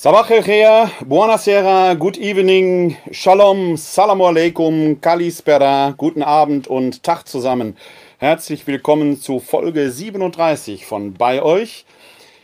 Sabach 0.00 0.30
el 0.30 0.44
buonasera, 1.04 1.92
good 1.98 2.18
evening, 2.18 2.96
shalom, 3.10 3.76
salamu 3.76 4.28
alaikum, 4.28 5.00
kalispera, 5.00 5.92
guten 5.96 6.22
Abend 6.22 6.68
und 6.68 7.02
Tag 7.02 7.26
zusammen. 7.26 7.76
Herzlich 8.18 8.68
willkommen 8.68 9.20
zu 9.20 9.40
Folge 9.40 9.90
37 9.90 10.86
von 10.86 11.14
Bei 11.14 11.42
euch, 11.42 11.84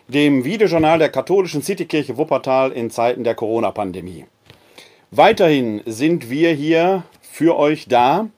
dem 0.09 0.45
Videojournal 0.45 0.99
der 0.99 1.11
katholischen 1.11 1.63
Citykirche 1.63 2.17
Wuppertal 2.17 2.73
in 2.73 2.91
Zeiten 2.91 3.23
der 3.23 3.37
Corona-Pandemie. 3.37 4.25
Weiterhin 5.13 5.81
sind 5.87 6.31
wir 6.31 6.53
hier 6.55 7.05
für 7.23 7.57
euch 7.57 7.87
da, 7.87 8.31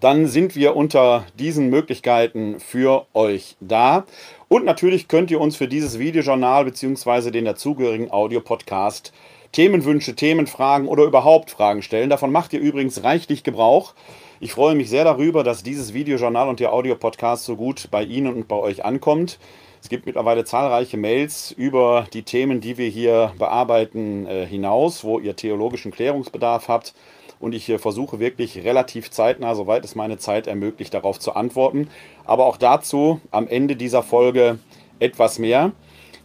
dann 0.00 0.26
sind 0.26 0.56
wir 0.56 0.76
unter 0.76 1.24
diesen 1.38 1.70
Möglichkeiten 1.70 2.60
für 2.60 3.06
euch 3.14 3.56
da. 3.60 4.04
Und 4.48 4.64
natürlich 4.64 5.08
könnt 5.08 5.30
ihr 5.30 5.40
uns 5.40 5.56
für 5.56 5.68
dieses 5.68 5.98
Videojournal 5.98 6.64
bzw. 6.66 7.30
den 7.30 7.44
dazugehörigen 7.44 8.10
Audiopodcast 8.10 9.12
Themenwünsche, 9.52 10.14
Themenfragen 10.14 10.86
oder 10.86 11.04
überhaupt 11.04 11.50
Fragen 11.50 11.80
stellen. 11.80 12.10
Davon 12.10 12.30
macht 12.30 12.52
ihr 12.52 12.60
übrigens 12.60 13.04
reichlich 13.04 13.42
Gebrauch. 13.42 13.94
Ich 14.38 14.52
freue 14.52 14.74
mich 14.74 14.90
sehr 14.90 15.04
darüber, 15.04 15.44
dass 15.44 15.62
dieses 15.62 15.94
Videojournal 15.94 16.50
und 16.50 16.60
der 16.60 16.74
Audiopodcast 16.74 17.46
so 17.46 17.56
gut 17.56 17.88
bei 17.90 18.02
Ihnen 18.04 18.34
und 18.34 18.48
bei 18.48 18.56
euch 18.56 18.84
ankommt. 18.84 19.38
Es 19.80 19.88
gibt 19.88 20.04
mittlerweile 20.04 20.44
zahlreiche 20.44 20.98
Mails 20.98 21.52
über 21.52 22.06
die 22.12 22.22
Themen, 22.22 22.60
die 22.60 22.76
wir 22.76 22.88
hier 22.88 23.32
bearbeiten, 23.38 24.26
äh, 24.26 24.44
hinaus, 24.44 25.04
wo 25.04 25.18
ihr 25.18 25.36
theologischen 25.36 25.90
Klärungsbedarf 25.90 26.68
habt. 26.68 26.92
Und 27.40 27.54
ich 27.54 27.70
äh, 27.70 27.78
versuche 27.78 28.18
wirklich 28.18 28.62
relativ 28.62 29.10
zeitnah, 29.10 29.54
soweit 29.54 29.86
es 29.86 29.94
meine 29.94 30.18
Zeit 30.18 30.46
ermöglicht, 30.46 30.92
darauf 30.92 31.18
zu 31.18 31.34
antworten. 31.34 31.88
Aber 32.26 32.44
auch 32.44 32.58
dazu 32.58 33.22
am 33.30 33.48
Ende 33.48 33.74
dieser 33.74 34.02
Folge 34.02 34.58
etwas 34.98 35.38
mehr. 35.38 35.72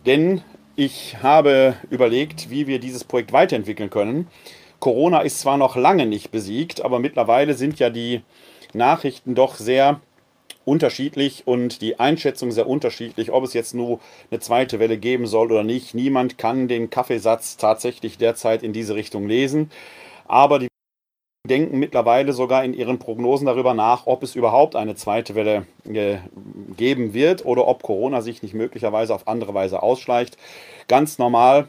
Denn 0.06 0.42
ich 0.76 1.16
habe 1.24 1.76
überlegt, 1.90 2.50
wie 2.50 2.68
wir 2.68 2.80
dieses 2.80 3.06
Projekt 3.06 3.32
weiterentwickeln 3.32 3.90
können. 3.90 4.28
Corona 4.82 5.20
ist 5.20 5.40
zwar 5.40 5.58
noch 5.58 5.78
lange 5.78 6.06
nicht 6.06 6.32
besiegt, 6.32 6.84
aber 6.84 7.00
mittlerweile 7.00 7.54
sind 7.54 7.80
ja 7.80 7.90
die 7.90 8.24
Nachrichten 8.74 9.36
doch 9.36 9.56
sehr 9.56 10.02
unterschiedlich 10.66 11.44
und 11.46 11.82
die 11.82 12.00
Einschätzung 12.00 12.52
sehr 12.52 12.68
unterschiedlich, 12.68 13.32
ob 13.32 13.44
es 13.44 13.54
jetzt 13.54 13.74
nur 13.74 14.00
eine 14.30 14.40
zweite 14.40 14.80
Welle 14.80 14.98
geben 14.98 15.28
soll 15.28 15.52
oder 15.52 15.64
nicht. 15.64 15.94
Niemand 15.94 16.38
kann 16.40 16.68
den 16.68 16.90
Kaffeesatz 16.90 17.58
tatsächlich 17.58 18.18
derzeit 18.18 18.64
in 18.64 18.74
diese 18.74 18.96
Richtung 18.96 19.28
lesen. 19.28 19.72
Aber 20.28 20.58
die 20.58 20.68
denken 21.48 21.78
mittlerweile 21.78 22.34
sogar 22.34 22.64
in 22.64 22.74
ihren 22.74 22.98
Prognosen 22.98 23.46
darüber 23.46 23.76
nach, 23.76 24.08
ob 24.08 24.24
es 24.24 24.36
überhaupt 24.36 24.76
eine 24.76 24.96
zweite 24.96 25.36
Welle 25.36 25.68
äh, 25.86 26.18
geben 26.76 27.14
wird 27.14 27.46
oder 27.46 27.68
ob 27.68 27.84
Corona 27.84 28.22
sich 28.22 28.42
nicht 28.42 28.56
möglicherweise 28.56 29.14
auf 29.14 29.28
andere 29.28 29.54
Weise 29.54 29.84
ausschleicht. 29.84 30.38
Ganz 30.88 31.20
normal 31.20 31.68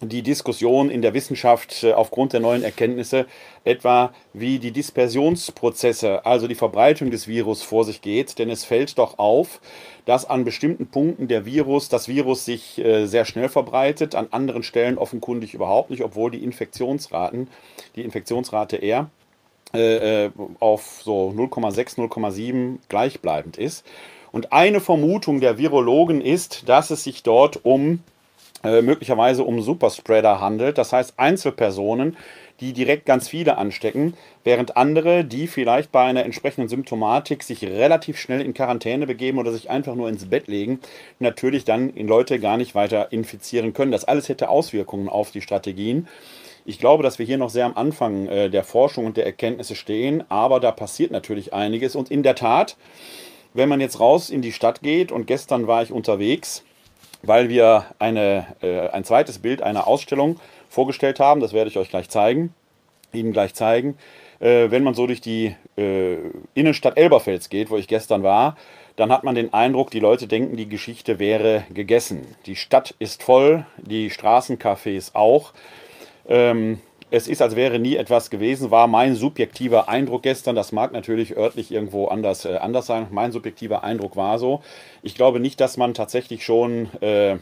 die 0.00 0.22
Diskussion 0.22 0.90
in 0.90 1.02
der 1.02 1.14
Wissenschaft 1.14 1.84
äh, 1.84 1.92
aufgrund 1.92 2.32
der 2.32 2.40
neuen 2.40 2.62
Erkenntnisse, 2.62 3.26
etwa 3.64 4.12
wie 4.32 4.58
die 4.58 4.72
Dispersionsprozesse, 4.72 6.26
also 6.26 6.48
die 6.48 6.54
Verbreitung 6.54 7.10
des 7.10 7.28
Virus 7.28 7.62
vor 7.62 7.84
sich 7.84 8.00
geht. 8.00 8.38
Denn 8.38 8.50
es 8.50 8.64
fällt 8.64 8.98
doch 8.98 9.18
auf, 9.18 9.60
dass 10.04 10.28
an 10.28 10.44
bestimmten 10.44 10.86
Punkten 10.86 11.28
der 11.28 11.46
Virus, 11.46 11.88
das 11.88 12.08
Virus 12.08 12.44
sich 12.44 12.78
äh, 12.78 13.06
sehr 13.06 13.24
schnell 13.24 13.48
verbreitet, 13.48 14.14
an 14.14 14.28
anderen 14.30 14.62
Stellen 14.62 14.98
offenkundig 14.98 15.54
überhaupt 15.54 15.90
nicht, 15.90 16.02
obwohl 16.02 16.30
die 16.30 16.42
Infektionsraten, 16.42 17.48
die 17.94 18.02
Infektionsrate 18.02 18.76
eher 18.76 19.10
äh, 19.72 20.30
auf 20.60 21.02
so 21.04 21.30
0,6, 21.30 21.98
0,7 21.98 22.78
gleichbleibend 22.88 23.56
ist. 23.56 23.86
Und 24.32 24.52
eine 24.52 24.80
Vermutung 24.80 25.40
der 25.40 25.58
Virologen 25.58 26.20
ist, 26.20 26.68
dass 26.68 26.90
es 26.90 27.04
sich 27.04 27.22
dort 27.22 27.64
um 27.64 28.00
äh, 28.64 28.82
möglicherweise 28.82 29.44
um 29.44 29.60
Superspreader 29.62 30.40
handelt, 30.40 30.78
das 30.78 30.92
heißt 30.92 31.14
Einzelpersonen, 31.18 32.16
die 32.60 32.72
direkt 32.72 33.04
ganz 33.04 33.28
viele 33.28 33.58
anstecken, 33.58 34.14
während 34.44 34.76
andere, 34.76 35.24
die 35.24 35.48
vielleicht 35.48 35.90
bei 35.92 36.04
einer 36.04 36.24
entsprechenden 36.24 36.68
Symptomatik 36.68 37.42
sich 37.42 37.64
relativ 37.64 38.18
schnell 38.18 38.40
in 38.40 38.54
Quarantäne 38.54 39.06
begeben 39.06 39.38
oder 39.38 39.52
sich 39.52 39.70
einfach 39.70 39.94
nur 39.94 40.08
ins 40.08 40.30
Bett 40.30 40.46
legen, 40.46 40.80
natürlich 41.18 41.64
dann 41.64 41.90
in 41.90 42.06
Leute 42.06 42.38
gar 42.38 42.56
nicht 42.56 42.74
weiter 42.74 43.12
infizieren 43.12 43.72
können. 43.72 43.92
Das 43.92 44.04
alles 44.04 44.28
hätte 44.28 44.48
Auswirkungen 44.48 45.08
auf 45.08 45.30
die 45.30 45.40
Strategien. 45.40 46.08
Ich 46.64 46.78
glaube, 46.78 47.02
dass 47.02 47.18
wir 47.18 47.26
hier 47.26 47.36
noch 47.36 47.50
sehr 47.50 47.66
am 47.66 47.76
Anfang 47.76 48.26
äh, 48.28 48.48
der 48.48 48.64
Forschung 48.64 49.04
und 49.04 49.16
der 49.16 49.26
Erkenntnisse 49.26 49.74
stehen, 49.74 50.24
aber 50.30 50.60
da 50.60 50.70
passiert 50.70 51.10
natürlich 51.10 51.52
einiges. 51.52 51.94
Und 51.94 52.10
in 52.10 52.22
der 52.22 52.36
Tat, 52.36 52.76
wenn 53.52 53.68
man 53.68 53.80
jetzt 53.80 54.00
raus 54.00 54.30
in 54.30 54.40
die 54.40 54.52
Stadt 54.52 54.80
geht, 54.80 55.12
und 55.12 55.26
gestern 55.26 55.66
war 55.66 55.82
ich 55.82 55.92
unterwegs, 55.92 56.64
weil 57.26 57.48
wir 57.48 57.86
eine, 57.98 58.46
äh, 58.62 58.88
ein 58.88 59.04
zweites 59.04 59.38
Bild 59.38 59.62
einer 59.62 59.86
Ausstellung 59.86 60.38
vorgestellt 60.68 61.20
haben. 61.20 61.40
Das 61.40 61.52
werde 61.52 61.70
ich 61.70 61.78
euch 61.78 61.88
gleich 61.88 62.08
zeigen, 62.08 62.54
Ihnen 63.12 63.32
gleich 63.32 63.54
zeigen. 63.54 63.96
Äh, 64.40 64.70
wenn 64.70 64.82
man 64.82 64.94
so 64.94 65.06
durch 65.06 65.20
die 65.20 65.54
äh, 65.76 66.16
Innenstadt 66.54 66.96
Elberfels 66.96 67.48
geht, 67.48 67.70
wo 67.70 67.76
ich 67.76 67.88
gestern 67.88 68.22
war, 68.22 68.56
dann 68.96 69.10
hat 69.10 69.24
man 69.24 69.34
den 69.34 69.52
Eindruck, 69.52 69.90
die 69.90 70.00
Leute 70.00 70.26
denken, 70.26 70.56
die 70.56 70.68
Geschichte 70.68 71.18
wäre 71.18 71.64
gegessen. 71.72 72.26
Die 72.46 72.56
Stadt 72.56 72.94
ist 72.98 73.22
voll, 73.22 73.66
die 73.78 74.10
Straßencafés 74.10 75.14
auch. 75.14 75.52
Ähm, 76.28 76.80
es 77.10 77.28
ist, 77.28 77.42
als 77.42 77.54
wäre 77.54 77.78
nie 77.78 77.96
etwas 77.96 78.30
gewesen, 78.30 78.70
war 78.70 78.86
mein 78.86 79.14
subjektiver 79.14 79.88
Eindruck 79.88 80.22
gestern. 80.22 80.56
Das 80.56 80.72
mag 80.72 80.92
natürlich 80.92 81.36
örtlich 81.36 81.70
irgendwo 81.70 82.06
anders, 82.08 82.44
äh, 82.44 82.56
anders 82.56 82.86
sein. 82.86 83.06
Mein 83.10 83.32
subjektiver 83.32 83.84
Eindruck 83.84 84.16
war 84.16 84.38
so. 84.38 84.62
Ich 85.02 85.14
glaube 85.14 85.40
nicht, 85.40 85.60
dass 85.60 85.76
man 85.76 85.94
tatsächlich 85.94 86.44
schon 86.44 86.88
äh, 87.02 87.36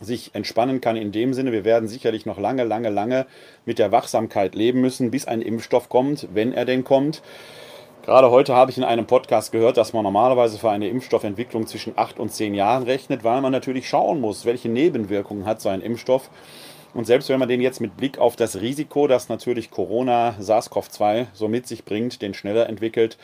sich 0.00 0.34
entspannen 0.34 0.80
kann 0.80 0.96
in 0.96 1.12
dem 1.12 1.34
Sinne. 1.34 1.52
Wir 1.52 1.64
werden 1.64 1.88
sicherlich 1.88 2.26
noch 2.26 2.38
lange, 2.38 2.64
lange, 2.64 2.90
lange 2.90 3.26
mit 3.66 3.78
der 3.78 3.92
Wachsamkeit 3.92 4.54
leben 4.54 4.80
müssen, 4.80 5.10
bis 5.10 5.26
ein 5.26 5.42
Impfstoff 5.42 5.88
kommt, 5.88 6.28
wenn 6.32 6.52
er 6.52 6.64
denn 6.64 6.84
kommt. 6.84 7.22
Gerade 8.04 8.30
heute 8.30 8.54
habe 8.54 8.70
ich 8.70 8.76
in 8.76 8.84
einem 8.84 9.06
Podcast 9.06 9.50
gehört, 9.50 9.78
dass 9.78 9.94
man 9.94 10.02
normalerweise 10.02 10.58
für 10.58 10.70
eine 10.70 10.88
Impfstoffentwicklung 10.88 11.66
zwischen 11.66 11.94
acht 11.96 12.18
und 12.18 12.30
zehn 12.30 12.54
Jahren 12.54 12.82
rechnet, 12.82 13.24
weil 13.24 13.40
man 13.40 13.50
natürlich 13.50 13.88
schauen 13.88 14.20
muss, 14.20 14.44
welche 14.44 14.68
Nebenwirkungen 14.68 15.46
hat 15.46 15.62
so 15.62 15.70
ein 15.70 15.80
Impfstoff. 15.80 16.28
Und 16.94 17.06
selbst 17.06 17.28
wenn 17.28 17.40
man 17.40 17.48
den 17.48 17.60
jetzt 17.60 17.80
mit 17.80 17.96
Blick 17.96 18.18
auf 18.18 18.36
das 18.36 18.60
Risiko, 18.60 19.08
das 19.08 19.28
natürlich 19.28 19.70
Corona, 19.70 20.36
SARS-CoV-2 20.40 21.26
so 21.32 21.48
mit 21.48 21.66
sich 21.66 21.84
bringt, 21.84 22.22
den 22.22 22.34
schneller 22.34 22.68
entwickelt, 22.68 23.18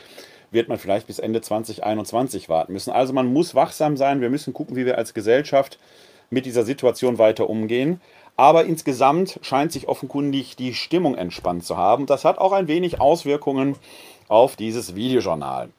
wird 0.51 0.67
man 0.67 0.77
vielleicht 0.77 1.07
bis 1.07 1.19
Ende 1.19 1.41
2021 1.41 2.49
warten 2.49 2.73
müssen. 2.73 2.91
Also 2.91 3.13
man 3.13 3.31
muss 3.31 3.55
wachsam 3.55 3.95
sein. 3.95 4.19
Wir 4.19 4.29
müssen 4.29 4.53
gucken, 4.53 4.75
wie 4.75 4.85
wir 4.85 4.97
als 4.97 5.13
Gesellschaft 5.13 5.79
mit 6.29 6.45
dieser 6.45 6.63
Situation 6.63 7.17
weiter 7.17 7.49
umgehen. 7.49 8.01
Aber 8.35 8.65
insgesamt 8.65 9.39
scheint 9.41 9.71
sich 9.71 9.87
offenkundig 9.87 10.55
die 10.57 10.73
Stimmung 10.73 11.15
entspannt 11.15 11.63
zu 11.63 11.77
haben. 11.77 12.05
Das 12.05 12.25
hat 12.25 12.37
auch 12.37 12.51
ein 12.51 12.67
wenig 12.67 12.99
Auswirkungen 12.99 13.75
auf 14.27 14.57
dieses 14.57 14.95
Videojournal. 14.95 15.69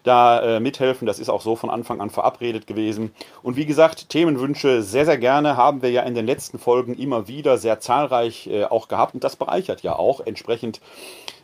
da 0.04 0.58
äh, 0.58 0.60
mithelfen. 0.60 1.06
Das 1.06 1.20
ist 1.20 1.30
auch 1.30 1.42
so 1.42 1.56
von 1.56 1.70
Anfang 1.70 2.02
an 2.02 2.10
verabredet 2.10 2.68
gewesen. 2.68 3.12
Und 3.44 3.56
wie 3.56 3.66
gesagt, 3.66 4.10
Themenwünsche 4.10 4.82
sehr, 4.82 5.06
sehr 5.06 5.18
gerne 5.18 5.58
haben 5.58 5.82
wir 5.82 5.92
ja 5.92 6.04
in 6.04 6.16
den 6.16 6.26
letzten 6.26 6.60
Folgen 6.60 6.96
immer 6.96 7.28
wieder 7.28 7.58
sehr 7.58 7.80
zahlreich 7.80 8.48
äh, 8.48 8.66
auch 8.66 8.88
gehabt. 8.88 9.14
Und 9.14 9.24
das 9.24 9.36
bereichert 9.36 9.84
ja 9.84 9.96
auch 9.96 10.22
entsprechend 10.26 10.82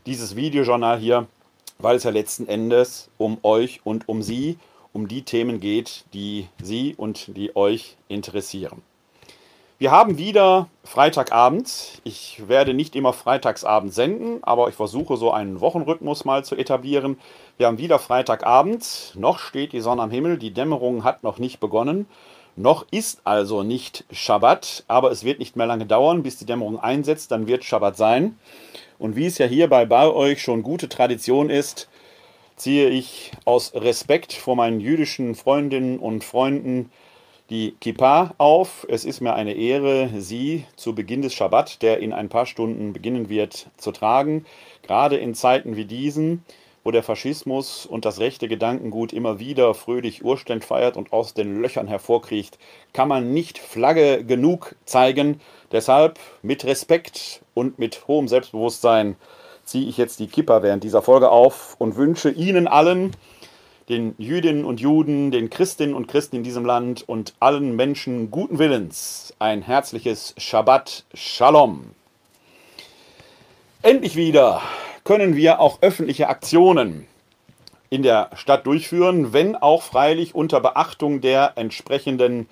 dieses 0.06 0.36
Videojournal 0.36 0.98
hier, 0.98 1.28
weil 1.80 1.98
es 1.98 2.04
ja 2.04 2.12
letzten 2.12 2.48
Endes 2.48 3.10
um 3.18 3.38
euch 3.44 3.82
und 3.84 4.08
um 4.08 4.22
Sie, 4.22 4.58
um 4.94 5.08
die 5.08 5.24
Themen 5.24 5.60
geht, 5.60 6.06
die 6.14 6.48
Sie 6.62 6.96
und 6.96 7.36
die 7.36 7.56
euch 7.56 7.98
interessieren. 8.08 8.82
Wir 9.78 9.92
haben 9.92 10.18
wieder 10.18 10.70
Freitagabend. 10.86 12.00
Ich 12.06 12.48
werde 12.48 12.74
nicht 12.74 12.96
immer 12.96 13.12
Freitagsabend 13.12 13.94
senden, 13.94 14.42
aber 14.42 14.70
ich 14.70 14.76
versuche 14.76 15.18
so 15.18 15.32
einen 15.32 15.60
Wochenrhythmus 15.60 16.24
mal 16.24 16.46
zu 16.46 16.56
etablieren. 16.56 17.20
Wir 17.58 17.68
haben 17.68 17.78
wieder 17.78 18.00
Freitagabend. 18.00 19.12
Noch 19.16 19.38
steht 19.38 19.74
die 19.74 19.82
Sonne 19.82 20.04
am 20.04 20.12
Himmel. 20.12 20.38
Die 20.38 20.52
Dämmerung 20.52 21.04
hat 21.04 21.24
noch 21.24 21.40
nicht 21.40 21.60
begonnen. 21.60 22.08
Noch 22.56 22.86
ist 22.90 23.20
also 23.26 23.64
nicht 23.64 24.06
Schabbat, 24.14 24.86
aber 24.88 25.12
es 25.12 25.26
wird 25.26 25.40
nicht 25.40 25.58
mehr 25.58 25.68
lange 25.68 25.86
dauern, 25.86 26.24
bis 26.24 26.38
die 26.38 26.46
Dämmerung 26.46 26.80
einsetzt. 26.80 27.32
Dann 27.32 27.46
wird 27.46 27.66
Schabbat 27.66 27.98
sein. 27.98 28.40
Und 28.98 29.18
wie 29.18 29.26
es 29.26 29.40
ja 29.40 29.46
hier 29.46 29.68
bei, 29.68 29.86
bei 29.86 30.08
euch 30.08 30.42
schon 30.42 30.64
gute 30.64 30.88
Tradition 30.88 31.50
ist, 31.50 31.90
ziehe 32.56 32.88
ich 32.88 33.34
aus 33.44 33.74
Respekt 33.76 34.32
vor 34.32 34.56
meinen 34.56 34.80
jüdischen 34.80 35.36
Freundinnen 35.36 36.00
und 36.00 36.24
Freunden 36.24 36.92
die 37.50 37.76
Kippa 37.80 38.34
auf. 38.38 38.86
Es 38.90 39.06
ist 39.06 39.22
mir 39.22 39.34
eine 39.34 39.54
Ehre, 39.54 40.10
sie 40.18 40.66
zu 40.76 40.96
Beginn 40.96 41.22
des 41.22 41.34
Schabbat, 41.34 41.82
der 41.82 42.00
in 42.00 42.14
ein 42.14 42.30
paar 42.30 42.46
Stunden 42.46 42.94
beginnen 42.94 43.30
wird, 43.30 43.68
zu 43.78 43.92
tragen. 43.92 44.46
Gerade 44.82 45.18
in 45.18 45.36
Zeiten 45.36 45.76
wie 45.76 45.86
diesen, 45.86 46.44
wo 46.84 46.92
der 46.92 47.04
Faschismus 47.04 47.86
und 47.86 48.06
das 48.06 48.20
rechte 48.20 48.48
Gedankengut 48.48 49.14
immer 49.14 49.40
wieder 49.40 49.74
fröhlich 49.74 50.24
Urständ 50.24 50.64
feiert 50.64 50.98
und 50.98 51.14
aus 51.14 51.34
den 51.34 51.62
Löchern 51.62 51.88
hervorkriecht, 51.88 52.58
kann 52.94 53.08
man 53.08 53.34
nicht 53.34 53.58
Flagge 53.58 54.24
genug 54.24 54.76
zeigen. 54.86 55.42
Deshalb 55.72 56.20
mit 56.42 56.66
Respekt 56.66 57.42
und 57.54 57.80
mit 57.80 58.08
hohem 58.08 58.28
Selbstbewusstsein 58.28 59.16
ziehe 59.64 59.90
ich 59.90 59.98
jetzt 59.98 60.20
die 60.20 60.28
Kippa 60.28 60.62
während 60.62 60.84
dieser 60.84 61.02
Folge 61.02 61.30
auf 61.32 61.76
und 61.80 61.96
wünsche 61.96 62.30
Ihnen 62.30 62.68
allen, 62.68 63.12
den 63.90 64.16
Jüdinnen 64.18 64.66
und 64.66 64.80
Juden, 64.82 65.30
den 65.30 65.50
Christinnen 65.50 65.94
und 65.94 66.08
Christen 66.08 66.38
in 66.38 66.44
diesem 66.44 66.66
Land 66.66 67.08
und 67.08 67.36
allen 67.40 67.76
Menschen 67.76 68.32
guten 68.32 68.58
Willens 68.58 69.34
ein 69.38 69.62
herzliches 69.62 70.34
Shabbat 70.38 71.06
Shalom. 71.14 71.92
Endlich 73.84 74.16
wieder 74.16 74.62
können 75.04 75.36
wir 75.36 75.60
auch 75.60 75.82
öffentliche 75.82 76.30
Aktionen 76.30 77.06
in 77.92 78.02
der 78.02 78.32
Stadt 78.34 78.66
durchführen, 78.66 79.34
wenn 79.34 79.56
auch 79.56 79.84
freilich 79.84 80.34
unter 80.34 80.60
Beachtung 80.62 81.22
der 81.22 81.54
entsprechenden 81.56 82.50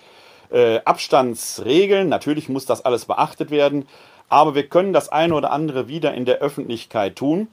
äh, 0.51 0.81
Abstandsregeln. 0.85 2.09
Natürlich 2.09 2.47
muss 2.47 2.67
das 2.67 2.85
alles 2.85 3.05
beachtet 3.05 3.49
werden, 3.49 3.87
aber 4.29 4.53
wir 4.53 4.67
können 4.67 4.93
das 4.93 5.09
eine 5.09 5.33
oder 5.33 5.51
andere 5.51 5.87
wieder 5.87 6.13
in 6.13 6.25
der 6.25 6.37
Öffentlichkeit 6.37 7.15
tun. 7.15 7.47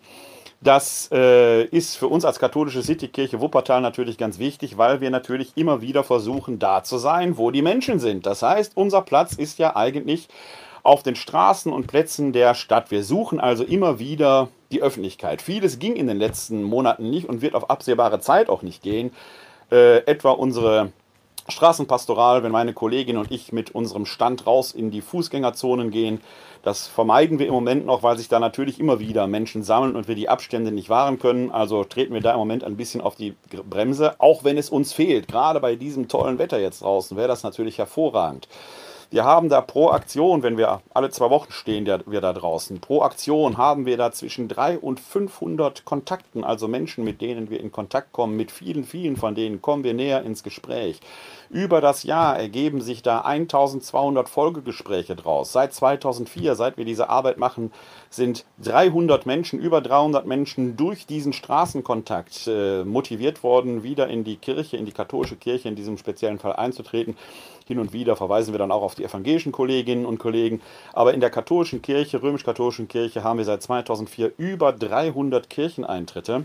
Das 0.62 1.08
äh, 1.10 1.64
ist 1.64 1.96
für 1.96 2.08
uns 2.08 2.26
als 2.26 2.38
katholische 2.38 2.82
Citykirche 2.82 3.40
Wuppertal 3.40 3.80
natürlich 3.80 4.18
ganz 4.18 4.38
wichtig, 4.38 4.76
weil 4.76 5.00
wir 5.00 5.10
natürlich 5.10 5.52
immer 5.56 5.80
wieder 5.80 6.04
versuchen, 6.04 6.58
da 6.58 6.82
zu 6.84 6.98
sein, 6.98 7.38
wo 7.38 7.50
die 7.50 7.62
Menschen 7.62 7.98
sind. 7.98 8.26
Das 8.26 8.42
heißt, 8.42 8.76
unser 8.76 9.00
Platz 9.00 9.32
ist 9.32 9.58
ja 9.58 9.74
eigentlich 9.74 10.28
auf 10.82 11.02
den 11.02 11.16
Straßen 11.16 11.72
und 11.72 11.86
Plätzen 11.86 12.34
der 12.34 12.54
Stadt. 12.54 12.90
Wir 12.90 13.04
suchen 13.04 13.40
also 13.40 13.64
immer 13.64 13.98
wieder 13.98 14.48
die 14.70 14.82
Öffentlichkeit. 14.82 15.40
Vieles 15.40 15.78
ging 15.78 15.96
in 15.96 16.06
den 16.06 16.18
letzten 16.18 16.62
Monaten 16.62 17.08
nicht 17.08 17.26
und 17.26 17.40
wird 17.40 17.54
auf 17.54 17.70
absehbare 17.70 18.20
Zeit 18.20 18.50
auch 18.50 18.60
nicht 18.60 18.82
gehen. 18.82 19.12
Äh, 19.70 19.98
etwa 20.04 20.32
unsere 20.32 20.92
Straßenpastoral, 21.50 22.42
wenn 22.42 22.52
meine 22.52 22.72
Kollegin 22.72 23.16
und 23.16 23.30
ich 23.30 23.52
mit 23.52 23.74
unserem 23.74 24.06
Stand 24.06 24.46
raus 24.46 24.72
in 24.72 24.90
die 24.90 25.00
Fußgängerzonen 25.00 25.90
gehen. 25.90 26.20
Das 26.62 26.86
vermeiden 26.86 27.38
wir 27.38 27.46
im 27.46 27.54
Moment 27.54 27.86
noch, 27.86 28.02
weil 28.02 28.18
sich 28.18 28.28
da 28.28 28.38
natürlich 28.38 28.78
immer 28.78 29.00
wieder 29.00 29.26
Menschen 29.26 29.62
sammeln 29.62 29.96
und 29.96 30.08
wir 30.08 30.14
die 30.14 30.28
Abstände 30.28 30.72
nicht 30.72 30.90
wahren 30.90 31.18
können. 31.18 31.50
Also 31.50 31.84
treten 31.84 32.12
wir 32.12 32.20
da 32.20 32.32
im 32.32 32.38
Moment 32.38 32.64
ein 32.64 32.76
bisschen 32.76 33.00
auf 33.00 33.16
die 33.16 33.34
Bremse, 33.68 34.14
auch 34.18 34.44
wenn 34.44 34.58
es 34.58 34.68
uns 34.68 34.92
fehlt. 34.92 35.28
Gerade 35.28 35.60
bei 35.60 35.76
diesem 35.76 36.08
tollen 36.08 36.38
Wetter 36.38 36.60
jetzt 36.60 36.82
draußen 36.82 37.16
wäre 37.16 37.28
das 37.28 37.42
natürlich 37.42 37.78
hervorragend. 37.78 38.48
Wir 39.12 39.24
haben 39.24 39.48
da 39.48 39.60
pro 39.60 39.90
Aktion, 39.90 40.44
wenn 40.44 40.56
wir 40.56 40.82
alle 40.94 41.10
zwei 41.10 41.30
Wochen 41.30 41.50
stehen 41.50 41.84
wir 41.84 42.20
da 42.20 42.32
draußen, 42.32 42.80
pro 42.80 43.02
Aktion 43.02 43.58
haben 43.58 43.84
wir 43.84 43.96
da 43.96 44.12
zwischen 44.12 44.46
300 44.46 44.80
und 44.84 45.00
500 45.00 45.84
Kontakten, 45.84 46.44
also 46.44 46.68
Menschen, 46.68 47.02
mit 47.02 47.20
denen 47.20 47.50
wir 47.50 47.58
in 47.58 47.72
Kontakt 47.72 48.12
kommen. 48.12 48.36
Mit 48.36 48.52
vielen, 48.52 48.84
vielen 48.84 49.16
von 49.16 49.34
denen 49.34 49.60
kommen 49.60 49.82
wir 49.82 49.94
näher 49.94 50.22
ins 50.22 50.44
Gespräch. 50.44 51.00
Über 51.48 51.80
das 51.80 52.04
Jahr 52.04 52.38
ergeben 52.38 52.80
sich 52.80 53.02
da 53.02 53.22
1200 53.22 54.28
Folgegespräche 54.28 55.16
draus. 55.16 55.50
Seit 55.50 55.74
2004, 55.74 56.54
seit 56.54 56.76
wir 56.76 56.84
diese 56.84 57.10
Arbeit 57.10 57.38
machen, 57.38 57.72
sind 58.10 58.44
300 58.62 59.26
Menschen, 59.26 59.58
über 59.58 59.80
300 59.80 60.24
Menschen 60.24 60.76
durch 60.76 61.06
diesen 61.06 61.32
Straßenkontakt 61.32 62.46
äh, 62.46 62.84
motiviert 62.84 63.42
worden, 63.42 63.82
wieder 63.82 64.06
in 64.06 64.22
die 64.22 64.36
Kirche, 64.36 64.76
in 64.76 64.86
die 64.86 64.92
katholische 64.92 65.34
Kirche 65.34 65.68
in 65.68 65.74
diesem 65.74 65.98
speziellen 65.98 66.38
Fall 66.38 66.52
einzutreten. 66.52 67.16
Hin 67.70 67.78
und 67.78 67.92
wieder 67.92 68.16
verweisen 68.16 68.52
wir 68.52 68.58
dann 68.58 68.72
auch 68.72 68.82
auf 68.82 68.96
die 68.96 69.04
evangelischen 69.04 69.52
Kolleginnen 69.52 70.04
und 70.04 70.18
Kollegen. 70.18 70.60
Aber 70.92 71.14
in 71.14 71.20
der 71.20 71.30
katholischen 71.30 71.82
Kirche, 71.82 72.20
römisch-katholischen 72.20 72.88
Kirche, 72.88 73.22
haben 73.22 73.38
wir 73.38 73.44
seit 73.44 73.62
2004 73.62 74.32
über 74.38 74.72
300 74.72 75.48
Kircheneintritte 75.48 76.42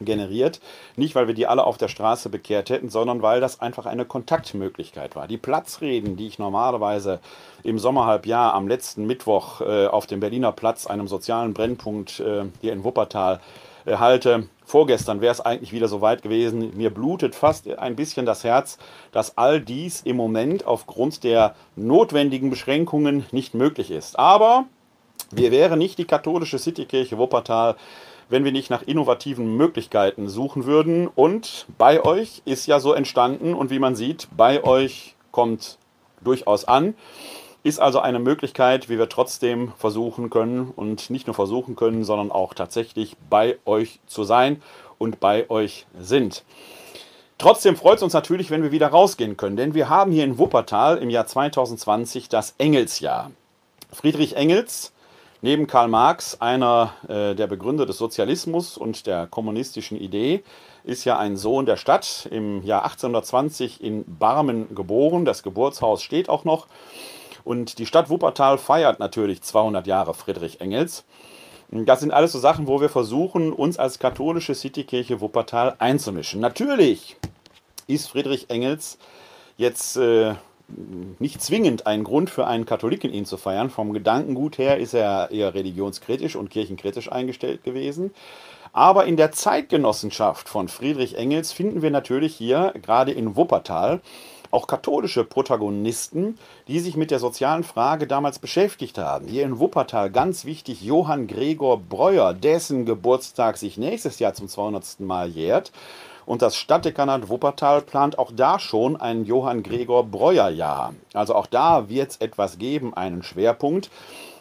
generiert. 0.00 0.60
Nicht, 0.96 1.14
weil 1.14 1.28
wir 1.28 1.34
die 1.34 1.46
alle 1.46 1.62
auf 1.62 1.78
der 1.78 1.86
Straße 1.86 2.30
bekehrt 2.30 2.68
hätten, 2.68 2.88
sondern 2.88 3.22
weil 3.22 3.40
das 3.40 3.60
einfach 3.60 3.86
eine 3.86 4.04
Kontaktmöglichkeit 4.06 5.14
war. 5.14 5.28
Die 5.28 5.36
Platzreden, 5.36 6.16
die 6.16 6.26
ich 6.26 6.40
normalerweise 6.40 7.20
im 7.62 7.78
Sommerhalbjahr 7.78 8.52
am 8.52 8.66
letzten 8.66 9.06
Mittwoch 9.06 9.60
äh, 9.60 9.86
auf 9.86 10.08
dem 10.08 10.18
Berliner 10.18 10.50
Platz, 10.50 10.88
einem 10.88 11.06
sozialen 11.06 11.54
Brennpunkt 11.54 12.18
äh, 12.18 12.46
hier 12.60 12.72
in 12.72 12.82
Wuppertal, 12.82 13.38
halte, 13.86 14.48
vorgestern 14.64 15.20
wäre 15.20 15.32
es 15.32 15.40
eigentlich 15.40 15.72
wieder 15.72 15.88
so 15.88 16.00
weit 16.00 16.22
gewesen. 16.22 16.76
Mir 16.76 16.90
blutet 16.90 17.34
fast 17.34 17.68
ein 17.68 17.96
bisschen 17.96 18.26
das 18.26 18.44
Herz, 18.44 18.78
dass 19.12 19.38
all 19.38 19.60
dies 19.60 20.02
im 20.02 20.16
Moment 20.16 20.66
aufgrund 20.66 21.24
der 21.24 21.54
notwendigen 21.76 22.50
Beschränkungen 22.50 23.26
nicht 23.30 23.54
möglich 23.54 23.90
ist. 23.90 24.18
Aber 24.18 24.64
wir 25.30 25.50
wären 25.50 25.78
nicht 25.78 25.98
die 25.98 26.04
katholische 26.04 26.58
Citykirche 26.58 27.18
Wuppertal, 27.18 27.76
wenn 28.28 28.44
wir 28.44 28.52
nicht 28.52 28.70
nach 28.70 28.82
innovativen 28.82 29.56
Möglichkeiten 29.56 30.28
suchen 30.28 30.64
würden. 30.64 31.06
Und 31.06 31.66
bei 31.78 32.04
euch 32.04 32.42
ist 32.44 32.66
ja 32.66 32.80
so 32.80 32.92
entstanden 32.92 33.54
und 33.54 33.70
wie 33.70 33.78
man 33.78 33.94
sieht, 33.94 34.28
bei 34.36 34.64
euch 34.64 35.14
kommt 35.30 35.78
durchaus 36.22 36.64
an. 36.64 36.94
Ist 37.66 37.80
also 37.80 37.98
eine 37.98 38.20
Möglichkeit, 38.20 38.88
wie 38.88 38.96
wir 38.96 39.08
trotzdem 39.08 39.72
versuchen 39.76 40.30
können 40.30 40.72
und 40.76 41.10
nicht 41.10 41.26
nur 41.26 41.34
versuchen 41.34 41.74
können, 41.74 42.04
sondern 42.04 42.30
auch 42.30 42.54
tatsächlich 42.54 43.16
bei 43.28 43.58
euch 43.66 43.98
zu 44.06 44.22
sein 44.22 44.62
und 44.98 45.18
bei 45.18 45.50
euch 45.50 45.84
sind. 45.98 46.44
Trotzdem 47.38 47.74
freut 47.74 47.96
es 47.96 48.04
uns 48.04 48.12
natürlich, 48.12 48.52
wenn 48.52 48.62
wir 48.62 48.70
wieder 48.70 48.86
rausgehen 48.86 49.36
können, 49.36 49.56
denn 49.56 49.74
wir 49.74 49.88
haben 49.88 50.12
hier 50.12 50.22
in 50.22 50.38
Wuppertal 50.38 50.98
im 50.98 51.10
Jahr 51.10 51.26
2020 51.26 52.28
das 52.28 52.54
Engelsjahr. 52.58 53.32
Friedrich 53.92 54.36
Engels, 54.36 54.92
Neben 55.42 55.66
Karl 55.66 55.88
Marx, 55.88 56.40
einer 56.40 56.94
äh, 57.08 57.34
der 57.34 57.46
Begründer 57.46 57.84
des 57.84 57.98
Sozialismus 57.98 58.78
und 58.78 59.06
der 59.08 59.26
kommunistischen 59.26 60.00
Idee, 60.00 60.44
ist 60.84 61.04
ja 61.04 61.18
ein 61.18 61.36
Sohn 61.36 61.66
der 61.66 61.76
Stadt, 61.76 62.28
im 62.30 62.62
Jahr 62.62 62.84
1820 62.84 63.82
in 63.82 64.04
Barmen 64.06 64.74
geboren. 64.74 65.24
Das 65.24 65.42
Geburtshaus 65.42 66.02
steht 66.02 66.28
auch 66.28 66.44
noch. 66.44 66.68
Und 67.46 67.78
die 67.78 67.86
Stadt 67.86 68.10
Wuppertal 68.10 68.58
feiert 68.58 68.98
natürlich 68.98 69.40
200 69.40 69.86
Jahre 69.86 70.14
Friedrich 70.14 70.60
Engels. 70.60 71.04
Das 71.70 72.00
sind 72.00 72.10
alles 72.12 72.32
so 72.32 72.40
Sachen, 72.40 72.66
wo 72.66 72.80
wir 72.80 72.88
versuchen, 72.88 73.52
uns 73.52 73.78
als 73.78 74.00
katholische 74.00 74.56
Citykirche 74.56 75.20
Wuppertal 75.20 75.76
einzumischen. 75.78 76.40
Natürlich 76.40 77.16
ist 77.86 78.10
Friedrich 78.10 78.50
Engels 78.50 78.98
jetzt 79.56 79.96
äh, 79.96 80.34
nicht 81.20 81.40
zwingend 81.40 81.86
ein 81.86 82.02
Grund 82.02 82.30
für 82.30 82.48
einen 82.48 82.66
Katholiken, 82.66 83.12
ihn 83.12 83.26
zu 83.26 83.36
feiern. 83.36 83.70
Vom 83.70 83.92
Gedankengut 83.92 84.58
her 84.58 84.78
ist 84.78 84.94
er 84.94 85.30
eher 85.30 85.54
religionskritisch 85.54 86.34
und 86.34 86.50
kirchenkritisch 86.50 87.12
eingestellt 87.12 87.62
gewesen. 87.62 88.12
Aber 88.72 89.06
in 89.06 89.16
der 89.16 89.30
Zeitgenossenschaft 89.30 90.48
von 90.48 90.66
Friedrich 90.66 91.16
Engels 91.16 91.52
finden 91.52 91.80
wir 91.80 91.92
natürlich 91.92 92.34
hier, 92.34 92.74
gerade 92.82 93.12
in 93.12 93.36
Wuppertal, 93.36 94.00
auch 94.56 94.66
katholische 94.66 95.22
Protagonisten, 95.22 96.38
die 96.66 96.80
sich 96.80 96.96
mit 96.96 97.10
der 97.10 97.18
sozialen 97.18 97.62
Frage 97.62 98.06
damals 98.06 98.38
beschäftigt 98.38 98.96
haben. 98.96 99.28
Hier 99.28 99.44
in 99.44 99.58
Wuppertal 99.58 100.10
ganz 100.10 100.46
wichtig 100.46 100.80
Johann 100.80 101.26
Gregor 101.26 101.78
Breuer, 101.78 102.32
dessen 102.32 102.86
Geburtstag 102.86 103.58
sich 103.58 103.76
nächstes 103.76 104.18
Jahr 104.18 104.32
zum 104.32 104.48
200. 104.48 105.00
Mal 105.00 105.28
jährt. 105.28 105.72
Und 106.24 106.40
das 106.40 106.56
Stadtdekanat 106.56 107.28
Wuppertal 107.28 107.82
plant 107.82 108.18
auch 108.18 108.32
da 108.34 108.58
schon 108.58 108.96
ein 108.96 109.26
Johann 109.26 109.62
Gregor 109.62 110.04
Breuer 110.04 110.48
Jahr. 110.48 110.94
Also 111.12 111.34
auch 111.34 111.46
da 111.46 111.90
wird 111.90 112.12
es 112.12 112.16
etwas 112.16 112.56
geben, 112.56 112.94
einen 112.94 113.22
Schwerpunkt. 113.22 113.90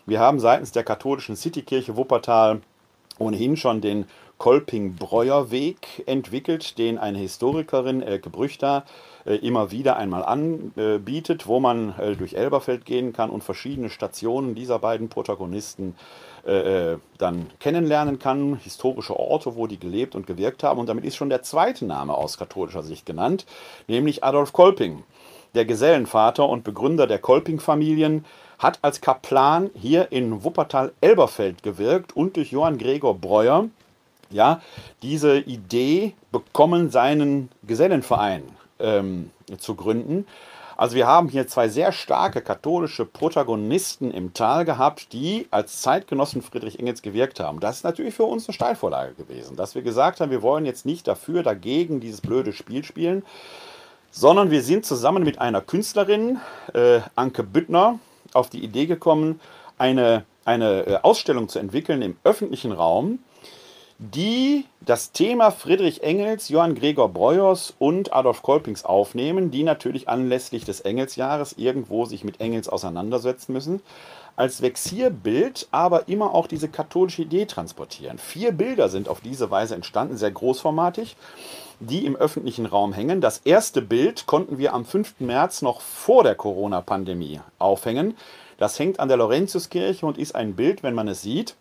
Wir 0.06 0.22
haben 0.22 0.40
seitens 0.40 0.72
der 0.72 0.86
katholischen 0.86 1.36
Citykirche 1.36 1.98
Wuppertal 1.98 2.62
ohnehin 3.20 3.58
schon 3.58 3.82
den 3.82 4.06
Kolping-Breuer-Weg 4.38 6.04
entwickelt, 6.06 6.78
den 6.78 6.98
eine 6.98 7.20
Historikerin, 7.20 8.02
Elke 8.02 8.30
Brüchter, 8.30 8.84
immer 9.34 9.72
wieder 9.72 9.98
einmal 9.98 10.24
anbietet, 10.24 11.48
wo 11.48 11.60
man 11.60 11.96
äh, 12.00 12.16
durch 12.16 12.36
Elberfeld 12.36 12.86
gehen 12.86 13.12
kann 13.12 13.32
und 13.32 13.44
verschiedene 13.44 13.90
Stationen 13.90 14.54
dieser 14.54 14.78
beiden 14.80 15.10
Protagonisten 15.10 15.96
äh, 16.46 16.98
dann 17.18 17.48
kennenlernen 17.60 18.20
kann, 18.20 18.58
historische 18.58 19.20
Orte, 19.20 19.56
wo 19.56 19.66
die 19.66 19.80
gelebt 19.80 20.14
und 20.14 20.28
gewirkt 20.28 20.62
haben. 20.62 20.80
Und 20.80 20.88
damit 20.88 21.04
ist 21.04 21.16
schon 21.16 21.30
der 21.30 21.42
zweite 21.42 21.86
Name 21.86 22.14
aus 22.14 22.38
katholischer 22.38 22.84
Sicht 22.84 23.06
genannt, 23.06 23.48
nämlich 23.88 24.24
Adolf 24.24 24.54
Kolping. 24.54 25.04
Der 25.56 25.66
Gesellenvater 25.66 26.48
und 26.48 26.64
Begründer 26.64 27.08
der 27.08 27.18
Kolping-Familien 27.18 28.26
hat 28.60 28.80
als 28.84 29.02
Kaplan 29.02 29.72
hier 29.74 30.12
in 30.12 30.44
Wuppertal-Elberfeld 30.44 31.64
gewirkt 31.64 32.16
und 32.16 32.38
durch 32.38 32.52
Johann 32.52 32.78
Gregor 32.78 33.16
Breuer 33.16 33.66
ja, 34.30 34.62
diese 35.02 35.40
Idee 35.40 36.14
bekommen, 36.32 36.90
seinen 36.90 37.50
Gesellenverein 37.64 38.44
ähm, 38.80 39.32
zu 39.58 39.76
gründen. 39.76 40.26
Also 40.78 40.96
wir 40.96 41.08
haben 41.08 41.30
hier 41.30 41.48
zwei 41.48 41.70
sehr 41.70 41.94
starke 41.94 42.42
katholische 42.42 43.06
Protagonisten 43.06 44.12
im 44.12 44.34
Tal 44.34 44.66
gehabt, 44.66 45.14
die 45.14 45.48
als 45.50 45.82
Zeitgenossen 45.82 46.42
Friedrich 46.42 46.80
Engels 46.80 47.02
gewirkt 47.02 47.40
haben. 47.40 47.62
Das 47.62 47.78
ist 47.78 47.84
natürlich 47.84 48.14
für 48.14 48.26
uns 48.26 48.48
eine 48.48 48.54
Steilvorlage 48.54 49.14
gewesen, 49.14 49.56
dass 49.56 49.76
wir 49.76 49.84
gesagt 49.84 50.20
haben, 50.20 50.32
wir 50.32 50.42
wollen 50.42 50.66
jetzt 50.66 50.86
nicht 50.86 51.08
dafür, 51.08 51.44
dagegen 51.44 52.02
dieses 52.02 52.20
blöde 52.20 52.52
Spiel 52.52 52.84
spielen, 52.84 53.24
sondern 54.12 54.52
wir 54.52 54.62
sind 54.64 54.86
zusammen 54.86 55.24
mit 55.24 55.40
einer 55.40 55.62
Künstlerin, 55.62 56.40
äh, 56.74 57.00
Anke 57.16 57.44
Büttner, 57.44 58.00
auf 58.34 58.50
die 58.50 58.64
Idee 58.64 58.86
gekommen, 58.86 59.40
eine, 59.78 60.26
eine 60.44 60.88
äh, 60.88 60.98
Ausstellung 61.02 61.48
zu 61.48 61.60
entwickeln 61.60 62.02
im 62.02 62.18
öffentlichen 62.26 62.74
Raum, 62.74 63.20
die 63.98 64.66
das 64.82 65.14
Thema 65.14 65.52
Friedrich 65.52 66.04
Engels, 66.04 66.50
Johann 66.50 66.76
Gregor 66.76 67.10
Breuers 67.10 67.74
und 67.80 68.14
Adolf 68.14 68.42
Kolpings 68.42 68.84
aufnehmen, 68.84 69.52
die 69.52 69.64
natürlich 69.64 70.10
anlässlich 70.10 70.66
des 70.66 70.82
Engelsjahres 70.82 71.54
irgendwo 71.58 72.06
sich 72.06 72.24
mit 72.24 72.42
Engels 72.42 72.68
auseinandersetzen 72.68 73.54
müssen, 73.54 73.82
als 74.36 74.62
Vexierbild 74.62 75.70
aber 75.72 76.10
immer 76.10 76.34
auch 76.34 76.48
diese 76.48 76.68
katholische 76.68 77.22
Idee 77.22 77.46
transportieren. 77.46 78.18
Vier 78.18 78.52
Bilder 78.52 78.90
sind 78.90 79.08
auf 79.08 79.22
diese 79.22 79.50
Weise 79.50 79.76
entstanden, 79.76 80.18
sehr 80.18 80.32
großformatig, 80.32 81.16
die 81.80 82.06
im 82.06 82.18
öffentlichen 82.18 82.66
Raum 82.66 82.92
hängen. 82.92 83.22
Das 83.22 83.40
erste 83.40 83.82
Bild 83.82 84.26
konnten 84.26 84.58
wir 84.58 84.74
am 84.74 84.84
5. 84.84 85.16
März 85.20 85.62
noch 85.62 85.80
vor 85.80 86.24
der 86.24 86.36
Corona-Pandemie 86.36 87.40
aufhängen. 87.60 88.18
Das 88.58 88.78
hängt 88.78 89.00
an 89.00 89.08
der 89.08 89.18
Laurentiuskirche 89.18 90.06
und 90.06 90.18
ist 90.18 90.36
ein 90.36 90.56
Bild, 90.56 90.84
wenn 90.84 90.96
man 90.96 91.08
es 91.08 91.22
sieht, 91.22 91.56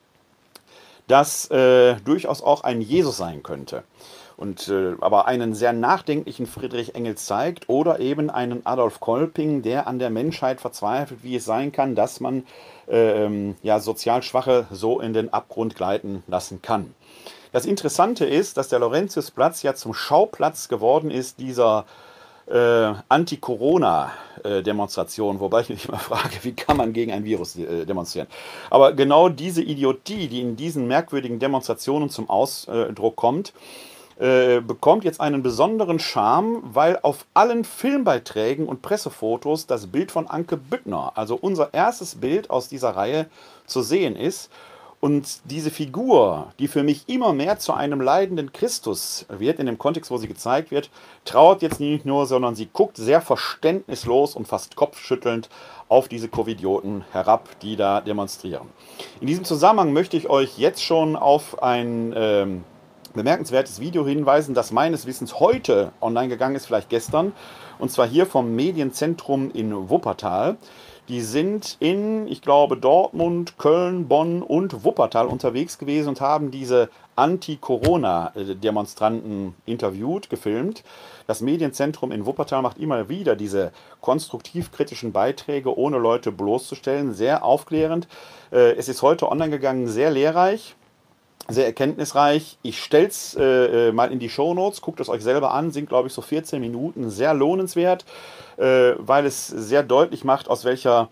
das 1.07 1.51
äh, 1.51 1.97
durchaus 2.05 2.43
auch 2.43 2.65
ein 2.65 2.81
Jesus 2.81 3.17
sein 3.17 3.43
könnte. 3.43 3.85
Und, 4.37 4.69
äh, 4.69 4.95
aber 5.01 5.27
einen 5.27 5.55
sehr 5.55 5.73
nachdenklichen 5.73 6.47
Friedrich 6.47 6.97
Engels 6.97 7.25
zeigt 7.25 7.69
oder 7.69 8.01
eben 8.01 8.31
einen 8.31 8.67
Adolf 8.67 8.99
Kolping, 8.99 9.63
der 9.63 9.87
an 9.87 10.01
der 10.01 10.11
Menschheit 10.11 10.61
verzweifelt, 10.61 11.23
wie 11.23 11.37
es 11.37 11.45
sein 11.45 11.71
kann, 11.71 11.95
dass 11.95 12.19
man 12.19 12.45
äh, 12.89 13.53
ja, 13.63 13.79
sozial 13.79 14.23
Schwache 14.23 14.67
so 14.73 15.01
in 15.01 15.13
den 15.13 15.33
Abgrund 15.33 15.77
gleiten 15.77 16.25
lassen 16.27 16.63
kann. 16.63 16.95
Das 17.53 17.67
Interessante 17.67 18.25
ist, 18.25 18.57
dass 18.57 18.69
der 18.69 18.81
Laurentiusplatz 18.81 19.63
ja 19.63 19.75
zum 19.75 19.95
Schauplatz 19.95 20.67
geworden 20.67 21.13
ist 21.13 21.39
dieser 21.39 21.81
äh, 21.81 22.14
Anti-Corona-Demonstration, 22.47 25.41
wobei 25.41 25.63
ich 25.63 25.71
mich 25.71 25.89
immer 25.89 25.99
frage, 25.99 26.35
wie 26.43 26.53
kann 26.53 26.77
man 26.77 26.93
gegen 26.93 27.11
ein 27.13 27.25
Virus 27.25 27.57
äh, 27.57 27.87
demonstrieren? 27.87 28.29
Aber 28.71 28.93
genau 28.93 29.31
diese 29.31 29.63
Idiotie, 29.63 30.29
die 30.29 30.43
in 30.43 30.57
diesen 30.57 30.87
merkwürdigen 30.87 31.39
Demonstrationen 31.39 32.11
zum 32.11 32.29
Ausdruck 32.29 33.17
kommt, 33.17 33.55
äh, 34.19 34.61
bekommt 34.61 35.03
jetzt 35.03 35.21
einen 35.21 35.43
besonderen 35.43 35.99
Charme, 35.99 36.61
weil 36.63 37.01
auf 37.03 37.27
allen 37.35 37.65
Filmbeiträgen 37.65 38.69
und 38.69 38.81
Pressefotos 38.81 39.67
das 39.67 39.89
Bild 39.89 40.13
von 40.13 40.29
Anke 40.29 40.57
Büttner, 40.57 41.11
also 41.17 41.35
unser 41.35 41.75
erstes 41.75 42.15
Bild 42.15 42.49
aus 42.49 42.69
dieser 42.69 42.91
Reihe, 42.91 43.27
zu 43.67 43.83
sehen 43.83 44.15
ist. 44.15 44.53
Und 45.05 45.51
diese 45.51 45.71
Figur, 45.71 46.55
die 46.59 46.67
für 46.67 46.83
mich 46.83 47.11
immer 47.11 47.35
mehr 47.35 47.59
zu 47.59 47.75
einem 47.75 48.01
leidenden 48.01 48.55
Christus 48.55 49.27
wird, 49.29 49.59
in 49.59 49.67
dem 49.67 49.77
Kontext, 49.77 50.11
wo 50.11 50.17
sie 50.17 50.29
gezeigt 50.29 50.71
wird, 50.71 50.89
trauert 51.27 51.61
jetzt 51.61 51.79
nicht 51.79 52.07
nur, 52.07 52.25
sondern 52.25 52.55
sie 52.55 52.71
guckt 52.73 52.97
sehr 52.97 53.21
verständnislos 53.21 54.35
und 54.35 54.49
fast 54.49 54.77
kopfschüttelnd 54.77 55.51
auf 55.91 56.09
diese 56.09 56.29
Covidioten 56.29 57.05
herab, 57.13 57.51
die 57.61 57.77
da 57.77 58.01
demonstrieren. 58.01 58.67
In 59.21 59.27
diesem 59.27 59.45
Zusammenhang 59.45 59.93
möchte 59.93 60.17
ich 60.17 60.31
euch 60.31 60.57
jetzt 60.57 60.83
schon 60.83 61.17
auf 61.17 61.63
ein 61.63 62.15
ähm, 62.17 62.65
bemerkenswertes 63.13 63.81
Video 63.81 64.07
hinweisen, 64.07 64.55
das 64.55 64.73
meines 64.73 65.05
Wissens 65.05 65.39
heute 65.39 65.93
online 66.01 66.29
gegangen 66.29 66.57
ist, 66.57 66.65
vielleicht 66.65 66.89
gestern, 66.89 67.35
und 67.79 67.91
zwar 67.91 68.07
hier 68.07 68.25
vom 68.25 68.55
Medienzentrum 68.55 69.51
in 69.51 69.91
Wuppertal. 69.91 70.57
Die 71.09 71.21
sind 71.21 71.77
in, 71.81 72.27
ich 72.29 72.41
glaube, 72.41 72.79
Dortmund, 72.79 73.59
Köln, 73.59 74.09
Bonn 74.09 74.41
und 74.43 74.85
Wuppertal 74.85 75.27
unterwegs 75.27 75.77
gewesen 75.77 76.09
und 76.09 76.23
haben 76.23 76.51
diese 76.51 76.89
Anti-Corona-Demonstranten 77.15 79.55
interviewt, 79.67 80.31
gefilmt. 80.31 80.83
Das 81.27 81.43
Medienzentrum 81.43 82.11
in 82.11 82.25
Wuppertal 82.25 82.63
macht 82.63 82.79
immer 82.79 83.11
wieder 83.11 83.37
diese 83.37 83.71
konstruktiv-kritischen 84.01 85.13
Beiträge, 85.13 85.77
ohne 85.77 85.99
Leute 85.99 86.33
bloßzustellen. 86.33 87.13
Sehr 87.13 87.45
aufklärend. 87.45 88.09
Äh, 88.51 88.73
es 88.77 88.89
ist 88.89 89.03
heute 89.03 89.31
online 89.31 89.51
gegangen, 89.51 89.89
sehr 89.89 90.11
lehrreich 90.11 90.75
sehr 91.49 91.67
erkenntnisreich. 91.67 92.59
Ich 92.63 92.83
stelle 92.83 93.09
es 93.09 93.35
äh, 93.35 93.89
äh, 93.89 93.93
mal 93.93 94.11
in 94.13 94.19
die 94.19 94.31
Show 94.31 94.55
Notes, 94.55 94.81
guckt 94.81 95.01
es 95.01 95.09
euch 95.09 95.23
selber 95.23 95.53
an, 95.53 95.71
sind 95.71 95.89
glaube 95.89 96.09
ich 96.09 96.15
so 96.15 96.23
14 96.23 96.61
Minuten, 96.61 97.11
sehr 97.11 97.35
lohnenswert, 97.35 98.05
äh, 98.57 98.93
weil 98.99 99.27
es 99.27 99.47
sehr 99.49 99.83
deutlich 99.83 100.25
macht, 100.25 100.49
aus 100.49 100.65
welcher 100.65 101.09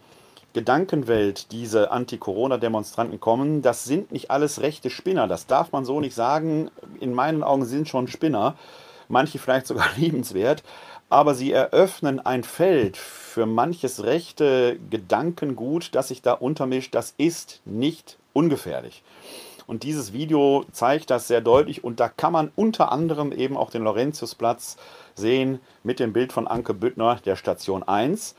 Gedankenwelt 0.55 1.51
diese 1.53 1.91
Anti-Corona-Demonstranten 1.91 3.21
kommen. 3.21 3.63
Das 3.63 3.85
sind 3.85 4.13
nicht 4.13 4.31
alles 4.31 4.61
rechte 4.61 4.91
Spinner, 4.91 5.29
das 5.29 5.47
darf 5.47 5.73
man 5.73 5.85
so 5.85 6.01
nicht 6.01 6.15
sagen. 6.15 6.71
In 7.01 7.15
meinen 7.15 7.43
Augen 7.43 7.65
sind 7.65 7.89
schon 7.89 8.09
Spinner, 8.09 8.57
manche 9.09 9.39
vielleicht 9.39 9.67
sogar 9.67 9.87
liebenswert, 9.97 10.63
aber 11.11 11.35
sie 11.35 11.53
eröffnen 11.53 12.21
ein 12.21 12.43
Feld 12.43 12.97
für 12.97 13.45
manches 13.45 14.03
rechte 14.03 14.79
Gedankengut, 14.89 15.95
das 15.95 16.09
sich 16.09 16.23
da 16.23 16.33
untermischt. 16.33 16.95
Das 16.95 17.15
ist 17.19 17.61
nicht 17.67 18.17
ungefährlich. 18.33 19.03
Und 19.73 19.85
dieses 19.85 20.13
Video 20.13 20.67
zeigt 20.71 21.09
das 21.09 21.29
sehr 21.29 21.41
deutlich 21.41 21.83
und 21.83 21.99
da 21.99 22.11
kann 22.11 22.35
man 22.35 22.53
unter 22.57 22.93
anderem 22.93 23.33
eben 23.33 23.57
auch 23.57 23.71
den 23.71 23.85
Laurentiusplatz 23.85 24.77
sehen 25.15 25.61
mit 25.83 25.99
dem 25.99 26.13
Bild 26.13 26.31
von 26.31 26.47
Anke 26.47 26.75
Büttner 26.75 27.19
der 27.25 27.37
Station 27.37 27.83
1. 27.83 28.35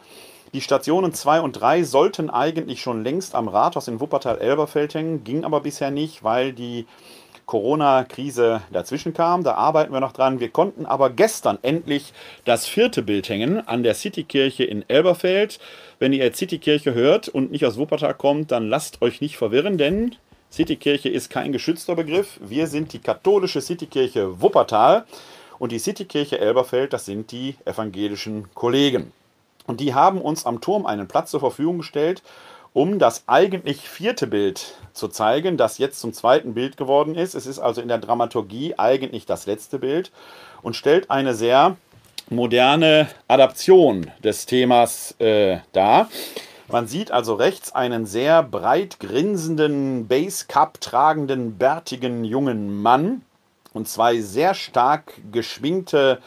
Die 0.54 0.62
Stationen 0.62 1.12
2 1.12 1.42
und 1.42 1.54
3 1.54 1.86
sollten 1.86 2.30
eigentlich 2.30 2.84
schon 2.84 3.04
längst 3.04 3.34
am 3.34 3.48
Rathaus 3.48 3.88
in 3.88 4.00
Wuppertal-Elberfeld 4.00 4.94
hängen, 4.94 5.24
ging 5.24 5.44
aber 5.44 5.62
bisher 5.62 5.90
nicht, 5.90 6.24
weil 6.24 6.54
die 6.54 6.86
Corona-Krise 7.48 8.62
dazwischen 8.72 9.16
kam. 9.16 9.44
Da 9.44 9.56
arbeiten 9.56 9.92
wir 9.92 10.02
noch 10.02 10.14
dran. 10.14 10.40
Wir 10.40 10.50
konnten 10.50 10.86
aber 10.86 11.10
gestern 11.10 11.58
endlich 11.64 12.14
das 12.46 12.68
vierte 12.68 13.02
Bild 13.02 13.28
hängen 13.28 13.68
an 13.68 13.82
der 13.82 13.96
Citykirche 13.96 14.66
in 14.66 14.88
Elberfeld. 14.88 15.60
Wenn 15.98 16.14
ihr 16.14 16.32
Citykirche 16.32 16.94
hört 16.94 17.28
und 17.28 17.52
nicht 17.52 17.66
aus 17.66 17.78
Wuppertal 17.78 18.14
kommt, 18.14 18.52
dann 18.52 18.70
lasst 18.70 19.02
euch 19.02 19.20
nicht 19.20 19.36
verwirren, 19.38 19.80
denn 19.80 20.16
Citykirche 20.54 21.10
ist 21.10 21.32
kein 21.32 21.52
geschützter 21.52 21.96
Begriff. 21.96 22.40
Wir 22.40 22.68
sind 22.68 22.94
die 22.94 23.00
katholische 23.00 23.60
Citykirche 23.60 24.40
Wuppertal 24.40 25.06
und 25.58 25.72
die 25.72 25.80
Citykirche 25.80 26.40
Elberfeld, 26.40 26.94
das 26.94 27.06
sind 27.06 27.32
die 27.32 27.56
evangelischen 27.66 28.54
Kollegen. 28.54 29.12
Und 29.66 29.80
die 29.80 29.96
haben 29.96 30.22
uns 30.22 30.46
am 30.46 30.62
Turm 30.62 30.86
einen 30.86 31.08
Platz 31.08 31.32
zur 31.32 31.40
Verfügung 31.40 31.80
gestellt, 31.80 32.22
um 32.72 33.00
das 33.00 33.24
eigentlich 33.26 33.90
vierte 33.90 34.28
Bild 34.28 34.76
zu 34.94 35.08
zeigen, 35.08 35.58
das 35.58 35.80
jetzt 35.80 36.00
zum 36.00 36.14
zweiten 36.14 36.54
Bild 36.54 36.78
geworden 36.78 37.16
ist. 37.16 37.34
Es 37.34 37.48
ist 37.48 37.58
also 37.58 37.82
in 37.82 37.88
der 37.88 37.98
Dramaturgie 37.98 38.76
eigentlich 38.78 39.26
das 39.26 39.48
letzte 39.48 39.80
Bild 39.80 40.12
und 40.62 40.76
stellt 40.76 41.10
eine 41.10 41.34
sehr 41.34 41.78
moderne 42.30 43.10
Adaption 43.28 44.12
des 44.24 44.46
Themas 44.46 45.20
äh, 45.20 45.62
dar. 45.72 46.10
Man 46.72 46.88
sieht 46.88 47.12
also 47.12 47.34
rechts 47.34 47.74
einen 47.74 48.06
sehr 48.06 48.42
breit 48.42 49.00
grinsenden, 49.00 50.08
Basecup 50.08 50.80
tragenden, 50.80 51.58
bärtigen 51.58 52.24
jungen 52.24 52.82
Mann 52.82 53.24
und 53.74 53.88
zwei 53.88 54.22
sehr 54.22 54.54
stark 54.54 55.14
geschminkte 55.32 56.20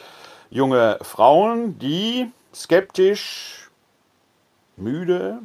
junge 0.50 0.99
Frauen, 1.00 1.78
die 1.78 2.31
skeptisch, 2.55 3.71
müde, 4.76 5.38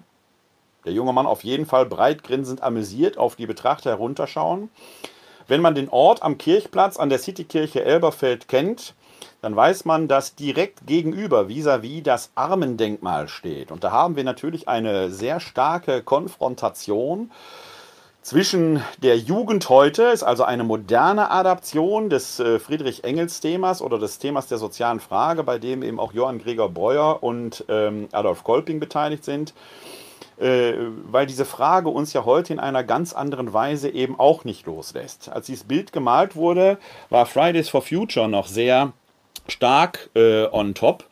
der 0.86 0.93
junge 0.93 1.13
Mann 1.13 1.25
auf 1.25 1.43
jeden 1.43 1.65
Fall 1.65 1.86
breit 1.86 2.24
grinsend 2.24 2.62
amüsiert 2.62 3.17
auf 3.17 3.36
die 3.36 3.45
Betrachter 3.45 3.91
herunterschauen. 3.91 4.69
Wenn 5.48 5.62
man 5.62 5.75
den 5.75 5.89
Ort 5.89 6.21
am 6.21 6.38
Kirchplatz 6.38 6.98
an 6.98 7.10
der 7.10 7.19
Citykirche 7.19 7.83
Elberfeld 7.83 8.48
kennt, 8.48 8.93
dann 9.41 9.55
weiß 9.55 9.86
man, 9.86 10.07
dass 10.07 10.36
direkt 10.36 10.86
gegenüber 10.86 11.48
vis-à-vis 11.48 12.00
-vis 12.00 12.03
das 12.03 12.31
Armendenkmal 12.36 13.27
steht. 13.27 13.71
Und 13.71 13.83
da 13.83 13.91
haben 13.91 14.15
wir 14.15 14.24
natürlich 14.24 14.67
eine 14.67 15.10
sehr 15.10 15.39
starke 15.39 16.03
Konfrontation 16.03 17.31
zwischen 18.21 18.83
der 19.01 19.17
Jugend 19.17 19.67
heute, 19.67 20.03
ist 20.03 20.21
also 20.21 20.43
eine 20.43 20.63
moderne 20.63 21.31
Adaption 21.31 22.12
des 22.12 22.39
äh, 22.39 22.60
Friedrich 22.60 23.03
Engels 23.03 23.39
Themas 23.39 23.81
oder 23.81 23.98
des 23.98 24.19
Themas 24.19 24.48
der 24.48 24.60
sozialen 24.60 25.00
Frage, 25.00 25.43
bei 25.43 25.57
dem 25.57 25.81
eben 25.81 26.00
auch 26.00 26.13
Johann 26.13 26.38
Gregor 26.38 26.69
Breuer 26.69 27.24
und 27.24 27.65
ähm, 27.67 28.10
Adolf 28.12 28.43
Kolping 28.43 28.79
beteiligt 28.79 29.25
sind 29.25 29.53
äh, 30.39 30.74
weil 31.05 31.27
diese 31.27 31.45
Frage 31.45 31.89
uns 31.89 32.13
ja 32.13 32.25
heute 32.25 32.51
in 32.53 32.60
einer 32.60 32.83
ganz 32.83 33.13
anderen 33.13 33.53
Weise 33.53 33.89
eben 33.89 34.19
auch 34.19 34.43
nicht 34.43 34.65
loslässt. 34.65 35.29
Als 35.29 35.45
dieses 35.45 35.65
Bild 35.65 35.93
gemalt 35.93 36.36
wurde, 36.36 36.79
war 37.10 37.27
Fridays 37.27 37.69
for 37.69 37.83
Future 37.83 38.27
noch 38.27 38.48
sehr 38.48 38.91
stark 39.48 40.10
äh, 40.15 40.45
on 40.51 40.74
top. 40.74 41.05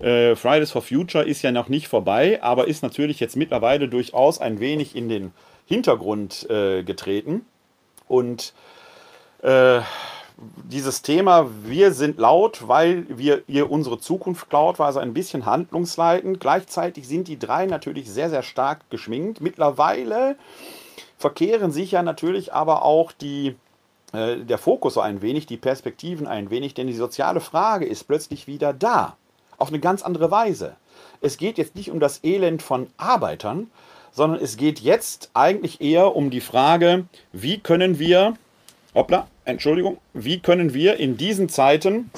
Äh, 0.00 0.36
Fridays 0.36 0.70
for 0.70 0.82
Future 0.82 1.24
ist 1.24 1.42
ja 1.42 1.50
noch 1.50 1.68
nicht 1.68 1.88
vorbei, 1.88 2.42
aber 2.42 2.68
ist 2.68 2.82
natürlich 2.82 3.20
jetzt 3.20 3.36
mittlerweile 3.36 3.88
durchaus 3.88 4.40
ein 4.40 4.60
wenig 4.60 4.94
in 4.94 5.08
den 5.08 5.32
Hintergrund 5.66 6.48
äh, 6.48 6.82
getreten. 6.82 7.44
Und 8.06 8.54
äh, 9.42 9.80
dieses 10.70 11.02
Thema, 11.02 11.50
wir 11.64 11.92
sind 11.92 12.18
laut, 12.18 12.68
weil 12.68 13.06
wir 13.08 13.42
ihr 13.48 13.70
unsere 13.70 13.98
Zukunft 13.98 14.48
klaut, 14.48 14.78
war 14.78 14.86
also 14.86 15.00
ein 15.00 15.12
bisschen 15.12 15.46
handlungsleitend. 15.46 16.38
Gleichzeitig 16.38 17.08
sind 17.08 17.26
die 17.26 17.38
drei 17.38 17.66
natürlich 17.66 18.08
sehr, 18.08 18.30
sehr 18.30 18.44
stark 18.44 18.88
geschminkt. 18.88 19.40
Mittlerweile 19.40 20.36
verkehren 21.18 21.72
sich 21.72 21.90
ja 21.90 22.02
natürlich 22.04 22.52
aber 22.52 22.84
auch 22.84 23.10
die, 23.10 23.56
der 24.12 24.58
Fokus 24.58 24.94
so 24.94 25.00
ein 25.00 25.20
wenig, 25.20 25.46
die 25.46 25.58
Perspektiven 25.58 26.26
ein 26.26 26.50
wenig, 26.50 26.74
denn 26.74 26.86
die 26.86 26.94
soziale 26.94 27.40
Frage 27.40 27.84
ist 27.84 28.04
plötzlich 28.04 28.46
wieder 28.46 28.72
da. 28.72 29.16
Auf 29.58 29.68
eine 29.68 29.80
ganz 29.80 30.02
andere 30.02 30.30
Weise. 30.30 30.76
Es 31.20 31.36
geht 31.36 31.58
jetzt 31.58 31.74
nicht 31.74 31.90
um 31.90 32.00
das 32.00 32.24
Elend 32.24 32.62
von 32.62 32.86
Arbeitern, 32.96 33.70
sondern 34.12 34.40
es 34.40 34.56
geht 34.56 34.80
jetzt 34.80 35.30
eigentlich 35.34 35.80
eher 35.80 36.16
um 36.16 36.30
die 36.30 36.40
Frage, 36.40 37.06
wie 37.32 37.58
können 37.58 37.98
wir 37.98 38.34
hoppla, 38.94 39.28
Entschuldigung, 39.44 39.98
wie 40.12 40.40
können 40.40 40.74
wir 40.74 40.96
in 40.96 41.16
diesen 41.16 41.48
Zeiten 41.48 42.10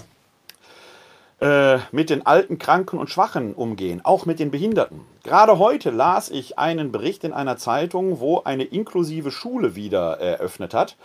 äh, 1.40 1.78
mit 1.92 2.10
den 2.10 2.26
alten, 2.26 2.58
Kranken 2.58 2.98
und 2.98 3.10
Schwachen 3.10 3.54
umgehen, 3.54 4.00
auch 4.04 4.26
mit 4.26 4.38
den 4.38 4.50
Behinderten. 4.50 5.00
Gerade 5.22 5.58
heute 5.58 5.90
las 5.90 6.30
ich 6.30 6.58
einen 6.58 6.92
Bericht 6.92 7.24
in 7.24 7.32
einer 7.32 7.56
Zeitung, 7.56 8.20
wo 8.20 8.42
eine 8.42 8.64
inklusive 8.64 9.30
Schule 9.30 9.74
wieder 9.74 10.18
eröffnet 10.18 10.74
hat. 10.74 10.96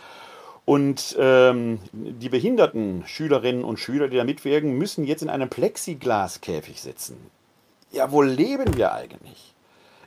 Und 0.66 1.16
ähm, 1.18 1.78
die 1.92 2.28
behinderten 2.28 3.04
Schülerinnen 3.06 3.64
und 3.64 3.78
Schüler, 3.78 4.08
die 4.08 4.18
da 4.18 4.24
mitwirken, 4.24 4.76
müssen 4.76 5.04
jetzt 5.04 5.22
in 5.22 5.30
einem 5.30 5.48
Plexiglaskäfig 5.48 6.82
sitzen. 6.82 7.16
Ja, 7.92 8.12
wo 8.12 8.20
leben 8.20 8.76
wir 8.76 8.92
eigentlich? 8.92 9.54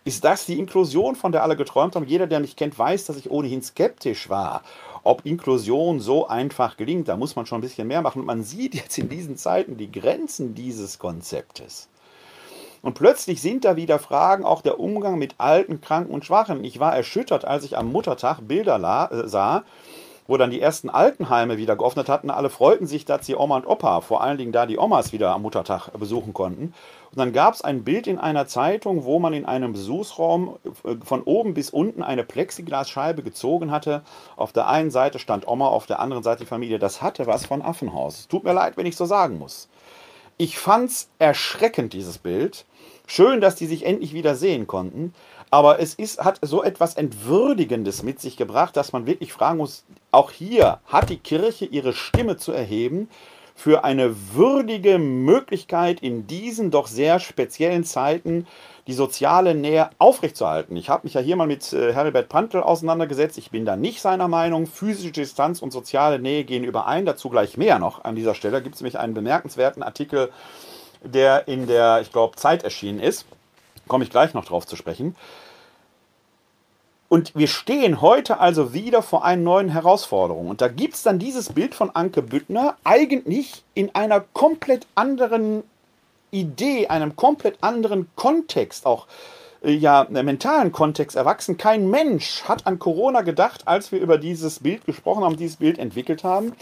Ist 0.04 0.24
das 0.24 0.46
die 0.46 0.60
Inklusion, 0.60 1.16
von 1.16 1.32
der 1.32 1.44
alle 1.44 1.56
geträumt 1.56 1.96
haben? 1.96 2.06
Jeder, 2.06 2.28
der 2.28 2.40
mich 2.40 2.56
kennt, 2.56 2.78
weiß, 2.78 3.06
dass 3.06 3.18
ich 3.18 3.32
ohnehin 3.32 3.62
skeptisch 3.64 4.30
war 4.30 4.64
ob 5.04 5.26
Inklusion 5.26 6.00
so 6.00 6.28
einfach 6.28 6.78
gelingt, 6.78 7.08
da 7.08 7.18
muss 7.18 7.36
man 7.36 7.46
schon 7.46 7.60
ein 7.60 7.62
bisschen 7.62 7.88
mehr 7.88 8.02
machen. 8.02 8.20
Und 8.20 8.26
man 8.26 8.44
sieht 8.44 8.76
jetzt 8.76 8.98
in 8.98 9.10
diesen 9.10 9.38
Zeiten 9.38 9.78
die 9.78 9.92
Grenzen 9.92 10.56
dieses 10.56 11.00
Konzeptes. 11.00 11.90
Und 12.82 12.94
plötzlich 12.94 13.42
sind 13.42 13.66
da 13.66 13.76
wieder 13.76 14.00
Fragen, 14.00 14.46
auch 14.46 14.62
der 14.62 14.80
Umgang 14.80 15.18
mit 15.18 15.36
Alten, 15.38 15.82
Kranken 15.82 16.14
und 16.14 16.24
Schwachen. 16.24 16.64
Ich 16.64 16.80
war 16.80 16.96
erschüttert, 16.96 17.44
als 17.44 17.66
ich 17.66 17.78
am 17.78 17.92
Muttertag 17.92 18.40
Bilder 18.48 19.10
äh, 19.12 19.28
sah, 19.28 19.64
wo 20.30 20.38
dann 20.38 20.52
die 20.52 20.62
ersten 20.62 20.92
Altenheime 20.92 21.58
wieder 21.58 21.76
geöffnet 21.76 22.08
hatten. 22.08 22.30
Alle 22.30 22.52
freuten 22.52 22.86
sich, 22.86 23.04
dass 23.04 23.26
sie 23.26 23.36
Oma 23.36 23.58
und 23.58 23.66
Opa, 23.66 24.02
vor 24.02 24.22
allen 24.22 24.38
Dingen 24.38 24.52
da 24.52 24.68
die 24.68 24.78
Omas 24.78 25.12
wieder 25.12 25.34
am 25.34 25.42
Muttertag 25.42 25.90
besuchen 25.98 26.34
konnten. 26.34 26.76
Und 27.10 27.18
dann 27.18 27.34
gab 27.34 27.56
es 27.56 27.64
ein 27.64 27.84
Bild 27.84 28.06
in 28.06 28.20
einer 28.20 28.46
Zeitung, 28.46 29.06
wo 29.06 29.18
man 29.18 29.34
in 29.34 29.48
einem 29.48 29.74
Besuchsraum 29.74 30.58
äh, 30.84 30.98
von 31.04 31.24
oben 31.24 31.56
bis 31.56 31.72
unten 31.72 32.04
eine 32.04 32.24
Plexiglasscheibe 32.24 33.24
gezogen 33.24 33.72
hatte. 33.72 34.04
Auf 34.36 34.54
der 34.54 34.68
einen 34.68 34.92
Seite 34.92 35.18
stand 35.18 35.48
Oma, 35.48 35.68
auf 35.68 35.88
der 35.88 36.00
anderen 36.00 36.22
Seite 36.22 36.44
die 36.44 36.50
Familie. 36.50 36.78
Das 36.78 37.02
hatte 37.02 37.26
was 37.26 37.48
von 37.48 37.64
Affenhaus. 37.64 38.28
Tut 38.28 38.44
mir 38.44 38.54
leid, 38.54 38.78
wenn 38.78 38.86
ich 38.86 38.96
so 38.96 39.06
sagen 39.06 39.40
muss. 39.40 39.68
Ich 40.38 40.60
fand's 40.60 41.10
erschreckend, 41.18 41.94
dieses 41.94 42.20
Bild. 42.20 42.66
Schön, 43.08 43.42
dass 43.42 43.56
die 43.56 43.66
sich 43.66 43.88
endlich 43.88 44.14
wieder 44.14 44.36
sehen 44.36 44.68
konnten. 44.68 45.16
Aber 45.52 45.80
es 45.80 45.96
ist, 45.96 46.20
hat 46.20 46.40
so 46.42 46.64
etwas 46.64 46.96
Entwürdigendes 46.96 48.04
mit 48.04 48.20
sich 48.20 48.38
gebracht, 48.38 48.78
dass 48.78 48.94
man 48.94 49.08
wirklich 49.08 49.34
fragen 49.34 49.58
muss, 49.58 49.84
auch 50.12 50.32
hier 50.32 50.80
hat 50.86 51.10
die 51.10 51.18
Kirche 51.18 51.66
ihre 51.66 51.94
Stimme 51.94 52.38
zu 52.38 52.52
erheben 52.52 53.10
für 53.56 53.84
eine 53.84 54.16
würdige 54.34 55.00
Möglichkeit 55.00 56.02
in 56.02 56.28
diesen 56.28 56.72
doch 56.72 56.88
sehr 56.88 57.20
speziellen 57.20 57.84
Zeiten 57.84 58.48
die 58.88 58.94
soziale 58.94 59.54
Nähe 59.54 59.90
aufrechtzuerhalten. 59.98 60.78
Ich 60.78 60.90
habe 60.90 61.02
mich 61.04 61.14
ja 61.14 61.22
hier 61.22 61.36
mal 61.36 61.46
mit 61.46 61.74
äh, 61.74 61.94
Heribert 61.94 62.30
Pantel 62.30 62.64
auseinandergesetzt. 62.64 63.38
Ich 63.38 63.52
bin 63.52 63.66
da 63.66 63.76
nicht 63.76 64.02
seiner 64.02 64.28
Meinung. 64.28 64.66
Physische 64.66 65.12
Distanz 65.12 65.62
und 65.62 65.72
soziale 65.72 66.20
Nähe 66.20 66.46
gehen 66.46 66.64
überein. 66.64 67.06
Dazu 67.06 67.30
gleich 67.30 67.58
mehr 67.58 67.80
noch. 67.80 68.04
An 68.04 68.16
dieser 68.16 68.34
Stelle 68.34 68.64
gibt 68.64 68.76
es 68.76 68.82
nämlich 68.82 68.98
einen 68.98 69.14
bemerkenswerten 69.14 69.84
Artikel, 69.84 70.32
der 71.04 71.48
in 71.48 71.68
der, 71.68 72.00
ich 72.02 72.12
glaube, 72.12 72.38
Zeit 72.38 72.64
erschienen 72.64 73.00
ist 73.00 73.26
komme 73.90 74.06
ich 74.06 74.10
gleich 74.10 74.34
noch 74.34 74.46
drauf 74.46 74.66
zu 74.66 74.78
sprechen. 74.78 75.18
Und 77.10 77.36
wir 77.36 77.48
stehen 77.48 78.02
heute 78.02 78.40
also 78.40 78.72
wieder 78.72 79.02
vor 79.02 79.26
einer 79.26 79.42
neuen 79.42 79.70
Herausforderung. 79.70 80.48
Und 80.48 80.62
da 80.62 80.68
gibt 80.68 80.94
es 80.94 81.02
dann 81.02 81.18
dieses 81.18 81.52
Bild 81.54 81.74
von 81.74 81.90
Anke 81.90 82.22
Büttner 82.22 82.78
eigentlich 82.84 83.64
in 83.74 83.94
einer 83.96 84.22
komplett 84.22 84.86
anderen 84.94 85.64
Idee, 86.30 86.88
einem 86.88 87.16
komplett 87.16 87.58
anderen 87.62 88.08
Kontext, 88.16 88.86
auch 88.86 89.08
äh, 89.64 89.72
ja, 89.72 90.06
mentalen 90.10 90.72
Kontext 90.72 91.18
erwachsen. 91.18 91.58
Kein 91.58 91.90
Mensch 91.90 92.44
hat 92.44 92.68
an 92.68 92.78
Corona 92.78 93.22
gedacht, 93.22 93.68
als 93.68 93.92
wir 93.92 94.00
über 94.00 94.20
dieses 94.20 94.60
Bild 94.60 94.86
gesprochen 94.86 95.24
haben, 95.24 95.36
dieses 95.36 95.58
Bild 95.58 95.80
entwickelt 95.80 96.24
haben. 96.24 96.54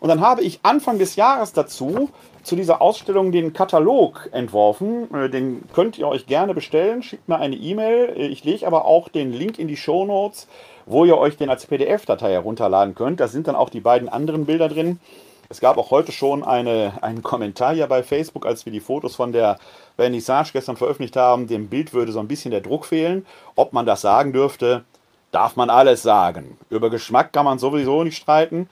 Und 0.00 0.08
dann 0.08 0.22
habe 0.22 0.42
ich 0.42 0.60
Anfang 0.62 0.98
des 0.98 1.16
Jahres 1.16 1.52
dazu 1.52 2.08
zu 2.42 2.56
dieser 2.56 2.80
Ausstellung 2.80 3.32
den 3.32 3.52
Katalog 3.52 4.28
entworfen. 4.32 5.12
Äh, 5.14 5.30
den 5.30 5.62
könnt 5.72 5.98
ihr 5.98 6.08
euch 6.08 6.26
gerne 6.26 6.54
bestellen. 6.54 7.02
Schickt 7.02 7.28
mir 7.28 7.38
eine 7.38 7.56
E-Mail. 7.56 8.14
Äh, 8.16 8.26
ich 8.26 8.44
lege 8.44 8.66
aber 8.66 8.84
auch 8.84 9.08
den 9.08 9.32
Link 9.32 9.58
in 9.58 9.68
die 9.68 9.76
Show 9.76 10.04
Notes, 10.04 10.48
wo 10.86 11.04
ihr 11.04 11.18
euch 11.18 11.36
den 11.36 11.50
als 11.50 11.66
PDF-Datei 11.66 12.32
herunterladen 12.32 12.94
könnt. 12.94 13.20
Da 13.20 13.28
sind 13.28 13.48
dann 13.48 13.56
auch 13.56 13.70
die 13.70 13.80
beiden 13.80 14.08
anderen 14.08 14.46
Bilder 14.46 14.68
drin. 14.68 15.00
Es 15.48 15.60
gab 15.60 15.78
auch 15.78 15.90
heute 15.90 16.12
schon 16.12 16.44
eine, 16.44 16.92
einen 17.02 17.22
Kommentar 17.24 17.74
hier 17.74 17.88
bei 17.88 18.04
Facebook, 18.04 18.46
als 18.46 18.64
wir 18.66 18.72
die 18.72 18.78
Fotos 18.78 19.16
von 19.16 19.32
der 19.32 19.58
Vernissage 19.96 20.52
gestern 20.52 20.76
veröffentlicht 20.76 21.16
haben. 21.16 21.48
Dem 21.48 21.68
Bild 21.68 21.92
würde 21.92 22.12
so 22.12 22.20
ein 22.20 22.28
bisschen 22.28 22.52
der 22.52 22.60
Druck 22.60 22.86
fehlen. 22.86 23.26
Ob 23.56 23.72
man 23.72 23.84
das 23.84 24.00
sagen 24.00 24.32
dürfte, 24.32 24.84
darf 25.32 25.56
man 25.56 25.68
alles 25.68 26.02
sagen. 26.02 26.56
Über 26.70 26.88
Geschmack 26.88 27.32
kann 27.32 27.44
man 27.44 27.58
sowieso 27.58 28.04
nicht 28.04 28.16
streiten. 28.16 28.68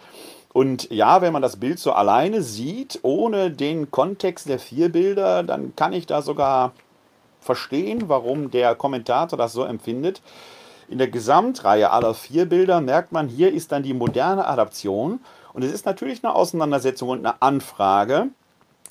Und 0.59 0.91
ja, 0.91 1.23
wenn 1.23 1.33
man 1.33 1.41
das 1.41 1.59
Bild 1.59 1.79
so 1.79 1.93
alleine 1.93 2.43
sieht, 2.43 2.99
ohne 3.03 3.53
den 3.53 3.93
Kontext 3.93 4.49
der 4.49 4.59
vier 4.59 4.91
Bilder, 4.91 5.45
dann 5.45 5.77
kann 5.77 5.93
ich 5.93 6.05
da 6.05 6.21
sogar 6.21 6.73
verstehen, 7.41 8.09
warum 8.09 8.51
der 8.51 8.75
Kommentator 8.75 9.39
das 9.39 9.53
so 9.53 9.63
empfindet. 9.63 10.21
in 10.89 10.99
der 10.99 11.07
Gesamtreihe 11.07 11.93
aller 11.93 12.13
vier 12.13 12.47
Bilder 12.47 12.81
merkt 12.81 13.13
man, 13.13 13.29
hier 13.29 13.53
ist 13.53 13.71
dann 13.71 13.85
die 13.85 13.95
moderne 13.95 14.49
Adaption. 14.49 15.21
Und 15.53 15.63
es 15.63 15.73
ist 15.73 15.87
natürlich 15.87 16.25
eine 16.25 16.35
Auseinandersetzung 16.35 17.11
und 17.11 17.25
eine 17.25 17.41
Anfrage 17.41 18.27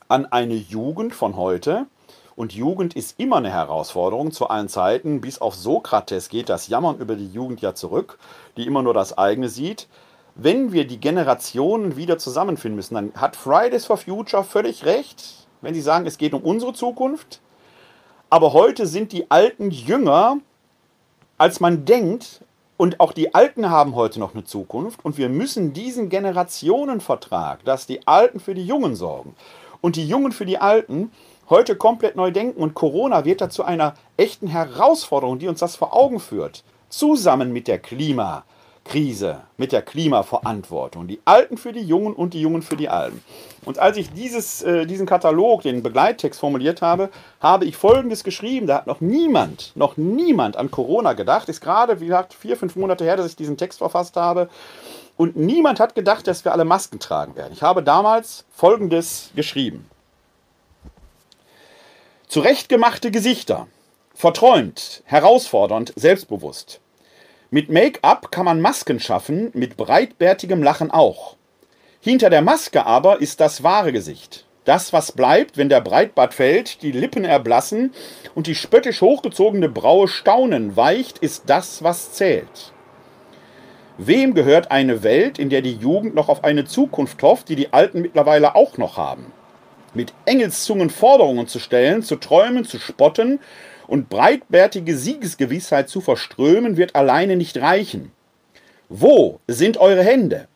an 0.07 0.25
eine 0.25 0.53
Jugend 0.53 1.13
von 1.13 1.35
heute. 1.35 1.85
Und 2.37 2.53
Jugend 2.53 2.95
ist 2.95 3.19
immer 3.19 3.37
eine 3.37 3.51
Herausforderung 3.51 4.31
zu 4.31 4.47
allen 4.47 4.69
Zeiten. 4.69 5.19
Bis 5.19 5.41
auf 5.41 5.53
Sokrates 5.53 6.29
geht 6.29 6.47
das 6.47 6.69
Jammern 6.69 6.97
über 6.99 7.17
die 7.17 7.27
Jugend 7.27 7.59
ja 7.59 7.75
zurück, 7.75 8.19
die 8.55 8.65
immer 8.65 8.83
nur 8.83 8.93
das 8.93 9.17
eigene 9.17 9.49
sieht. 9.49 9.89
Wenn 10.39 10.71
wir 10.71 10.85
die 10.85 10.99
Generationen 10.99 11.97
wieder 11.97 12.19
zusammenfinden 12.19 12.75
müssen, 12.75 12.93
dann 12.93 13.11
hat 13.15 13.35
Fridays 13.35 13.87
for 13.87 13.97
Future 13.97 14.43
völlig 14.43 14.85
recht, 14.85 15.47
wenn 15.61 15.73
sie 15.73 15.81
sagen, 15.81 16.05
es 16.05 16.19
geht 16.19 16.35
um 16.35 16.43
unsere 16.43 16.73
Zukunft. 16.73 17.41
Aber 18.29 18.53
heute 18.53 18.85
sind 18.85 19.13
die 19.13 19.31
Alten 19.31 19.71
jünger, 19.71 20.37
als 21.39 21.59
man 21.59 21.85
denkt. 21.85 22.41
Und 22.77 22.99
auch 22.99 23.13
die 23.13 23.33
Alten 23.33 23.71
haben 23.71 23.95
heute 23.95 24.19
noch 24.19 24.35
eine 24.35 24.43
Zukunft. 24.43 25.03
Und 25.03 25.17
wir 25.17 25.29
müssen 25.29 25.73
diesen 25.73 26.09
Generationenvertrag, 26.09 27.65
dass 27.65 27.87
die 27.87 28.05
Alten 28.05 28.39
für 28.39 28.53
die 28.53 28.65
Jungen 28.65 28.95
sorgen 28.95 29.35
und 29.81 29.95
die 29.95 30.07
Jungen 30.07 30.31
für 30.31 30.45
die 30.45 30.59
Alten, 30.59 31.11
heute 31.49 31.75
komplett 31.75 32.15
neu 32.15 32.29
denken. 32.29 32.61
Und 32.61 32.75
Corona 32.75 33.25
wird 33.25 33.41
dazu 33.41 33.63
einer 33.63 33.95
echten 34.17 34.47
Herausforderung, 34.47 35.39
die 35.39 35.47
uns 35.47 35.61
das 35.61 35.75
vor 35.75 35.95
Augen 35.95 36.19
führt. 36.19 36.63
Zusammen 36.89 37.51
mit 37.51 37.67
der 37.67 37.79
Klima. 37.79 38.43
Krise, 38.87 39.41
mit 39.57 39.71
der 39.71 39.81
Klimaverantwortung. 39.81 41.07
Die 41.07 41.19
Alten 41.25 41.57
für 41.57 41.73
die 41.73 41.81
Jungen 41.81 42.13
und 42.13 42.33
die 42.33 42.41
Jungen 42.41 42.61
für 42.61 42.77
die 42.77 42.89
Alten. 42.89 43.21
Und 43.65 43.79
als 43.79 43.97
ich 43.97 44.11
dieses, 44.13 44.61
äh, 44.63 44.85
diesen 44.85 45.05
Katalog, 45.05 45.63
den 45.63 45.83
Begleittext 45.83 46.39
formuliert 46.39 46.81
habe, 46.81 47.09
habe 47.41 47.65
ich 47.65 47.75
Folgendes 47.75 48.23
geschrieben. 48.23 48.65
Da 48.65 48.77
hat 48.77 48.87
noch 48.87 49.01
niemand, 49.01 49.73
noch 49.75 49.97
niemand 49.97 50.55
an 50.55 50.71
Corona 50.71 51.13
gedacht. 51.13 51.49
Ist 51.49 51.61
gerade, 51.61 51.99
wie 51.99 52.05
gesagt, 52.05 52.33
vier, 52.33 52.55
fünf 52.55 52.75
Monate 52.75 53.03
her, 53.03 53.17
dass 53.17 53.27
ich 53.27 53.35
diesen 53.35 53.57
Text 53.57 53.79
verfasst 53.79 54.15
habe. 54.15 54.49
Und 55.17 55.35
niemand 55.35 55.79
hat 55.79 55.95
gedacht, 55.95 56.27
dass 56.27 56.45
wir 56.45 56.53
alle 56.53 56.65
Masken 56.65 56.99
tragen 56.99 57.35
werden. 57.35 57.51
Ich 57.53 57.63
habe 57.63 57.83
damals 57.83 58.45
Folgendes 58.51 59.31
geschrieben. 59.35 59.89
Zurechtgemachte 62.27 63.11
Gesichter. 63.11 63.67
Verträumt, 64.13 65.03
herausfordernd, 65.05 65.93
selbstbewusst. 65.95 66.79
Mit 67.49 67.69
Make-up 67.69 68.29
kann 68.29 68.43
man 68.43 68.59
Masken 68.59 68.99
schaffen, 68.99 69.51
mit 69.53 69.77
breitbärtigem 69.77 70.61
Lachen 70.61 70.91
auch. 70.91 71.37
Hinter 72.01 72.29
der 72.29 72.41
Maske 72.41 72.85
aber 72.85 73.21
ist 73.21 73.39
das 73.39 73.63
wahre 73.63 73.93
Gesicht. 73.93 74.45
Das, 74.65 74.91
was 74.91 75.13
bleibt, 75.13 75.55
wenn 75.57 75.69
der 75.69 75.79
Breitbart 75.79 76.33
fällt, 76.33 76.81
die 76.81 76.91
Lippen 76.91 77.23
erblassen 77.23 77.93
und 78.35 78.47
die 78.47 78.55
spöttisch 78.55 78.99
hochgezogene 78.99 79.69
Braue 79.69 80.09
staunen 80.09 80.75
weicht, 80.75 81.19
ist 81.19 81.43
das, 81.45 81.81
was 81.83 82.11
zählt. 82.11 82.73
Wem 83.97 84.33
gehört 84.33 84.69
eine 84.69 85.01
Welt, 85.01 85.39
in 85.39 85.49
der 85.49 85.61
die 85.61 85.77
Jugend 85.77 86.15
noch 86.15 86.27
auf 86.27 86.43
eine 86.43 86.65
Zukunft 86.65 87.23
hofft, 87.23 87.47
die 87.47 87.55
die 87.55 87.71
Alten 87.71 88.01
mittlerweile 88.01 88.55
auch 88.55 88.77
noch 88.77 88.97
haben? 88.97 89.31
Mit 89.93 90.13
Engelszungen 90.25 90.89
Forderungen 90.89 91.47
zu 91.47 91.59
stellen, 91.59 92.03
zu 92.03 92.17
träumen, 92.17 92.65
zu 92.65 92.77
spotten 92.77 93.39
und 93.87 94.09
breitbärtige 94.09 94.97
Siegesgewissheit 94.97 95.89
zu 95.89 96.01
verströmen, 96.01 96.77
wird 96.77 96.95
alleine 96.95 97.35
nicht 97.35 97.57
reichen. 97.57 98.11
Wo 98.89 99.39
sind 99.47 99.77
eure 99.77 100.03
Hände? 100.03 100.47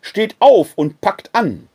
Steht 0.00 0.36
auf 0.38 0.72
und 0.76 1.00
packt 1.00 1.30
an. 1.34 1.68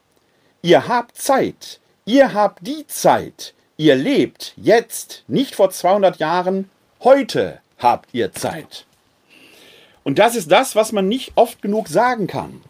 Ihr 0.62 0.88
habt 0.88 1.18
Zeit, 1.18 1.80
ihr 2.06 2.34
habt 2.34 2.66
die 2.66 2.88
Zeit, 2.88 3.54
ihr 3.78 3.96
lebt 3.96 4.54
jetzt, 4.56 5.24
nicht 5.28 5.56
vor 5.56 5.70
200 5.70 6.18
Jahren, 6.18 6.70
heute 7.04 7.60
habt 7.78 8.10
ihr 8.14 8.32
Zeit. 8.32 8.86
Und 10.04 10.20
das 10.20 10.36
ist 10.36 10.52
das, 10.52 10.76
was 10.76 10.92
man 10.92 11.08
nicht 11.08 11.34
oft 11.36 11.62
genug 11.62 11.88
sagen 11.88 12.28
kann. 12.28 12.62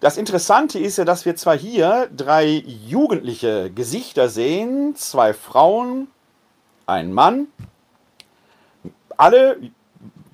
Das 0.00 0.18
Interessante 0.18 0.78
ist 0.78 0.98
ja, 0.98 1.04
dass 1.04 1.24
wir 1.24 1.36
zwar 1.36 1.56
hier 1.56 2.08
drei 2.14 2.46
jugendliche 2.46 3.70
Gesichter 3.70 4.28
sehen, 4.28 4.94
zwei 4.94 5.32
Frauen, 5.32 6.08
ein 6.86 7.12
Mann, 7.12 7.48
alle 9.16 9.58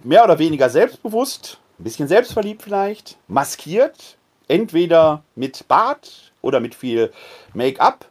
mehr 0.03 0.25
oder 0.25 0.39
weniger 0.39 0.69
selbstbewusst, 0.69 1.59
ein 1.79 1.85
bisschen 1.85 2.09
selbstverliebt 2.09 2.63
vielleicht, 2.63 3.17
maskiert, 3.29 4.17
entweder 4.49 5.23
mit 5.35 5.67
Bart 5.69 6.33
oder 6.43 6.61
mit 6.61 6.75
viel 6.75 7.13
Make-up. 7.55 8.07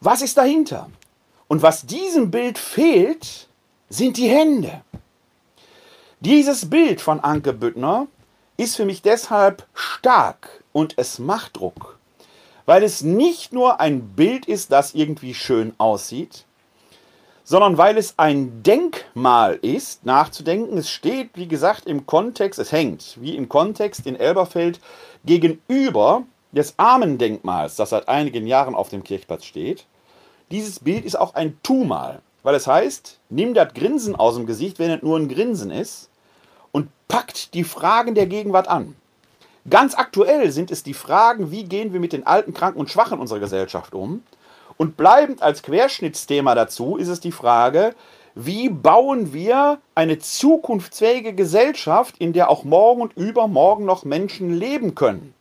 Was 0.00 0.22
ist 0.22 0.36
dahinter? 0.36 0.90
Und 1.48 1.62
was 1.62 1.86
diesem 1.86 2.30
Bild 2.30 2.58
fehlt, 2.58 3.48
sind 3.88 4.16
die 4.16 4.28
Hände. 4.28 4.82
Dieses 6.20 6.68
Bild 6.68 7.00
von 7.00 7.20
Anke 7.20 7.52
Büttner 7.52 8.08
ist 8.56 8.76
für 8.76 8.84
mich 8.84 9.02
deshalb 9.02 9.66
stark 9.74 10.64
und 10.72 10.94
es 10.96 11.18
macht 11.18 11.58
Druck, 11.58 11.98
weil 12.64 12.82
es 12.82 13.02
nicht 13.02 13.52
nur 13.52 13.80
ein 13.80 14.14
Bild 14.16 14.46
ist, 14.46 14.72
das 14.72 14.94
irgendwie 14.94 15.34
schön 15.34 15.74
aussieht, 15.78 16.46
sondern 17.48 17.78
weil 17.78 17.96
es 17.96 18.14
ein 18.18 18.64
Denkmal 18.64 19.54
ist, 19.62 20.04
nachzudenken. 20.04 20.76
Es 20.78 20.90
steht, 20.90 21.30
wie 21.34 21.46
gesagt, 21.46 21.86
im 21.86 22.04
Kontext, 22.04 22.58
es 22.58 22.72
hängt 22.72 23.16
wie 23.20 23.36
im 23.36 23.48
Kontext 23.48 24.04
in 24.04 24.16
Elberfeld 24.16 24.80
gegenüber 25.24 26.24
des 26.50 26.74
Armendenkmals, 26.76 27.76
das 27.76 27.90
seit 27.90 28.08
einigen 28.08 28.48
Jahren 28.48 28.74
auf 28.74 28.88
dem 28.88 29.04
Kirchplatz 29.04 29.44
steht. 29.44 29.86
Dieses 30.50 30.80
Bild 30.80 31.04
ist 31.04 31.14
auch 31.14 31.34
ein 31.34 31.56
Tu-Mal, 31.62 32.20
weil 32.42 32.56
es 32.56 32.66
heißt, 32.66 33.20
nimm 33.30 33.54
das 33.54 33.74
Grinsen 33.74 34.16
aus 34.16 34.34
dem 34.34 34.46
Gesicht, 34.46 34.80
wenn 34.80 34.90
es 34.90 35.02
nur 35.02 35.16
ein 35.16 35.28
Grinsen 35.28 35.70
ist, 35.70 36.10
und 36.72 36.88
packt 37.06 37.54
die 37.54 37.64
Fragen 37.64 38.16
der 38.16 38.26
Gegenwart 38.26 38.66
an. 38.66 38.96
Ganz 39.70 39.94
aktuell 39.94 40.50
sind 40.50 40.72
es 40.72 40.82
die 40.82 40.94
Fragen, 40.94 41.52
wie 41.52 41.64
gehen 41.64 41.92
wir 41.92 42.00
mit 42.00 42.12
den 42.12 42.26
Alten, 42.26 42.54
Kranken 42.54 42.80
und 42.80 42.90
Schwachen 42.90 43.20
unserer 43.20 43.40
Gesellschaft 43.40 43.94
um? 43.94 44.24
Und 44.76 44.96
bleibend 44.96 45.42
als 45.42 45.62
Querschnittsthema 45.62 46.54
dazu 46.54 46.96
ist 46.96 47.08
es 47.08 47.20
die 47.20 47.32
Frage, 47.32 47.94
wie 48.34 48.68
bauen 48.68 49.32
wir 49.32 49.78
eine 49.94 50.18
zukunftsfähige 50.18 51.32
Gesellschaft, 51.32 52.16
in 52.18 52.34
der 52.34 52.50
auch 52.50 52.64
morgen 52.64 53.00
und 53.00 53.16
übermorgen 53.16 53.86
noch 53.86 54.04
Menschen 54.04 54.52
leben 54.52 54.94
können? 54.94 55.32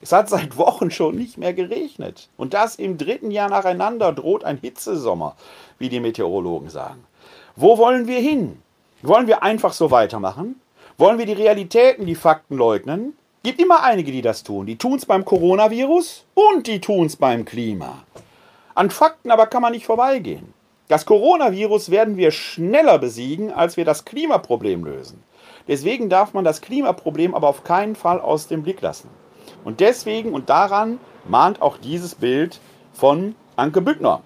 Es 0.00 0.12
hat 0.12 0.30
seit 0.30 0.56
Wochen 0.56 0.90
schon 0.90 1.16
nicht 1.16 1.36
mehr 1.36 1.52
geregnet. 1.52 2.28
Und 2.38 2.54
das 2.54 2.76
im 2.76 2.96
dritten 2.96 3.30
Jahr 3.30 3.50
nacheinander 3.50 4.12
droht 4.12 4.44
ein 4.44 4.58
Hitzesommer, 4.58 5.36
wie 5.78 5.88
die 5.88 6.00
Meteorologen 6.00 6.70
sagen. 6.70 7.04
Wo 7.56 7.76
wollen 7.76 8.06
wir 8.06 8.20
hin? 8.20 8.62
Wollen 9.02 9.26
wir 9.26 9.42
einfach 9.42 9.72
so 9.72 9.90
weitermachen? 9.90 10.60
Wollen 10.96 11.18
wir 11.18 11.26
die 11.26 11.32
Realitäten, 11.32 12.06
die 12.06 12.14
Fakten 12.14 12.56
leugnen? 12.56 13.16
Gibt 13.42 13.60
immer 13.60 13.82
einige, 13.82 14.10
die 14.10 14.22
das 14.22 14.42
tun. 14.42 14.66
Die 14.66 14.76
tun 14.76 14.96
es 14.96 15.06
beim 15.06 15.24
Coronavirus 15.24 16.24
und 16.34 16.66
die 16.66 16.80
tun 16.80 17.06
es 17.06 17.16
beim 17.16 17.44
Klima. 17.44 18.04
An 18.78 18.90
Fakten 18.90 19.32
aber 19.32 19.48
kann 19.48 19.60
man 19.60 19.72
nicht 19.72 19.86
vorbeigehen. 19.86 20.54
Das 20.86 21.04
Coronavirus 21.04 21.90
werden 21.90 22.16
wir 22.16 22.30
schneller 22.30 23.00
besiegen, 23.00 23.52
als 23.52 23.76
wir 23.76 23.84
das 23.84 24.04
Klimaproblem 24.04 24.84
lösen. 24.84 25.20
Deswegen 25.66 26.08
darf 26.08 26.32
man 26.32 26.44
das 26.44 26.60
Klimaproblem 26.60 27.34
aber 27.34 27.48
auf 27.48 27.64
keinen 27.64 27.96
Fall 27.96 28.20
aus 28.20 28.46
dem 28.46 28.62
Blick 28.62 28.80
lassen. 28.80 29.10
Und 29.64 29.80
deswegen 29.80 30.32
und 30.32 30.48
daran 30.48 31.00
mahnt 31.26 31.60
auch 31.60 31.76
dieses 31.76 32.14
Bild 32.14 32.60
von 32.92 33.34
Anke 33.56 33.80
Büttner. 33.80 34.22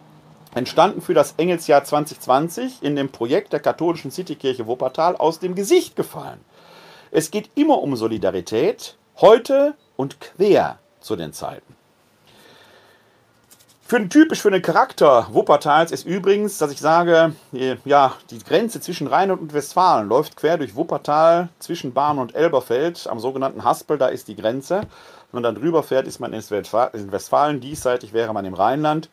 Entstanden 0.55 1.01
für 1.01 1.15
das 1.15 1.33
Engelsjahr 1.39 1.85
2020 1.85 2.83
in 2.83 2.95
dem 2.95 3.09
Projekt 3.09 3.55
der 3.55 3.61
katholischen 3.61 4.11
Citykirche 4.11 4.67
Wuppertal 4.67 5.17
aus 5.17 5.39
dem 5.39 5.55
Gesicht 5.55 5.97
gefallen. 5.97 6.45
Es 7.11 7.31
geht 7.31 7.49
immer 7.55 7.79
um 7.79 7.97
Solidarität, 7.97 8.99
heute 9.19 9.73
und 9.97 10.21
quer 10.21 10.79
zu 11.01 11.17
den 11.17 11.33
Zeiten. 11.33 11.75
Für 13.93 13.99
den, 13.99 14.09
typisch 14.09 14.41
für 14.41 14.51
den 14.51 14.63
Charakter 14.63 15.27
Wuppertals 15.33 15.93
ist 15.93 16.07
übrigens, 16.07 16.57
dass 16.57 16.73
ich 16.73 16.81
sage, 16.81 17.35
äh, 17.53 17.77
ja, 17.85 18.15
die 18.31 18.39
Grenze 18.39 18.81
zwischen 18.81 19.07
Rheinland 19.07 19.43
und 19.43 19.53
Westfalen 19.53 20.09
läuft 20.09 20.35
quer 20.35 20.57
durch 20.57 20.75
Wuppertal 20.75 21.51
zwischen 21.59 21.93
Bahn 21.93 22.19
und 22.19 22.35
Elberfeld 22.35 23.07
am 23.07 23.21
sogenannten 23.21 23.65
Haspel, 23.65 23.99
da 23.99 24.07
ist 24.07 24.29
die 24.29 24.35
Grenze. 24.35 24.77
Wenn 24.77 24.87
man 25.33 25.43
dann 25.43 25.57
drüber 25.57 25.83
fährt, 25.83 26.07
ist 26.07 26.21
man 26.21 26.33
in 26.33 26.41
Westfalen, 26.41 27.61
diesseitig 27.61 28.15
wäre 28.15 28.33
man 28.33 28.47
im 28.47 28.55
Rheinland. 28.55 29.11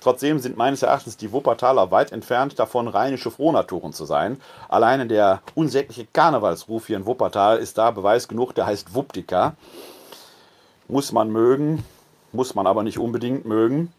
Trotzdem 0.00 0.40
sind 0.40 0.56
meines 0.56 0.82
Erachtens 0.82 1.16
die 1.16 1.30
Wuppertaler 1.30 1.92
weit 1.92 2.10
entfernt 2.10 2.58
davon, 2.58 2.88
rheinische 2.88 3.30
Frohnaturen 3.30 3.92
zu 3.92 4.06
sein. 4.06 4.40
Alleine 4.68 5.06
der 5.06 5.40
unsägliche 5.54 6.04
Karnevalsruf 6.12 6.88
hier 6.88 6.96
in 6.96 7.06
Wuppertal 7.06 7.58
ist 7.58 7.78
da 7.78 7.92
Beweis 7.92 8.26
genug, 8.26 8.56
der 8.56 8.66
heißt 8.66 8.92
Wuptika. 8.92 9.54
Muss 10.88 11.12
man 11.12 11.30
mögen, 11.30 11.84
muss 12.32 12.56
man 12.56 12.66
aber 12.66 12.82
nicht 12.82 12.98
unbedingt 12.98 13.44
mögen. 13.44 13.92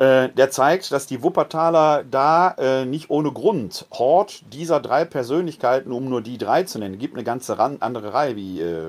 Äh, 0.00 0.30
der 0.30 0.50
zeigt, 0.50 0.92
dass 0.92 1.06
die 1.06 1.22
Wuppertaler 1.22 2.04
da 2.10 2.52
äh, 2.52 2.86
nicht 2.86 3.10
ohne 3.10 3.32
Grund 3.32 3.84
Hort 3.92 4.42
dieser 4.50 4.80
drei 4.80 5.04
Persönlichkeiten, 5.04 5.92
um 5.92 6.08
nur 6.08 6.22
die 6.22 6.38
drei 6.38 6.62
zu 6.62 6.78
nennen, 6.78 6.98
gibt 6.98 7.14
eine 7.14 7.22
ganze 7.22 7.58
andere 7.58 8.14
Reihe 8.14 8.34
wie 8.34 8.62
äh, 8.62 8.88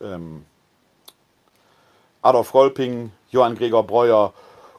ähm, 0.00 0.46
Adolf 2.22 2.54
Rolping, 2.54 3.12
Johann 3.30 3.54
Gregor 3.54 3.86
Breuer 3.86 4.32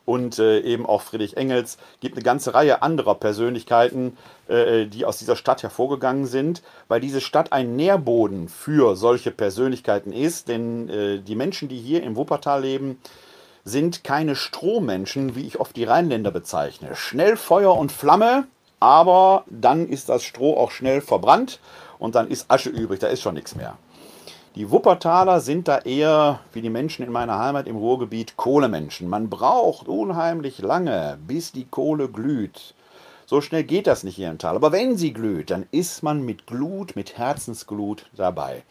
und 0.03 0.39
äh, 0.39 0.61
eben 0.61 0.87
auch 0.87 1.03
Friedrich 1.03 1.37
Engels, 1.37 1.77
gibt 1.99 2.15
eine 2.15 2.23
ganze 2.23 2.55
Reihe 2.55 2.81
anderer 2.81 3.13
Persönlichkeiten, 3.13 4.17
äh, 4.47 4.87
die 4.87 5.05
aus 5.05 5.19
dieser 5.19 5.35
Stadt 5.35 5.61
hervorgegangen 5.61 6.25
sind, 6.25 6.63
weil 6.87 7.01
diese 7.01 7.21
Stadt 7.21 7.53
ein 7.53 7.75
Nährboden 7.75 8.49
für 8.49 8.95
solche 8.95 9.29
Persönlichkeiten 9.29 10.11
ist, 10.11 10.47
denn 10.47 10.89
äh, 10.89 11.19
die 11.19 11.35
Menschen, 11.35 11.69
die 11.69 11.77
hier 11.77 12.01
im 12.01 12.15
Wuppertal 12.15 12.63
leben, 12.63 12.99
sind 13.65 14.03
keine 14.03 14.35
Strohmenschen, 14.35 15.35
wie 15.35 15.47
ich 15.47 15.59
oft 15.59 15.75
die 15.75 15.83
Rheinländer 15.83 16.31
bezeichne. 16.31 16.95
Schnell 16.95 17.35
Feuer 17.35 17.75
und 17.75 17.91
Flamme, 17.91 18.45
aber 18.79 19.43
dann 19.49 19.89
ist 19.89 20.07
das 20.07 20.23
Stroh 20.23 20.55
auch 20.55 20.69
schnell 20.69 21.01
verbrannt 21.01 21.59
und 21.97 22.13
dann 22.13 22.27
ist 22.27 22.49
Asche 22.49 22.69
übrig, 22.69 22.99
da 22.99 23.07
ist 23.07 23.21
schon 23.21 23.33
nichts 23.33 23.55
mehr. 23.55 23.77
Die 24.53 24.71
Wuppertaler 24.71 25.41
sind 25.41 25.67
da 25.67 25.79
eher, 25.79 26.39
wie 26.53 26.61
die 26.61 26.69
Menschen 26.69 27.03
in 27.03 27.11
meiner 27.11 27.39
Heimat 27.39 27.67
im 27.67 27.75
Ruhrgebiet, 27.75 28.37
Kohlemenschen. 28.37 29.09
Man 29.09 29.29
braucht 29.29 29.89
unheimlich 29.89 30.59
lange, 30.59 31.17
bis 31.27 31.51
die 31.51 31.65
Kohle 31.65 32.07
glüht. 32.07 32.73
So 33.25 33.41
schnell 33.41 33.63
geht 33.63 33.87
das 33.87 34.03
nicht 34.03 34.15
hier 34.15 34.29
im 34.29 34.37
Tal. 34.37 34.55
Aber 34.55 34.71
wenn 34.71 34.95
sie 34.95 35.11
glüht, 35.11 35.49
dann 35.49 35.65
ist 35.71 36.03
man 36.03 36.23
mit 36.23 36.45
Glut, 36.45 36.95
mit 36.95 37.17
Herzensglut 37.17 38.05
dabei. 38.15 38.63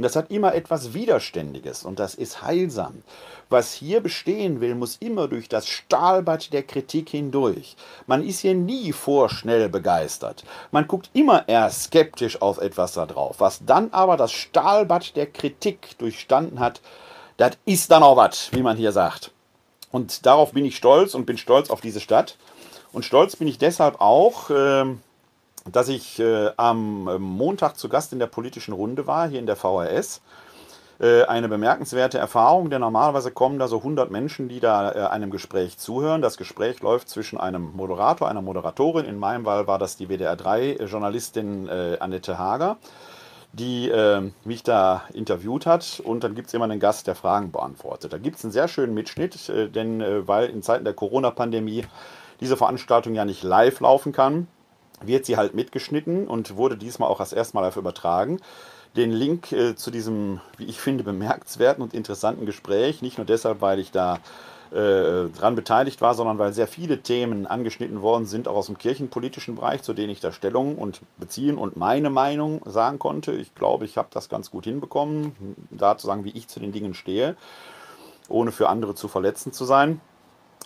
Und 0.00 0.04
das 0.04 0.16
hat 0.16 0.30
immer 0.30 0.54
etwas 0.54 0.94
Widerständiges 0.94 1.84
und 1.84 1.98
das 1.98 2.14
ist 2.14 2.40
heilsam. 2.40 3.02
Was 3.50 3.74
hier 3.74 4.00
bestehen 4.00 4.62
will, 4.62 4.74
muss 4.74 4.96
immer 4.96 5.28
durch 5.28 5.46
das 5.46 5.68
Stahlbad 5.68 6.54
der 6.54 6.62
Kritik 6.62 7.10
hindurch. 7.10 7.76
Man 8.06 8.24
ist 8.24 8.40
hier 8.40 8.54
nie 8.54 8.92
vorschnell 8.92 9.68
begeistert. 9.68 10.42
Man 10.70 10.88
guckt 10.88 11.10
immer 11.12 11.46
erst 11.50 11.82
skeptisch 11.82 12.40
auf 12.40 12.56
etwas 12.56 12.94
da 12.94 13.04
drauf. 13.04 13.40
Was 13.40 13.60
dann 13.66 13.92
aber 13.92 14.16
das 14.16 14.32
Stahlbad 14.32 15.16
der 15.16 15.26
Kritik 15.26 15.98
durchstanden 15.98 16.60
hat, 16.60 16.80
das 17.36 17.58
ist 17.66 17.90
dann 17.90 18.02
auch 18.02 18.16
was, 18.16 18.50
wie 18.54 18.62
man 18.62 18.78
hier 18.78 18.92
sagt. 18.92 19.32
Und 19.92 20.24
darauf 20.24 20.52
bin 20.52 20.64
ich 20.64 20.78
stolz 20.78 21.14
und 21.14 21.26
bin 21.26 21.36
stolz 21.36 21.68
auf 21.68 21.82
diese 21.82 22.00
Stadt. 22.00 22.38
Und 22.94 23.04
stolz 23.04 23.36
bin 23.36 23.48
ich 23.48 23.58
deshalb 23.58 24.00
auch, 24.00 24.48
ähm, 24.48 25.02
dass 25.72 25.88
ich 25.88 26.18
äh, 26.18 26.50
am 26.56 27.08
ähm, 27.08 27.22
Montag 27.22 27.76
zu 27.76 27.88
Gast 27.88 28.12
in 28.12 28.18
der 28.18 28.26
politischen 28.26 28.72
Runde 28.72 29.06
war, 29.06 29.28
hier 29.28 29.38
in 29.38 29.46
der 29.46 29.56
VHS. 29.56 30.20
Äh, 30.98 31.24
eine 31.24 31.48
bemerkenswerte 31.48 32.18
Erfahrung, 32.18 32.70
denn 32.70 32.80
normalerweise 32.80 33.30
kommen 33.30 33.58
da 33.58 33.68
so 33.68 33.78
100 33.78 34.10
Menschen, 34.10 34.48
die 34.48 34.60
da 34.60 34.92
äh, 34.92 34.98
einem 35.08 35.30
Gespräch 35.30 35.78
zuhören. 35.78 36.22
Das 36.22 36.36
Gespräch 36.36 36.80
läuft 36.80 37.08
zwischen 37.08 37.38
einem 37.38 37.72
Moderator, 37.74 38.28
einer 38.28 38.42
Moderatorin. 38.42 39.06
In 39.06 39.18
meinem 39.18 39.44
Fall 39.44 39.66
war 39.66 39.78
das 39.78 39.96
die 39.96 40.08
WDR3-Journalistin 40.08 41.68
Annette 41.98 42.38
Hager 42.38 42.76
die 43.52 43.88
äh, 43.88 44.30
mich 44.44 44.62
da 44.62 45.02
interviewt 45.12 45.66
hat. 45.66 46.00
Und 46.04 46.24
dann 46.24 46.34
gibt 46.34 46.48
es 46.48 46.54
immer 46.54 46.64
einen 46.64 46.80
Gast, 46.80 47.06
der 47.06 47.14
Fragen 47.14 47.50
beantwortet. 47.50 48.12
Da 48.12 48.18
gibt 48.18 48.36
es 48.36 48.44
einen 48.44 48.52
sehr 48.52 48.68
schönen 48.68 48.94
Mitschnitt, 48.94 49.48
äh, 49.48 49.68
denn 49.68 50.00
äh, 50.00 50.26
weil 50.26 50.50
in 50.50 50.62
Zeiten 50.62 50.84
der 50.84 50.94
Corona-Pandemie 50.94 51.84
diese 52.40 52.56
Veranstaltung 52.56 53.14
ja 53.14 53.24
nicht 53.24 53.42
live 53.42 53.80
laufen 53.80 54.12
kann, 54.12 54.46
wird 55.02 55.26
sie 55.26 55.36
halt 55.36 55.54
mitgeschnitten 55.54 56.26
und 56.26 56.56
wurde 56.56 56.76
diesmal 56.76 57.08
auch 57.08 57.18
das 57.18 57.32
erste 57.32 57.56
Mal 57.56 57.62
live 57.62 57.76
übertragen. 57.76 58.40
Den 58.96 59.12
Link 59.12 59.52
äh, 59.52 59.76
zu 59.76 59.90
diesem, 59.90 60.40
wie 60.56 60.64
ich 60.64 60.80
finde, 60.80 61.04
bemerkenswerten 61.04 61.82
und 61.82 61.94
interessanten 61.94 62.46
Gespräch, 62.46 63.02
nicht 63.02 63.18
nur 63.18 63.26
deshalb, 63.26 63.60
weil 63.60 63.78
ich 63.78 63.92
da 63.92 64.18
äh, 64.72 65.28
dran 65.30 65.56
beteiligt 65.56 66.00
war, 66.00 66.14
sondern 66.14 66.38
weil 66.38 66.52
sehr 66.52 66.68
viele 66.68 67.02
Themen 67.02 67.46
angeschnitten 67.46 68.02
worden 68.02 68.26
sind, 68.26 68.46
auch 68.46 68.54
aus 68.54 68.66
dem 68.66 68.78
kirchenpolitischen 68.78 69.56
Bereich, 69.56 69.82
zu 69.82 69.94
denen 69.94 70.10
ich 70.10 70.20
da 70.20 70.30
Stellung 70.30 70.76
und 70.76 71.00
beziehen 71.18 71.58
und 71.58 71.76
meine 71.76 72.08
Meinung 72.08 72.62
sagen 72.66 73.00
konnte. 73.00 73.32
Ich 73.32 73.54
glaube, 73.56 73.84
ich 73.84 73.96
habe 73.96 74.08
das 74.12 74.28
ganz 74.28 74.50
gut 74.50 74.64
hinbekommen, 74.64 75.56
da 75.70 75.98
zu 75.98 76.06
sagen, 76.06 76.24
wie 76.24 76.30
ich 76.30 76.46
zu 76.46 76.60
den 76.60 76.70
Dingen 76.70 76.94
stehe, 76.94 77.36
ohne 78.28 78.52
für 78.52 78.68
andere 78.68 78.94
zu 78.94 79.08
verletzend 79.08 79.56
zu 79.56 79.64
sein. 79.64 80.00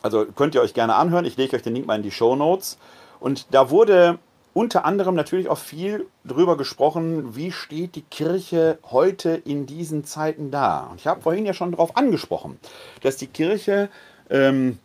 Also 0.03 0.27
könnt 0.27 0.55
ihr 0.55 0.61
euch 0.61 0.75
gerne 0.75 0.97
anhören. 0.97 1.25
Ich 1.25 1.39
lege 1.39 1.57
euch 1.57 1.63
den 1.63 1.75
Link 1.75 1.87
mal 1.87 1.97
in 1.97 2.03
die 2.03 2.11
Show 2.11 2.37
Notes. 2.37 2.77
Und 3.21 3.55
da 3.55 3.71
wurde 3.71 4.19
unter 4.55 4.85
anderem 4.85 5.15
natürlich 5.17 5.49
auch 5.49 5.59
viel 5.59 6.07
darüber 6.23 6.57
gesprochen, 6.57 7.37
wie 7.37 7.53
steht 7.53 7.97
die 7.97 8.03
Kirche 8.03 8.79
heute 8.91 9.31
in 9.31 9.67
diesen 9.67 10.05
Zeiten 10.05 10.51
da. 10.51 10.89
Und 10.91 11.01
ich 11.01 11.07
habe 11.07 11.21
vorhin 11.21 11.45
ja 11.45 11.53
schon 11.53 11.73
darauf 11.73 11.97
angesprochen, 11.97 12.59
dass 13.03 13.17
die 13.17 13.27
Kirche 13.27 13.89
ähm, 14.31 14.79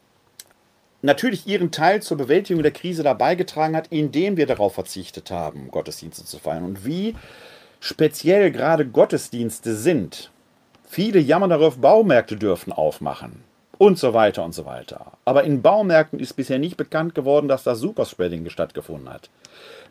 natürlich 1.03 1.47
ihren 1.47 1.71
Teil 1.71 2.01
zur 2.01 2.17
Bewältigung 2.17 2.63
der 2.63 2.71
Krise 2.71 3.03
dabei 3.03 3.35
getragen 3.35 3.75
hat, 3.75 3.87
indem 3.91 4.37
wir 4.37 4.47
darauf 4.47 4.73
verzichtet 4.73 5.29
haben, 5.31 5.69
Gottesdienste 5.69 6.25
zu 6.25 6.39
feiern. 6.39 6.65
Und 6.65 6.85
wie 6.85 7.15
speziell 7.79 8.51
gerade 8.51 8.85
Gottesdienste 8.85 9.75
sind. 9.75 10.31
Viele 10.83 11.19
jammern 11.19 11.51
darauf, 11.51 11.77
Baumärkte 11.77 12.35
dürfen 12.35 12.73
aufmachen 12.73 13.43
und 13.77 13.97
so 13.97 14.13
weiter 14.13 14.43
und 14.43 14.53
so 14.53 14.65
weiter. 14.65 15.13
Aber 15.25 15.43
in 15.43 15.61
Baumärkten 15.61 16.19
ist 16.19 16.33
bisher 16.33 16.59
nicht 16.59 16.77
bekannt 16.77 17.15
geworden, 17.15 17.47
dass 17.47 17.63
das 17.63 17.79
Superspreading 17.79 18.49
stattgefunden 18.49 19.09
hat. 19.09 19.29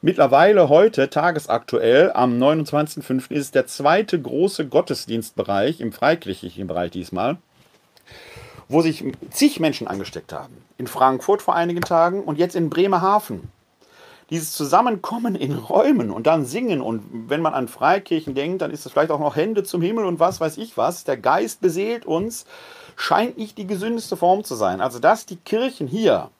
Mittlerweile 0.00 0.68
heute, 0.68 1.10
tagesaktuell, 1.10 2.12
am 2.12 2.40
29.05. 2.40 3.32
ist 3.32 3.56
der 3.56 3.66
zweite 3.66 4.20
große 4.20 4.68
Gottesdienstbereich, 4.68 5.80
im 5.80 5.90
freikirchlichen 5.90 6.68
Bereich 6.68 6.92
diesmal, 6.92 7.38
wo 8.68 8.80
sich 8.80 9.04
zig 9.30 9.58
Menschen 9.58 9.88
angesteckt 9.88 10.32
haben. 10.32 10.62
In 10.76 10.86
Frankfurt 10.86 11.42
vor 11.42 11.56
einigen 11.56 11.80
Tagen 11.80 12.22
und 12.22 12.38
jetzt 12.38 12.54
in 12.54 12.70
Bremerhaven. 12.70 13.50
Dieses 14.30 14.52
Zusammenkommen 14.52 15.34
in 15.34 15.54
Räumen 15.54 16.12
und 16.12 16.28
dann 16.28 16.44
singen 16.44 16.80
und 16.80 17.02
wenn 17.28 17.40
man 17.40 17.54
an 17.54 17.66
Freikirchen 17.66 18.36
denkt, 18.36 18.62
dann 18.62 18.70
ist 18.70 18.86
es 18.86 18.92
vielleicht 18.92 19.10
auch 19.10 19.18
noch 19.18 19.34
Hände 19.34 19.64
zum 19.64 19.82
Himmel 19.82 20.04
und 20.04 20.20
was 20.20 20.40
weiß 20.40 20.58
ich 20.58 20.76
was. 20.76 21.02
Der 21.02 21.16
Geist 21.16 21.60
beseelt 21.60 22.06
uns 22.06 22.46
scheint 22.94 23.36
nicht 23.36 23.58
die 23.58 23.66
gesündeste 23.66 24.16
Form 24.16 24.44
zu 24.44 24.54
sein. 24.54 24.80
Also, 24.80 25.00
dass 25.00 25.26
die 25.26 25.36
Kirchen 25.36 25.88
hier 25.88 26.30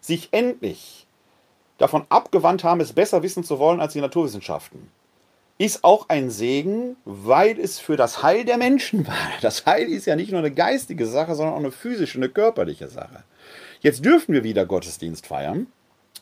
sich 0.00 0.30
endlich 0.32 0.97
davon 1.78 2.04
abgewandt 2.08 2.64
haben, 2.64 2.80
es 2.80 2.92
besser 2.92 3.22
wissen 3.22 3.44
zu 3.44 3.58
wollen 3.58 3.80
als 3.80 3.94
die 3.94 4.00
Naturwissenschaften, 4.00 4.90
ist 5.58 5.82
auch 5.82 6.08
ein 6.08 6.30
Segen, 6.30 6.96
weil 7.04 7.58
es 7.58 7.80
für 7.80 7.96
das 7.96 8.22
Heil 8.22 8.44
der 8.44 8.58
Menschen 8.58 9.06
war. 9.06 9.14
Das 9.40 9.66
Heil 9.66 9.88
ist 9.88 10.06
ja 10.06 10.14
nicht 10.14 10.30
nur 10.30 10.40
eine 10.40 10.52
geistige 10.52 11.06
Sache, 11.06 11.34
sondern 11.34 11.54
auch 11.54 11.60
eine 11.60 11.72
physische, 11.72 12.18
eine 12.18 12.28
körperliche 12.28 12.88
Sache. 12.88 13.24
Jetzt 13.80 14.04
dürfen 14.04 14.34
wir 14.34 14.44
wieder 14.44 14.66
Gottesdienst 14.66 15.26
feiern. 15.26 15.66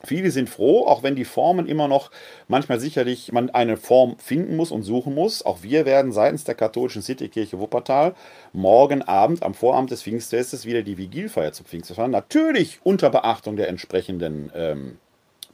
Viele 0.05 0.31
sind 0.31 0.51
froh, 0.51 0.87
auch 0.87 1.03
wenn 1.03 1.16
die 1.16 1.25
Formen 1.25 1.66
immer 1.66 1.88
noch 1.88 2.11
manchmal 2.49 2.79
sicherlich 2.79 3.33
man 3.33 3.49
eine 3.51 3.79
Form 3.79 4.19
finden 4.19 4.57
muss 4.57 4.71
und 4.71 4.83
suchen 4.83 5.14
muss. 5.14 5.45
Auch 5.45 5.62
wir 5.62 5.87
werden 5.87 6.12
seitens 6.12 6.45
der 6.45 6.55
katholischen 6.55 7.01
Citykirche 7.01 7.59
Wuppertal 7.59 8.14
morgen 8.53 9.03
Abend 9.03 9.42
am 9.42 9.55
Vorabend 9.55 9.90
des 9.90 10.03
Pfingstfestes 10.03 10.66
wieder 10.66 10.83
die 10.83 10.99
Vigilfeier 10.99 11.53
zum 11.53 11.64
Pfingstfest 11.64 11.97
feiern. 11.97 12.11
Natürlich 12.11 12.81
unter 12.85 13.09
Beachtung 13.09 13.57
der 13.57 13.69
entsprechenden 13.69 14.53
ähm, 14.55 14.99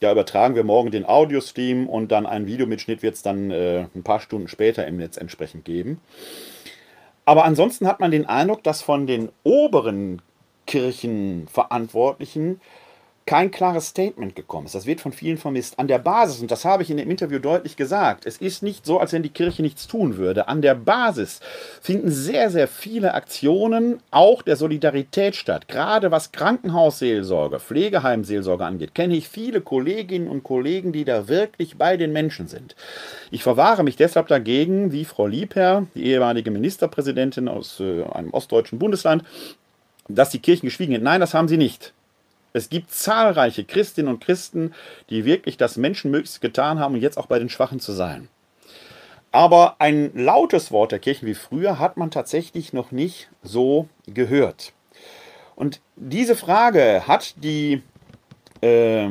Da 0.00 0.12
übertragen 0.12 0.54
wir 0.54 0.64
morgen 0.64 0.90
den 0.90 1.04
Audiostream 1.04 1.86
und 1.88 2.10
dann 2.12 2.26
einen 2.26 2.46
Videomitschnitt 2.46 3.02
wird 3.02 3.16
es 3.16 3.22
dann 3.22 3.50
äh, 3.50 3.86
ein 3.94 4.02
paar 4.02 4.20
Stunden 4.20 4.48
später 4.48 4.86
im 4.86 4.96
Netz 4.96 5.16
entsprechend 5.16 5.64
geben. 5.64 6.00
Aber 7.24 7.44
ansonsten 7.44 7.86
hat 7.86 8.00
man 8.00 8.10
den 8.10 8.26
Eindruck, 8.26 8.64
dass 8.64 8.82
von 8.82 9.06
den 9.06 9.30
oberen 9.44 10.20
Kirchenverantwortlichen 10.66 12.60
kein 13.26 13.50
klares 13.50 13.86
Statement 13.86 14.34
gekommen 14.34 14.66
ist. 14.66 14.74
Das 14.74 14.86
wird 14.86 15.00
von 15.00 15.12
vielen 15.12 15.38
vermisst. 15.38 15.78
An 15.78 15.86
der 15.86 15.98
Basis, 15.98 16.40
und 16.40 16.50
das 16.50 16.64
habe 16.64 16.82
ich 16.82 16.90
in 16.90 16.96
dem 16.96 17.10
Interview 17.10 17.38
deutlich 17.38 17.76
gesagt, 17.76 18.26
es 18.26 18.38
ist 18.38 18.62
nicht 18.62 18.84
so, 18.84 18.98
als 18.98 19.12
wenn 19.12 19.22
die 19.22 19.28
Kirche 19.28 19.62
nichts 19.62 19.86
tun 19.86 20.16
würde. 20.16 20.48
An 20.48 20.62
der 20.62 20.74
Basis 20.74 21.40
finden 21.80 22.10
sehr, 22.10 22.50
sehr 22.50 22.66
viele 22.66 23.14
Aktionen 23.14 24.00
auch 24.10 24.42
der 24.42 24.56
Solidarität 24.56 25.36
statt. 25.36 25.68
Gerade 25.68 26.10
was 26.10 26.32
Krankenhausseelsorge, 26.32 27.60
Pflegeheimseelsorge 27.60 28.64
angeht, 28.64 28.94
kenne 28.94 29.14
ich 29.14 29.28
viele 29.28 29.60
Kolleginnen 29.60 30.28
und 30.28 30.42
Kollegen, 30.42 30.92
die 30.92 31.04
da 31.04 31.28
wirklich 31.28 31.78
bei 31.78 31.96
den 31.96 32.12
Menschen 32.12 32.48
sind. 32.48 32.74
Ich 33.30 33.44
verwahre 33.44 33.84
mich 33.84 33.96
deshalb 33.96 34.26
dagegen, 34.26 34.90
wie 34.90 35.04
Frau 35.04 35.26
Liebherr, 35.28 35.86
die 35.94 36.06
ehemalige 36.06 36.50
Ministerpräsidentin 36.50 37.48
aus 37.48 37.78
äh, 37.78 38.02
einem 38.04 38.32
ostdeutschen 38.32 38.78
Bundesland, 38.78 39.22
dass 40.08 40.30
die 40.30 40.40
Kirchen 40.40 40.66
geschwiegen 40.66 40.92
hätten. 40.92 41.04
Nein, 41.04 41.20
das 41.20 41.34
haben 41.34 41.46
sie 41.46 41.56
nicht. 41.56 41.92
Es 42.52 42.68
gibt 42.68 42.92
zahlreiche 42.92 43.64
Christinnen 43.64 44.12
und 44.12 44.24
Christen, 44.24 44.74
die 45.08 45.24
wirklich 45.24 45.56
das 45.56 45.76
Menschenmöglichste 45.76 46.40
getan 46.40 46.78
haben 46.78 46.94
und 46.94 47.00
jetzt 47.00 47.18
auch 47.18 47.26
bei 47.26 47.38
den 47.38 47.48
Schwachen 47.48 47.80
zu 47.80 47.92
sein. 47.92 48.28
Aber 49.32 49.76
ein 49.78 50.10
lautes 50.14 50.72
Wort 50.72 50.92
der 50.92 50.98
Kirchen 50.98 51.26
wie 51.26 51.34
früher 51.34 51.78
hat 51.78 51.96
man 51.96 52.10
tatsächlich 52.10 52.72
noch 52.72 52.90
nicht 52.90 53.28
so 53.42 53.88
gehört. 54.06 54.72
Und 55.54 55.80
diese 55.94 56.34
Frage 56.34 57.06
hat 57.06 57.34
die 57.36 57.82
äh, 58.60 59.08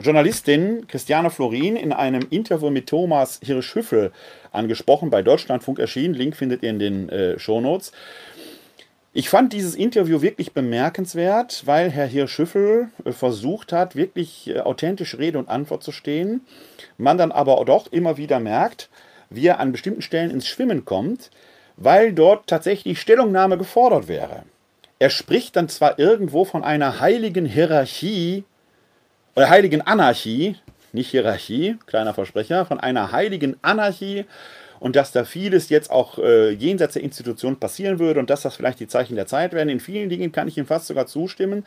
Journalistin 0.00 0.86
Christiane 0.88 1.30
Florin 1.30 1.76
in 1.76 1.92
einem 1.92 2.26
Interview 2.30 2.70
mit 2.70 2.88
Thomas 2.88 3.40
Hirschhüffel 3.42 4.12
angesprochen, 4.50 5.10
bei 5.10 5.22
Deutschlandfunk 5.22 5.78
erschienen. 5.78 6.14
Link 6.14 6.36
findet 6.36 6.62
ihr 6.62 6.70
in 6.70 6.78
den 6.78 7.08
äh, 7.08 7.38
Shownotes. 7.38 7.92
Ich 9.18 9.30
fand 9.30 9.52
dieses 9.52 9.74
Interview 9.74 10.22
wirklich 10.22 10.52
bemerkenswert, 10.52 11.66
weil 11.66 11.90
Herr 11.90 12.06
Hirschüffel 12.06 12.90
äh, 13.04 13.10
versucht 13.10 13.72
hat, 13.72 13.96
wirklich 13.96 14.46
äh, 14.46 14.60
authentisch 14.60 15.18
Rede 15.18 15.40
und 15.40 15.48
Antwort 15.48 15.82
zu 15.82 15.90
stehen. 15.90 16.42
Man 16.98 17.18
dann 17.18 17.32
aber 17.32 17.64
doch 17.64 17.90
immer 17.90 18.16
wieder 18.16 18.38
merkt, 18.38 18.88
wie 19.28 19.48
er 19.48 19.58
an 19.58 19.72
bestimmten 19.72 20.02
Stellen 20.02 20.30
ins 20.30 20.46
Schwimmen 20.46 20.84
kommt, 20.84 21.32
weil 21.76 22.12
dort 22.12 22.46
tatsächlich 22.46 23.00
Stellungnahme 23.00 23.58
gefordert 23.58 24.06
wäre. 24.06 24.44
Er 25.00 25.10
spricht 25.10 25.56
dann 25.56 25.68
zwar 25.68 25.98
irgendwo 25.98 26.44
von 26.44 26.62
einer 26.62 27.00
heiligen 27.00 27.44
Hierarchie 27.44 28.44
oder 29.34 29.50
heiligen 29.50 29.82
Anarchie, 29.82 30.54
nicht 30.92 31.10
Hierarchie, 31.10 31.76
kleiner 31.86 32.14
Versprecher, 32.14 32.66
von 32.66 32.78
einer 32.78 33.10
heiligen 33.10 33.56
Anarchie 33.62 34.26
und 34.80 34.96
dass 34.96 35.12
da 35.12 35.24
vieles 35.24 35.68
jetzt 35.68 35.90
auch 35.90 36.18
äh, 36.18 36.50
jenseits 36.50 36.94
der 36.94 37.02
Institution 37.02 37.56
passieren 37.58 37.98
würde 37.98 38.20
und 38.20 38.30
dass 38.30 38.42
das 38.42 38.56
vielleicht 38.56 38.80
die 38.80 38.88
Zeichen 38.88 39.16
der 39.16 39.26
Zeit 39.26 39.52
werden. 39.52 39.68
In 39.68 39.80
vielen 39.80 40.08
Dingen 40.08 40.32
kann 40.32 40.48
ich 40.48 40.58
ihm 40.58 40.66
fast 40.66 40.86
sogar 40.86 41.06
zustimmen, 41.06 41.64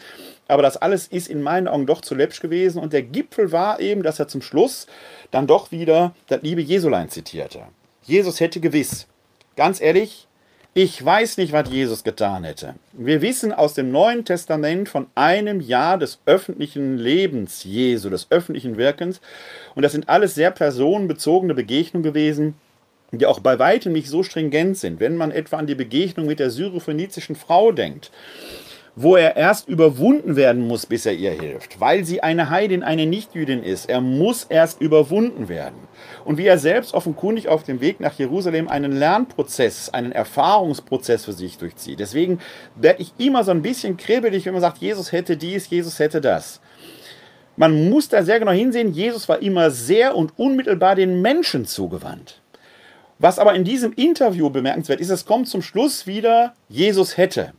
aber 0.48 0.62
das 0.62 0.78
alles 0.78 1.08
ist 1.08 1.28
in 1.28 1.42
meinen 1.42 1.68
Augen 1.68 1.86
doch 1.86 2.02
zu 2.02 2.16
läppsch 2.16 2.42
gewesen 2.42 2.80
und 2.80 2.94
der 2.94 3.04
Gipfel 3.04 3.52
war 3.52 3.80
eben, 3.80 4.04
dass 4.04 4.20
er 4.20 4.28
zum 4.28 4.42
Schluss 4.42 4.88
dann 5.32 5.48
doch 5.48 5.72
wieder 5.72 6.14
das 6.28 6.42
liebe 6.42 6.62
Jesulein 6.62 7.10
zitierte. 7.10 7.62
Jesus 8.04 8.40
hätte 8.40 8.60
gewiss, 8.60 9.08
ganz 9.56 9.80
ehrlich, 9.80 10.28
ich 10.74 11.04
weiß 11.04 11.36
nicht, 11.36 11.52
was 11.52 11.70
Jesus 11.70 12.06
getan 12.06 12.46
hätte. 12.46 12.76
Wir 12.94 13.22
wissen 13.22 13.52
aus 13.52 13.74
dem 13.74 13.92
Neuen 13.92 14.24
Testament 14.24 14.88
von 14.88 15.08
einem 15.16 15.60
Jahr 15.60 15.98
des 15.98 16.20
öffentlichen 16.26 16.98
Lebens 16.98 17.66
Jesu, 17.66 18.10
des 18.10 18.28
öffentlichen 18.30 18.78
Wirkens. 18.78 19.20
Und 19.76 19.82
das 19.82 19.92
sind 19.92 20.08
alles 20.08 20.34
sehr 20.34 20.50
personenbezogene 20.50 21.54
Begegnungen 21.54 22.04
gewesen, 22.04 22.56
die 23.20 23.26
auch 23.26 23.40
bei 23.40 23.60
weitem 23.60 23.94
nicht 23.94 24.08
so 24.08 24.24
stringent 24.24 24.78
sind. 24.78 25.00
Wenn 25.00 25.18
man 25.18 25.32
etwa 25.32 25.58
an 25.58 25.68
die 25.68 25.76
Begegnung 25.76 26.28
mit 26.28 26.40
der 26.40 26.50
syrophönizischen 26.50 27.36
Frau 27.36 27.72
denkt, 27.72 28.12
wo 28.96 29.16
er 29.16 29.38
erst 29.38 29.70
überwunden 29.70 30.36
werden 30.36 30.68
muss, 30.68 30.86
bis 30.86 31.06
er 31.06 31.14
ihr 31.14 31.32
hilft, 31.32 31.80
weil 31.80 32.04
sie 32.04 32.22
eine 32.22 32.50
Heidin, 32.50 32.84
eine 32.84 33.06
Nichtjüdin 33.06 33.64
ist. 33.64 33.90
Er 33.90 34.02
muss 34.02 34.44
erst 34.44 34.82
überwunden 34.82 35.48
werden. 35.48 35.88
Und 36.26 36.38
wie 36.38 36.46
er 36.46 36.58
selbst 36.58 36.94
offenkundig 36.94 37.48
auf 37.48 37.64
dem 37.64 37.80
Weg 37.80 38.00
nach 38.00 38.18
Jerusalem 38.18 38.68
einen 38.68 38.92
Lernprozess, 38.92 39.90
einen 39.90 40.12
Erfahrungsprozess 40.12 41.26
für 41.26 41.34
sich 41.34 41.58
durchzieht. 41.58 42.00
Deswegen 42.00 42.40
werde 42.76 43.02
ich 43.02 43.14
immer 43.18 43.44
so 43.44 43.52
ein 43.52 43.62
bisschen 43.62 43.98
kribbelig, 43.98 44.46
wenn 44.46 44.54
man 44.54 44.62
sagt, 44.62 44.80
Jesus 44.80 45.12
hätte 45.12 45.38
dies, 45.38 45.70
Jesus 45.70 46.00
hätte 46.00 46.20
das. 46.20 46.60
Man 47.56 47.90
muss 47.90 48.10
da 48.10 48.24
sehr 48.24 48.40
genau 48.40 48.52
hinsehen, 48.52 48.94
Jesus 48.94 49.30
war 49.30 49.42
immer 49.42 49.72
sehr 49.72 50.16
und 50.16 50.38
unmittelbar 50.38 50.96
den 50.96 51.22
Menschen 51.22 51.66
zugewandt. 51.66 52.41
Was 53.22 53.38
aber 53.38 53.54
in 53.54 53.64
diesem 53.64 53.94
Interview 53.94 54.50
bemerkenswert 54.50 55.00
ist, 55.00 55.12
es 55.12 55.28
kommt 55.28 55.48
zum 55.48 55.62
Schluss 55.62 56.08
wieder, 56.08 56.56
Jesus 56.70 57.18
hätte. 57.18 57.54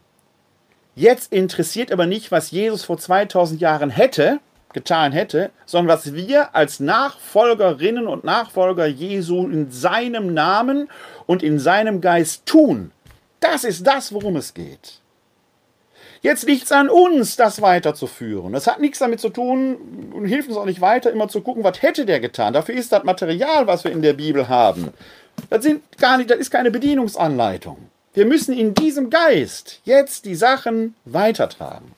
Jetzt 0.97 1.33
interessiert 1.33 1.93
aber 1.93 2.07
nicht, 2.07 2.33
was 2.33 2.51
Jesus 2.51 2.83
vor 2.83 2.99
2000 2.99 3.61
Jahren 3.61 3.89
hätte, 3.89 4.41
getan 4.73 5.13
hätte, 5.13 5.53
sondern 5.65 5.97
was 5.97 6.15
wir 6.15 6.57
als 6.57 6.81
Nachfolgerinnen 6.81 8.09
und 8.09 8.25
Nachfolger 8.25 8.87
Jesu 8.87 9.47
in 9.47 9.71
seinem 9.71 10.35
Namen 10.35 10.89
und 11.27 11.45
in 11.45 11.61
seinem 11.61 12.01
Geist 12.01 12.45
tun. 12.45 12.91
Das 13.39 13.63
ist 13.63 13.87
das, 13.87 14.13
worum 14.13 14.35
es 14.35 14.55
geht. 14.55 15.01
Jetzt 16.23 16.47
liegt 16.47 16.65
es 16.65 16.73
an 16.73 16.89
uns, 16.89 17.35
das 17.37 17.63
weiterzuführen. 17.63 18.53
Das 18.53 18.69
hat 18.69 18.81
nichts 18.81 19.01
damit 19.01 19.21
zu 19.21 19.29
tun 19.29 20.13
und 20.13 20.25
hilft 20.25 20.49
uns 20.49 20.57
auch 20.57 20.65
nicht 20.65 20.81
weiter, 20.81 21.11
immer 21.11 21.29
zu 21.29 21.41
gucken, 21.41 21.65
was 21.65 21.83
hätte 21.83 22.07
der 22.07 22.21
getan. 22.21 22.53
Dafür 22.53 22.77
ist 22.77 22.93
das 22.93 23.03
Material, 23.03 23.67
was 23.67 23.83
wir 23.83 23.91
in 23.91 24.03
der 24.03 24.13
Bibel 24.13 24.49
haben, 24.49 24.93
das, 25.51 25.63
sind 25.65 25.83
gar 25.99 26.19
nicht, 26.19 26.31
das 26.31 26.39
ist 26.39 26.51
keine 26.51 26.71
Bedienungsanleitung. 26.71 27.77
Wir 28.15 28.27
müssen 28.27 28.53
in 28.57 28.75
diesem 28.75 29.09
Geist 29.09 29.81
jetzt 29.85 30.27
die 30.27 30.35
Sachen 30.35 30.95
weitertragen. 31.05 31.93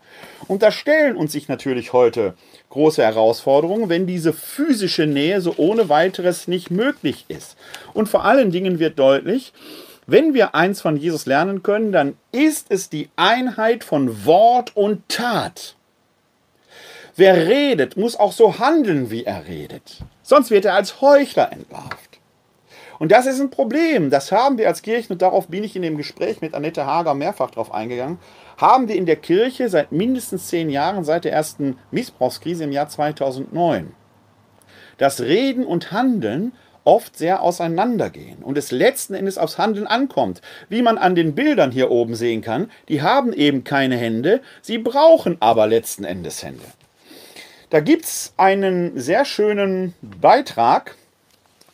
Und 0.46 0.62
da 0.62 0.70
stellen 0.70 1.16
uns 1.16 1.32
sich 1.32 1.48
natürlich 1.48 1.92
heute 1.92 2.34
große 2.70 3.02
Herausforderungen, 3.02 3.88
wenn 3.88 4.06
diese 4.06 4.32
physische 4.32 5.06
Nähe 5.06 5.40
so 5.40 5.54
ohne 5.56 5.88
weiteres 5.88 6.46
nicht 6.46 6.70
möglich 6.70 7.24
ist. 7.28 7.56
Und 7.94 8.08
vor 8.08 8.24
allen 8.24 8.50
Dingen 8.50 8.78
wird 8.78 8.98
deutlich, 8.98 9.52
wenn 10.06 10.34
wir 10.34 10.54
eins 10.54 10.80
von 10.80 10.96
Jesus 10.96 11.26
lernen 11.26 11.62
können, 11.62 11.90
dann 11.90 12.16
ist 12.30 12.66
es 12.68 12.90
die 12.90 13.08
Einheit 13.16 13.84
von 13.84 14.24
Wort 14.26 14.76
und 14.76 15.08
Tat. 15.08 15.76
Wer 17.16 17.46
redet, 17.46 17.96
muss 17.96 18.16
auch 18.16 18.32
so 18.32 18.58
handeln, 18.58 19.10
wie 19.10 19.24
er 19.24 19.46
redet. 19.46 20.00
Sonst 20.22 20.50
wird 20.50 20.64
er 20.64 20.74
als 20.74 21.00
Heuchler 21.00 21.52
entlarvt. 21.52 22.03
Und 22.98 23.12
das 23.12 23.26
ist 23.26 23.40
ein 23.40 23.50
Problem. 23.50 24.10
Das 24.10 24.32
haben 24.32 24.58
wir 24.58 24.68
als 24.68 24.82
Kirche, 24.82 25.12
und 25.12 25.22
darauf 25.22 25.48
bin 25.48 25.64
ich 25.64 25.76
in 25.76 25.82
dem 25.82 25.96
Gespräch 25.96 26.40
mit 26.40 26.54
Annette 26.54 26.86
Hager 26.86 27.14
mehrfach 27.14 27.50
drauf 27.50 27.72
eingegangen, 27.72 28.18
haben 28.56 28.88
wir 28.88 28.96
in 28.96 29.06
der 29.06 29.16
Kirche 29.16 29.68
seit 29.68 29.92
mindestens 29.92 30.48
zehn 30.48 30.70
Jahren, 30.70 31.04
seit 31.04 31.24
der 31.24 31.32
ersten 31.32 31.78
Missbrauchskrise 31.90 32.64
im 32.64 32.72
Jahr 32.72 32.88
2009. 32.88 33.92
Das 34.98 35.20
Reden 35.20 35.66
und 35.66 35.90
Handeln 35.90 36.52
oft 36.84 37.16
sehr 37.16 37.42
auseinandergehen 37.42 38.42
und 38.42 38.58
es 38.58 38.70
letzten 38.70 39.14
Endes 39.14 39.38
aufs 39.38 39.58
Handeln 39.58 39.86
ankommt. 39.86 40.42
Wie 40.68 40.82
man 40.82 40.98
an 40.98 41.14
den 41.14 41.34
Bildern 41.34 41.70
hier 41.72 41.90
oben 41.90 42.14
sehen 42.14 42.42
kann, 42.42 42.70
die 42.88 43.02
haben 43.02 43.32
eben 43.32 43.64
keine 43.64 43.96
Hände, 43.96 44.40
sie 44.60 44.78
brauchen 44.78 45.38
aber 45.40 45.66
letzten 45.66 46.04
Endes 46.04 46.42
Hände. 46.42 46.64
Da 47.70 47.80
gibt 47.80 48.04
es 48.04 48.34
einen 48.36 49.00
sehr 49.00 49.24
schönen 49.24 49.94
Beitrag 50.02 50.96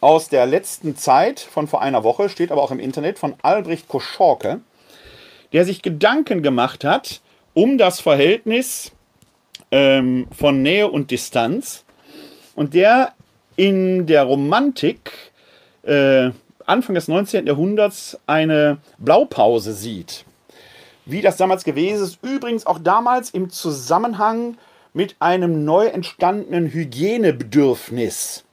aus 0.01 0.29
der 0.29 0.47
letzten 0.47 0.97
Zeit 0.97 1.41
von 1.41 1.67
vor 1.67 1.83
einer 1.83 2.05
Woche, 2.05 2.29
steht 2.29 2.53
aber 2.53 2.63
auch 2.63 2.71
im 2.71 2.81
Internet, 2.81 3.19
von 3.19 3.35
Albrecht 3.43 3.89
Koschorke, 3.89 4.61
der 5.53 5.65
sich 5.65 5.83
Gedanken 5.83 6.43
gemacht 6.43 6.85
hat 6.85 7.21
um 7.55 7.79
das 7.79 8.01
Verhältnis 8.01 8.93
ähm, 9.71 10.27
von 10.37 10.63
Nähe 10.63 10.89
und 10.89 11.11
Distanz 11.11 11.85
und 12.55 12.75
der 12.75 13.13
in 13.57 14.07
der 14.07 14.25
Romantik 14.25 15.13
äh, 15.83 16.31
Anfang 16.67 16.95
des 16.95 17.09
19. 17.09 17.47
Jahrhunderts 17.47 18.19
eine 18.27 18.79
Blaupause 18.99 19.73
sieht. 19.73 20.25
Wie 21.05 21.23
das 21.23 21.37
damals 21.37 21.65
gewesen 21.65 22.05
ist, 22.05 22.19
übrigens 22.23 22.67
auch 22.67 22.79
damals 22.79 23.31
im 23.31 23.51
Zusammenhang 23.51 24.57
mit 24.93 25.17
einem 25.19 25.65
neu 25.65 25.87
entstandenen 25.87 26.69
Hygienebedürfnis. 26.69 28.45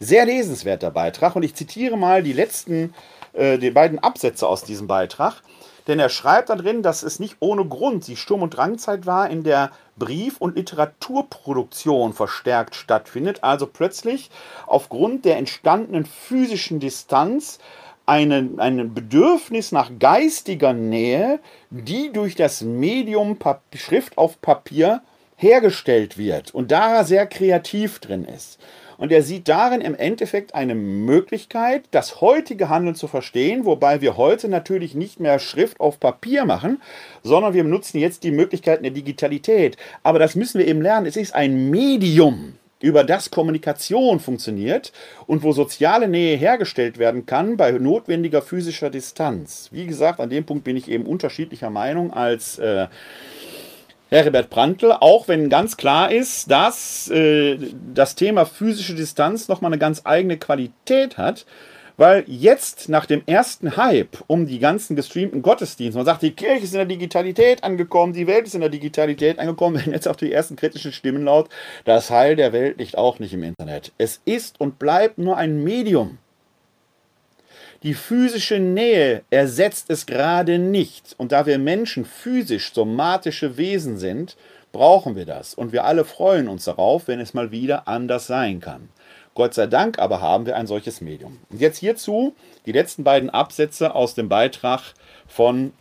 Sehr 0.00 0.26
lesenswerter 0.26 0.92
Beitrag 0.92 1.34
und 1.34 1.42
ich 1.42 1.54
zitiere 1.54 1.96
mal 1.96 2.22
die 2.22 2.32
letzten, 2.32 2.94
äh, 3.32 3.58
die 3.58 3.70
beiden 3.70 3.98
Absätze 3.98 4.46
aus 4.46 4.62
diesem 4.62 4.86
Beitrag. 4.86 5.42
Denn 5.88 5.98
er 5.98 6.08
schreibt 6.08 6.50
da 6.50 6.54
drin, 6.54 6.82
dass 6.82 7.02
es 7.02 7.18
nicht 7.18 7.36
ohne 7.40 7.64
Grund 7.64 8.06
die 8.06 8.16
Sturm- 8.16 8.42
und 8.42 8.50
Drangzeit 8.50 9.06
war, 9.06 9.28
in 9.30 9.42
der 9.42 9.70
Brief- 9.96 10.36
und 10.38 10.56
Literaturproduktion 10.56 12.12
verstärkt 12.12 12.74
stattfindet. 12.74 13.42
Also 13.42 13.66
plötzlich 13.66 14.30
aufgrund 14.66 15.24
der 15.24 15.38
entstandenen 15.38 16.04
physischen 16.04 16.78
Distanz 16.78 17.58
ein 18.06 18.58
eine 18.58 18.84
Bedürfnis 18.84 19.72
nach 19.72 19.90
geistiger 19.98 20.72
Nähe, 20.72 21.40
die 21.70 22.10
durch 22.12 22.36
das 22.36 22.62
Medium 22.62 23.36
Pap 23.36 23.62
Schrift 23.74 24.16
auf 24.16 24.40
Papier 24.40 25.02
hergestellt 25.36 26.16
wird 26.18 26.54
und 26.54 26.70
da 26.70 27.04
sehr 27.04 27.26
kreativ 27.26 27.98
drin 27.98 28.24
ist. 28.24 28.58
Und 28.98 29.12
er 29.12 29.22
sieht 29.22 29.48
darin 29.48 29.80
im 29.80 29.94
Endeffekt 29.94 30.54
eine 30.54 30.74
Möglichkeit, 30.74 31.84
das 31.92 32.20
heutige 32.20 32.68
Handeln 32.68 32.96
zu 32.96 33.06
verstehen, 33.06 33.64
wobei 33.64 34.00
wir 34.00 34.16
heute 34.16 34.48
natürlich 34.48 34.94
nicht 34.94 35.20
mehr 35.20 35.38
Schrift 35.38 35.80
auf 35.80 36.00
Papier 36.00 36.44
machen, 36.44 36.82
sondern 37.22 37.54
wir 37.54 37.64
nutzen 37.64 37.98
jetzt 37.98 38.24
die 38.24 38.32
Möglichkeiten 38.32 38.82
der 38.82 38.92
Digitalität. 38.92 39.76
Aber 40.02 40.18
das 40.18 40.34
müssen 40.34 40.58
wir 40.58 40.66
eben 40.66 40.82
lernen. 40.82 41.06
Es 41.06 41.16
ist 41.16 41.34
ein 41.34 41.70
Medium 41.70 42.54
über 42.80 43.04
das 43.04 43.30
Kommunikation 43.30 44.20
funktioniert 44.20 44.92
und 45.26 45.42
wo 45.42 45.52
soziale 45.52 46.08
Nähe 46.08 46.36
hergestellt 46.36 46.98
werden 46.98 47.26
kann 47.26 47.56
bei 47.56 47.72
notwendiger 47.72 48.42
physischer 48.42 48.90
Distanz. 48.90 49.68
Wie 49.72 49.86
gesagt, 49.86 50.20
an 50.20 50.30
dem 50.30 50.44
Punkt 50.44 50.64
bin 50.64 50.76
ich 50.76 50.88
eben 50.88 51.06
unterschiedlicher 51.06 51.70
Meinung 51.70 52.12
als 52.12 52.58
äh, 52.58 52.86
Herbert 54.10 54.48
Prantl, 54.48 54.92
auch 54.92 55.28
wenn 55.28 55.50
ganz 55.50 55.76
klar 55.76 56.10
ist, 56.10 56.50
dass 56.50 57.10
äh, 57.10 57.58
das 57.94 58.14
Thema 58.14 58.46
physische 58.46 58.94
Distanz 58.94 59.48
nochmal 59.48 59.70
eine 59.70 59.78
ganz 59.78 60.02
eigene 60.04 60.38
Qualität 60.38 61.18
hat, 61.18 61.44
weil 61.98 62.24
jetzt 62.26 62.88
nach 62.88 63.04
dem 63.04 63.22
ersten 63.26 63.76
Hype 63.76 64.18
um 64.28 64.46
die 64.46 64.60
ganzen 64.60 64.96
gestreamten 64.96 65.42
Gottesdienste, 65.42 65.98
man 65.98 66.06
sagt, 66.06 66.22
die 66.22 66.30
Kirche 66.30 66.64
ist 66.64 66.72
in 66.72 66.78
der 66.78 66.86
Digitalität 66.86 67.64
angekommen, 67.64 68.14
die 68.14 68.26
Welt 68.26 68.46
ist 68.46 68.54
in 68.54 68.60
der 68.62 68.70
Digitalität 68.70 69.38
angekommen, 69.38 69.76
werden 69.76 69.92
jetzt 69.92 70.08
auch 70.08 70.16
die 70.16 70.32
ersten 70.32 70.56
kritischen 70.56 70.92
Stimmen 70.92 71.24
laut, 71.24 71.50
das 71.84 72.10
Heil 72.10 72.36
der 72.36 72.54
Welt 72.54 72.78
liegt 72.78 72.96
auch 72.96 73.18
nicht 73.18 73.34
im 73.34 73.42
Internet. 73.42 73.92
Es 73.98 74.22
ist 74.24 74.58
und 74.58 74.78
bleibt 74.78 75.18
nur 75.18 75.36
ein 75.36 75.62
Medium. 75.62 76.18
Die 77.84 77.94
physische 77.94 78.58
Nähe 78.58 79.22
ersetzt 79.30 79.88
es 79.88 80.06
gerade 80.06 80.58
nicht. 80.58 81.14
Und 81.16 81.30
da 81.30 81.46
wir 81.46 81.58
Menschen 81.58 82.04
physisch 82.04 82.72
somatische 82.72 83.56
Wesen 83.56 83.98
sind, 83.98 84.36
brauchen 84.72 85.14
wir 85.14 85.26
das. 85.26 85.54
Und 85.54 85.72
wir 85.72 85.84
alle 85.84 86.04
freuen 86.04 86.48
uns 86.48 86.64
darauf, 86.64 87.06
wenn 87.06 87.20
es 87.20 87.34
mal 87.34 87.52
wieder 87.52 87.86
anders 87.86 88.26
sein 88.26 88.60
kann. 88.60 88.88
Gott 89.34 89.54
sei 89.54 89.68
Dank 89.68 90.00
aber 90.00 90.20
haben 90.20 90.46
wir 90.46 90.56
ein 90.56 90.66
solches 90.66 91.00
Medium. 91.00 91.38
Und 91.50 91.60
jetzt 91.60 91.78
hierzu 91.78 92.34
die 92.66 92.72
letzten 92.72 93.04
beiden 93.04 93.30
Absätze 93.30 93.94
aus 93.94 94.16
dem 94.16 94.28
Beitrag 94.28 94.80
von 95.28 95.72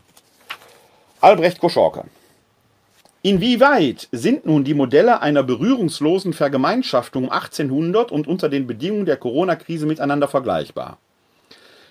Albrecht 1.20 1.60
Koschorke. 1.60 2.04
Inwieweit 3.24 4.08
sind 4.12 4.46
nun 4.46 4.64
die 4.64 4.76
Modelle 4.76 5.24
einer 5.24 5.42
berührungslosen 5.42 6.34
Vergemeinschaftung 6.34 7.24
um 7.26 7.32
1800 7.32 8.12
und 8.12 8.28
unter 8.28 8.48
den 8.48 8.68
Bedingungen 8.68 9.08
der 9.08 9.18
Corona-Krise 9.18 9.88
miteinander 9.88 10.28
vergleichbar? 10.28 11.00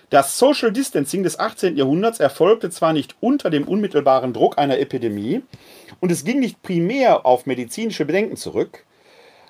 Das 0.09 0.39
Social 0.39 0.71
Distancing 0.71 1.23
des 1.23 1.37
18. 1.37 1.75
Jahrhunderts 1.75 2.21
erfolgte 2.21 2.69
zwar 2.69 2.93
nicht 2.93 3.17
unter 3.19 3.49
dem 3.49 3.67
unmittelbaren 3.67 4.31
Druck 4.31 4.57
einer 4.57 4.79
Epidemie 4.79 5.41
und 5.99 6.13
es 6.13 6.23
ging 6.23 6.39
nicht 6.39 6.61
primär 6.61 7.25
auf 7.25 7.45
medizinische 7.45 8.05
Bedenken 8.05 8.37
zurück, 8.37 8.85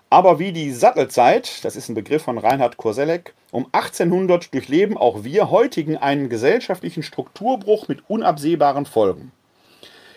aber 0.10 0.39
wie 0.39 0.51
die 0.51 0.72
Sattelzeit, 0.72 1.64
das 1.64 1.76
ist 1.76 1.89
ein 1.89 1.95
Begriff 1.95 2.24
von 2.24 2.39
Reinhard 2.39 2.78
Koselleck, 2.78 3.36
um 3.51 3.68
1800 3.72 4.51
durchleben 4.51 4.97
auch 4.97 5.24
wir 5.24 5.51
heutigen 5.51 5.95
einen 5.95 6.28
gesellschaftlichen 6.28 7.03
Strukturbruch 7.03 7.88
mit 7.88 8.10
unabsehbaren 8.10 8.88
Folgen. 8.88 9.32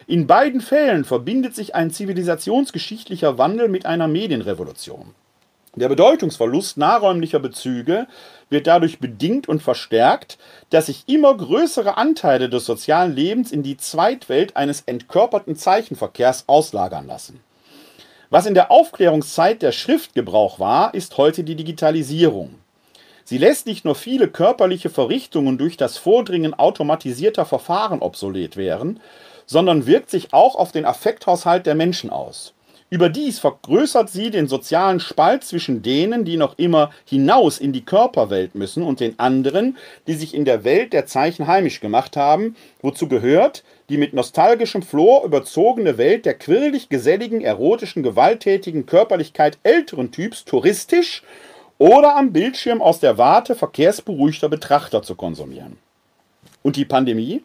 In 0.07 0.26
beiden 0.26 0.62
Fällen 0.62 1.05
verbindet 1.05 1.55
sich 1.55 1.74
ein 1.74 1.91
zivilisationsgeschichtlicher 1.91 3.36
Wandel 3.36 3.68
mit 3.68 3.84
einer 3.84 4.09
Medienrevolution. 4.09 5.14
Der 5.77 5.89
Bedeutungsverlust 5.89 6.79
nahräumlicher 6.79 7.39
Bezüge 7.39 8.09
wird 8.49 8.66
dadurch 8.66 8.99
bedingt 8.99 9.49
und 9.49 9.62
verstärkt, 9.62 10.37
dass 10.71 10.87
sich 10.87 11.05
immer 11.07 11.37
größere 11.37 11.97
Anteile 11.97 12.49
des 12.49 12.66
sozialen 12.66 13.14
Lebens 13.14 13.53
in 13.53 13.62
die 13.62 13.77
Zweitwelt 13.77 14.57
eines 14.57 14.81
entkörperten 14.83 15.55
Zeichenverkehrs 15.55 16.49
auslagern 16.49 17.07
lassen. 17.07 17.41
Was 18.31 18.47
in 18.47 18.55
der 18.55 18.73
Aufklärungszeit 18.73 19.62
der 19.62 19.71
Schriftgebrauch 19.71 20.59
war, 20.59 20.93
ist 20.93 21.16
heute 21.16 21.45
die 21.45 21.57
Digitalisierung. 21.57 22.57
Sie 23.25 23.39
lässt 23.39 23.66
nicht 23.66 23.85
nur 23.85 23.95
viele 23.95 24.27
körperliche 24.27 24.91
Verrichtungen 24.91 25.57
durch 25.57 25.77
das 25.77 25.99
Vordringen 25.99 26.53
automatisierter 26.53 27.45
Verfahren 27.45 28.03
obsolet 28.03 28.57
werden, 28.57 28.99
sondern 29.47 29.87
wirkt 29.87 30.11
sich 30.11 30.33
auch 30.33 30.57
auf 30.57 30.73
den 30.73 30.85
Affekthaushalt 30.85 31.66
der 31.66 31.77
Menschen 31.77 32.11
aus. 32.11 32.55
Überdies 32.91 33.38
vergrößert 33.38 34.11
sie 34.11 34.32
den 34.32 34.49
sozialen 34.49 34.99
Spalt 34.99 35.45
zwischen 35.45 35.80
denen, 35.80 36.24
die 36.24 36.36
noch 36.36 36.59
immer 36.59 36.91
hinaus 37.05 37.59
in 37.59 37.72
die 37.72 37.84
Körperwelt 37.84 38.57
müssen, 38.57 38.82
und 38.82 38.99
den 38.99 39.16
anderen, 39.20 39.78
die 40.09 40.14
sich 40.14 40.34
in 40.34 40.45
der 40.45 40.64
Welt 40.64 40.93
der 40.93 41.07
Zeichen 41.07 41.47
heimisch 41.47 41.78
gemacht 41.78 42.16
haben, 42.16 42.57
wozu 42.82 43.07
gehört 43.09 43.62
die 43.91 43.97
mit 43.97 44.12
nostalgischem 44.12 44.82
Flor 44.82 45.24
überzogene 45.24 45.99
Welt 45.99 46.24
der 46.24 46.34
quirlig 46.34 46.88
geselligen, 46.88 47.41
erotischen, 47.43 48.03
gewalttätigen 48.03 48.86
Körperlichkeit 48.86 49.59
älteren 49.62 50.11
Typs 50.11 50.45
touristisch 50.45 51.22
oder 51.78 52.16
am 52.16 52.32
Bildschirm 52.32 52.82
aus 52.82 53.01
der 53.01 53.18
Warte 53.18 53.55
verkehrsberuhigter 53.55 54.49
Betrachter 54.49 55.03
zu 55.03 55.14
konsumieren. 55.14 55.78
Und 56.62 56.76
die 56.76 56.84
Pandemie? 56.84 57.43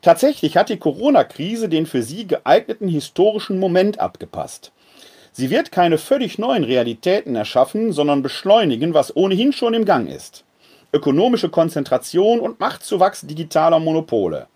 Tatsächlich 0.00 0.56
hat 0.56 0.68
die 0.68 0.78
Corona-Krise 0.78 1.68
den 1.68 1.86
für 1.86 2.02
sie 2.02 2.26
geeigneten 2.26 2.88
historischen 2.88 3.58
Moment 3.58 3.98
abgepasst. 3.98 4.72
Sie 5.32 5.50
wird 5.50 5.72
keine 5.72 5.98
völlig 5.98 6.38
neuen 6.38 6.64
Realitäten 6.64 7.36
erschaffen, 7.36 7.92
sondern 7.92 8.22
beschleunigen, 8.22 8.94
was 8.94 9.14
ohnehin 9.16 9.52
schon 9.52 9.74
im 9.74 9.84
Gang 9.84 10.08
ist. 10.08 10.44
Ökonomische 10.92 11.50
Konzentration 11.50 12.40
und 12.40 12.60
Machtzuwachs 12.60 13.26
digitaler 13.26 13.78
Monopole. 13.78 14.46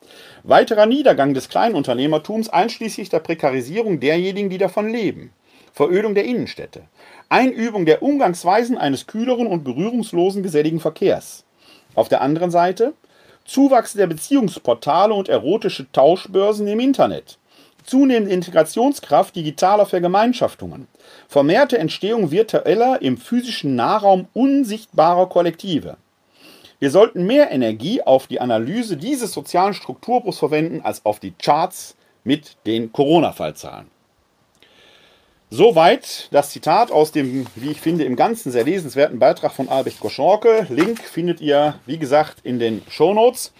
Weiterer 0.44 0.86
Niedergang 0.86 1.34
des 1.34 1.48
Kleinunternehmertums 1.48 2.48
einschließlich 2.48 3.10
der 3.10 3.20
Prekarisierung 3.20 4.00
derjenigen, 4.00 4.48
die 4.48 4.58
davon 4.58 4.88
leben. 4.88 5.32
Verödung 5.72 6.14
der 6.14 6.24
Innenstädte. 6.24 6.82
Einübung 7.28 7.84
der 7.84 8.02
Umgangsweisen 8.02 8.78
eines 8.78 9.06
kühleren 9.06 9.46
und 9.46 9.64
berührungslosen 9.64 10.42
geselligen 10.42 10.80
Verkehrs. 10.80 11.44
Auf 11.94 12.08
der 12.08 12.22
anderen 12.22 12.50
Seite 12.50 12.94
Zuwachs 13.44 13.94
der 13.94 14.06
Beziehungsportale 14.06 15.14
und 15.14 15.28
erotische 15.28 15.90
Tauschbörsen 15.92 16.66
im 16.66 16.80
Internet, 16.80 17.38
zunehmende 17.84 18.32
Integrationskraft 18.32 19.34
digitaler 19.34 19.86
Vergemeinschaftungen, 19.86 20.86
vermehrte 21.28 21.78
Entstehung 21.78 22.30
virtueller 22.30 23.02
im 23.02 23.18
physischen 23.18 23.74
Nahraum 23.74 24.28
unsichtbarer 24.32 25.28
Kollektive. 25.28 25.96
Wir 26.78 26.90
sollten 26.90 27.26
mehr 27.26 27.52
Energie 27.52 28.02
auf 28.02 28.26
die 28.26 28.40
Analyse 28.40 28.96
dieses 28.96 29.32
sozialen 29.32 29.74
Strukturbruchs 29.74 30.38
verwenden 30.38 30.80
als 30.82 31.06
auf 31.06 31.20
die 31.20 31.32
Charts 31.32 31.96
mit 32.24 32.56
den 32.66 32.92
Corona-Fallzahlen. 32.92 33.91
Soweit 35.54 36.28
das 36.30 36.48
Zitat 36.48 36.90
aus 36.90 37.12
dem, 37.12 37.46
wie 37.56 37.72
ich 37.72 37.80
finde, 37.82 38.04
im 38.04 38.16
Ganzen 38.16 38.50
sehr 38.50 38.64
lesenswerten 38.64 39.18
Beitrag 39.18 39.52
von 39.52 39.68
Albrecht 39.68 40.00
Goschorke. 40.00 40.66
Link 40.70 40.98
findet 41.02 41.42
ihr, 41.42 41.74
wie 41.84 41.98
gesagt, 41.98 42.38
in 42.42 42.58
den 42.58 42.80
Shownotes. 42.88 43.52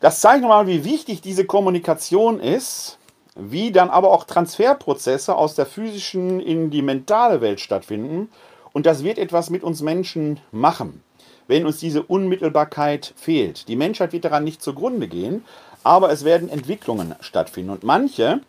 Das 0.00 0.20
zeigt 0.20 0.42
nochmal, 0.42 0.66
wie 0.66 0.84
wichtig 0.84 1.22
diese 1.22 1.46
Kommunikation 1.46 2.40
ist, 2.40 2.98
wie 3.36 3.72
dann 3.72 3.88
aber 3.88 4.10
auch 4.10 4.24
Transferprozesse 4.24 5.34
aus 5.34 5.54
der 5.54 5.64
physischen 5.64 6.40
in 6.40 6.70
die 6.70 6.82
mentale 6.82 7.40
Welt 7.40 7.60
stattfinden. 7.60 8.28
Und 8.74 8.84
das 8.84 9.04
wird 9.04 9.16
etwas 9.16 9.48
mit 9.48 9.62
uns 9.62 9.80
Menschen 9.80 10.40
machen, 10.50 11.02
wenn 11.46 11.64
uns 11.64 11.78
diese 11.78 12.02
Unmittelbarkeit 12.02 13.14
fehlt. 13.16 13.66
Die 13.66 13.76
Menschheit 13.76 14.12
wird 14.12 14.26
daran 14.26 14.44
nicht 14.44 14.60
zugrunde 14.60 15.08
gehen, 15.08 15.42
aber 15.84 16.12
es 16.12 16.22
werden 16.22 16.50
Entwicklungen 16.50 17.14
stattfinden. 17.20 17.70
Und 17.70 17.82
manche 17.82 18.42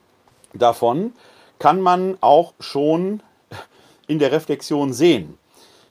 davon 0.54 1.14
kann 1.64 1.80
man 1.80 2.18
auch 2.20 2.54
schon 2.60 3.24
in 4.08 4.20
der 4.20 4.34
Reflexion 4.34 4.92
sehen. 4.92 5.38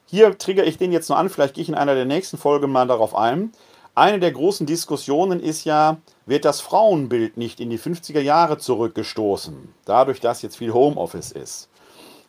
Hier 0.05 0.37
triggere 0.37 0.67
ich 0.67 0.77
den 0.77 0.91
jetzt 0.91 1.09
nur 1.09 1.17
an, 1.17 1.29
vielleicht 1.29 1.55
gehe 1.55 1.63
ich 1.63 1.69
in 1.69 1.73
einer 1.73 1.95
der 1.95 2.05
nächsten 2.05 2.37
Folgen 2.37 2.71
mal 2.71 2.85
darauf 2.85 3.15
ein. 3.15 3.51
Eine 3.95 4.19
der 4.19 4.33
großen 4.33 4.67
Diskussionen 4.67 5.39
ist 5.39 5.65
ja, 5.65 5.97
wird 6.27 6.45
das 6.45 6.61
Frauenbild 6.61 7.37
nicht 7.37 7.59
in 7.59 7.71
die 7.71 7.79
50er 7.79 8.19
Jahre 8.19 8.59
zurückgestoßen, 8.59 9.73
dadurch, 9.85 10.19
dass 10.19 10.43
jetzt 10.43 10.57
viel 10.57 10.75
Homeoffice 10.75 11.31
ist. 11.31 11.69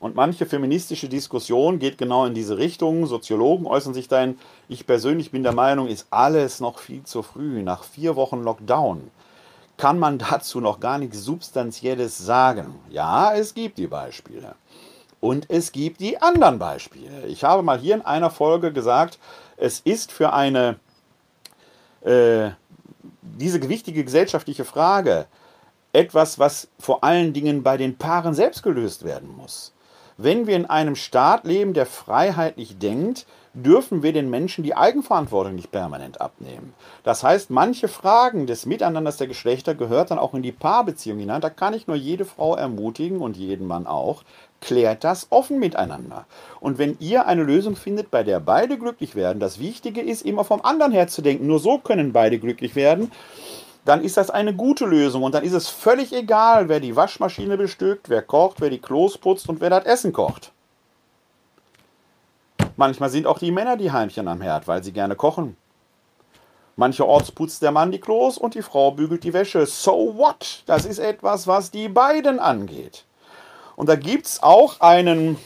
Und 0.01 0.15
manche 0.15 0.47
feministische 0.47 1.11
Diskussion 1.11 1.79
geht 1.79 1.99
genau 1.99 2.25
in 2.25 2.33
diese 2.33 2.57
Richtung. 2.57 3.05
Soziologen 3.05 3.67
äußern 3.67 3.93
sich 3.93 4.09
dahin. 4.09 4.39
Ich 4.71 4.87
persönlich 4.87 5.33
bin 5.33 5.43
der 5.43 5.53
Meinung, 5.53 5.89
ist 5.89 6.07
alles 6.09 6.61
noch 6.61 6.79
viel 6.79 7.03
zu 7.03 7.23
früh. 7.23 7.63
Nach 7.63 7.85
vier 7.85 8.17
Wochen 8.17 8.43
Lockdown 8.43 9.11
kann 9.77 9.99
man 9.99 10.19
dazu 10.19 10.61
noch 10.61 10.81
gar 10.81 10.99
nichts 10.99 11.19
Substanzielles 11.23 12.19
sagen. 12.19 12.79
Ja, 12.91 13.35
es 13.35 13.55
gibt 13.55 13.79
die 13.79 13.87
Beispiele. 13.87 14.55
Und 15.21 15.51
es 15.51 15.73
gibt 15.73 16.01
die 16.01 16.21
anderen 16.21 16.59
Beispiele. 16.59 17.27
Ich 17.27 17.45
habe 17.45 17.63
mal 17.63 17.79
hier 17.79 17.95
in 17.95 18.03
einer 18.03 18.31
Folge 18.31 18.73
gesagt, 18.73 19.19
es 19.57 19.81
ist 19.81 20.13
für 20.13 20.33
eine 20.33 20.77
äh, 22.03 22.51
diese 23.23 23.59
gewichtige 23.59 24.05
gesellschaftliche 24.05 24.65
Frage 24.65 25.27
etwas, 25.93 26.39
was 26.39 26.69
vor 26.79 27.05
allen 27.05 27.33
Dingen 27.33 27.63
bei 27.63 27.77
den 27.77 27.97
Paaren 27.97 28.35
selbst 28.35 28.63
gelöst 28.63 29.05
werden 29.05 29.35
muss. 29.35 29.73
Wenn 30.17 30.47
wir 30.47 30.57
in 30.57 30.67
einem 30.67 30.97
Staat 30.97 31.45
leben, 31.45 31.73
der 31.73 31.87
freiheitlich 31.87 32.79
denkt, 32.79 33.27
dürfen 33.55 34.03
wir 34.03 34.13
den 34.13 34.31
Menschen 34.31 34.65
die 34.65 34.77
Eigenverantwortung 34.77 35.55
nicht 35.55 35.71
permanent 35.71 36.21
abnehmen. 36.21 36.75
Das 37.05 37.23
heißt, 37.23 37.51
manche 37.51 37.87
Fragen 37.87 38.47
des 38.47 38.67
Miteinanders 38.67 39.17
der 39.17 39.29
Geschlechter 39.29 39.75
gehört 39.75 40.11
dann 40.11 40.19
auch 40.19 40.35
in 40.35 40.43
die 40.43 40.53
Paarbeziehung 40.53 41.19
hinein. 41.19 41.41
Da 41.41 41.51
kann 41.51 41.73
ich 41.73 41.87
nur 41.87 41.97
jede 41.97 42.25
Frau 42.25 42.57
ermutigen 42.57 43.21
und 43.21 43.37
jeden 43.37 43.67
Mann 43.67 43.87
auch, 43.87 44.25
klärt 44.61 45.05
das 45.05 45.29
offen 45.31 45.61
miteinander. 45.61 46.27
Und 46.59 46.79
wenn 46.79 46.97
ihr 46.99 47.27
eine 47.27 47.45
Lösung 47.45 47.77
findet, 47.77 48.11
bei 48.11 48.25
der 48.25 48.41
beide 48.41 48.77
glücklich 48.77 49.15
werden, 49.15 49.39
das 49.39 49.61
Wichtige 49.61 50.01
ist, 50.01 50.23
immer 50.23 50.45
vom 50.45 50.65
anderen 50.65 50.93
her 50.93 51.07
zu 51.07 51.23
denken. 51.23 51.47
Nur 51.47 51.61
so 51.61 51.79
können 51.79 52.13
beide 52.13 52.39
glücklich 52.39 52.75
werden. 52.75 53.13
Dann 53.85 54.03
ist 54.03 54.17
das 54.17 54.31
eine 54.31 54.55
gute 54.55 54.87
Lösung 54.87 55.23
und 55.23 55.35
dann 55.35 55.45
ist 55.45 55.53
es 55.53 55.69
völlig 55.69 56.13
egal, 56.15 56.71
wer 56.71 56.81
die 56.81 56.97
Waschmaschine 56.97 57.59
bestückt, 57.59 58.09
wer 58.09 58.23
kocht, 58.23 58.63
wer 58.63 58.71
die 58.71 58.81
Klos 58.81 59.19
putzt 59.19 59.49
und 59.49 59.61
wer 59.61 59.69
das 59.69 59.85
Essen 59.85 60.15
kocht. 60.15 60.54
Manchmal 62.77 63.11
sind 63.11 63.27
auch 63.27 63.39
die 63.39 63.53
Männer 63.53 63.77
die 63.77 63.93
Heimchen 63.93 64.27
am 64.29 64.41
Herd, 64.41 64.67
weil 64.67 64.83
sie 64.83 64.93
gerne 64.93 65.15
kochen. 65.15 65.57
Mancherorts 66.77 67.31
putzt 67.31 67.63
der 67.63 67.71
Mann 67.71 67.93
die 67.93 68.01
Klos 68.01 68.37
und 68.37 68.55
die 68.55 68.63
Frau 68.63 68.91
bügelt 68.91 69.23
die 69.23 69.33
Wäsche. 69.33 69.65
So 69.67 70.15
what? 70.17 70.65
Das 70.67 70.85
ist 70.85 70.99
etwas, 70.99 71.47
was 71.47 71.71
die 71.71 71.89
beiden 71.89 72.41
angeht. 72.41 73.05
Und 73.77 73.89
da 73.89 73.95
gibt 73.95 74.27
es 74.27 74.43
auch 74.43 74.81
einen, 74.81 75.39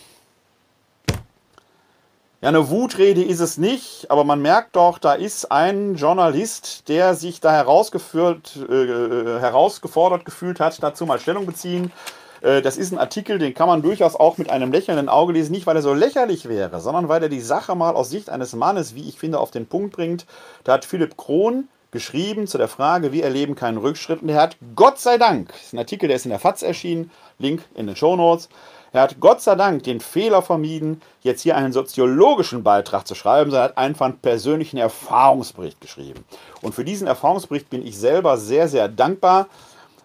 ja, 2.41 2.49
eine 2.49 2.71
Wutrede 2.71 3.23
ist 3.23 3.41
es 3.41 3.59
nicht, 3.59 4.11
aber 4.11 4.25
man 4.25 4.41
merkt 4.41 4.77
doch, 4.77 4.99
da 4.99 5.13
ist 5.13 5.53
ein 5.53 5.97
Journalist, 5.97 6.89
der 6.89 7.15
sich 7.15 7.41
da 7.41 7.53
herausgeführt, 7.53 8.57
äh, 8.57 9.41
herausgefordert 9.41 10.25
gefühlt 10.25 10.61
hat, 10.61 10.83
dazu 10.83 11.05
mal 11.05 11.21
Stellung 11.21 11.45
beziehen 11.45 11.87
äh, 11.87 12.28
das 12.41 12.77
ist 12.77 12.93
ein 12.93 12.99
Artikel, 12.99 13.39
den 13.39 13.55
kann 13.55 13.69
man 13.69 13.83
durchaus 13.83 14.15
auch 14.15 14.39
mit 14.39 14.51
einem 14.51 14.73
lächelnden 14.73 15.09
Auge 15.09 15.33
lesen. 15.33 15.53
Nicht, 15.53 15.67
weil 15.67 15.77
er 15.77 15.83
so 15.83 15.95
lächerlich 15.95 16.49
wäre, 16.49 16.81
sondern 16.81 17.09
weil 17.09 17.23
er 17.23 17.29
die 17.29 17.41
Sache 17.41 17.75
mal 17.75 17.95
aus 17.95 18.11
Sicht 18.11 18.31
eines 18.31 18.55
Mannes, 18.55 18.95
wie 18.95 19.09
ich 19.09 19.19
finde, 19.19 19.39
auf 19.41 19.51
den 19.51 19.67
Punkt 19.67 19.97
bringt. 19.97 20.27
Da 20.65 20.75
hat 20.75 20.85
Philipp 20.85 21.17
Krohn 21.17 21.69
geschrieben 21.91 22.47
zu 22.47 22.59
der 22.59 22.69
Frage, 22.69 23.13
wir 23.13 23.25
erleben 23.25 23.55
keinen 23.55 23.79
Rückschritt. 23.79 24.23
Und 24.23 24.29
er 24.29 24.43
hat, 24.43 24.57
Gott 24.77 24.99
sei 24.99 25.17
Dank, 25.19 25.49
das 25.49 25.63
ist 25.63 25.73
ein 25.73 25.79
Artikel, 25.79 26.07
der 26.07 26.17
ist 26.17 26.27
in 26.27 26.31
der 26.31 26.39
FAZ 26.39 26.63
erschienen, 26.63 27.11
Link 27.39 27.65
in 27.75 27.87
den 27.87 27.97
Show 27.97 28.15
Notes. 28.15 28.49
Er 28.93 29.03
hat 29.03 29.21
Gott 29.21 29.43
sei 29.43 29.55
Dank 29.55 29.83
den 29.83 30.01
Fehler 30.01 30.41
vermieden, 30.41 31.03
jetzt 31.23 31.43
hier 31.43 31.57
einen 31.57 31.73
soziologischen 31.75 32.63
Beitrag 32.63 33.07
zu 33.07 33.15
schreiben, 33.15 33.51
sondern 33.51 33.71
hat 33.71 33.79
einfach 33.79 34.07
einen 34.07 34.19
persönlichen 34.19 34.79
Erfahrungsbericht 34.79 35.81
geschrieben. 35.81 36.25
Und 36.63 36.75
für 36.75 36.85
diesen 36.85 37.07
Erfahrungsbericht 37.07 37.69
bin 37.69 37.87
ich 37.87 37.99
selber 37.99 38.39
sehr, 38.39 38.67
sehr 38.69 38.89
dankbar, 38.89 39.49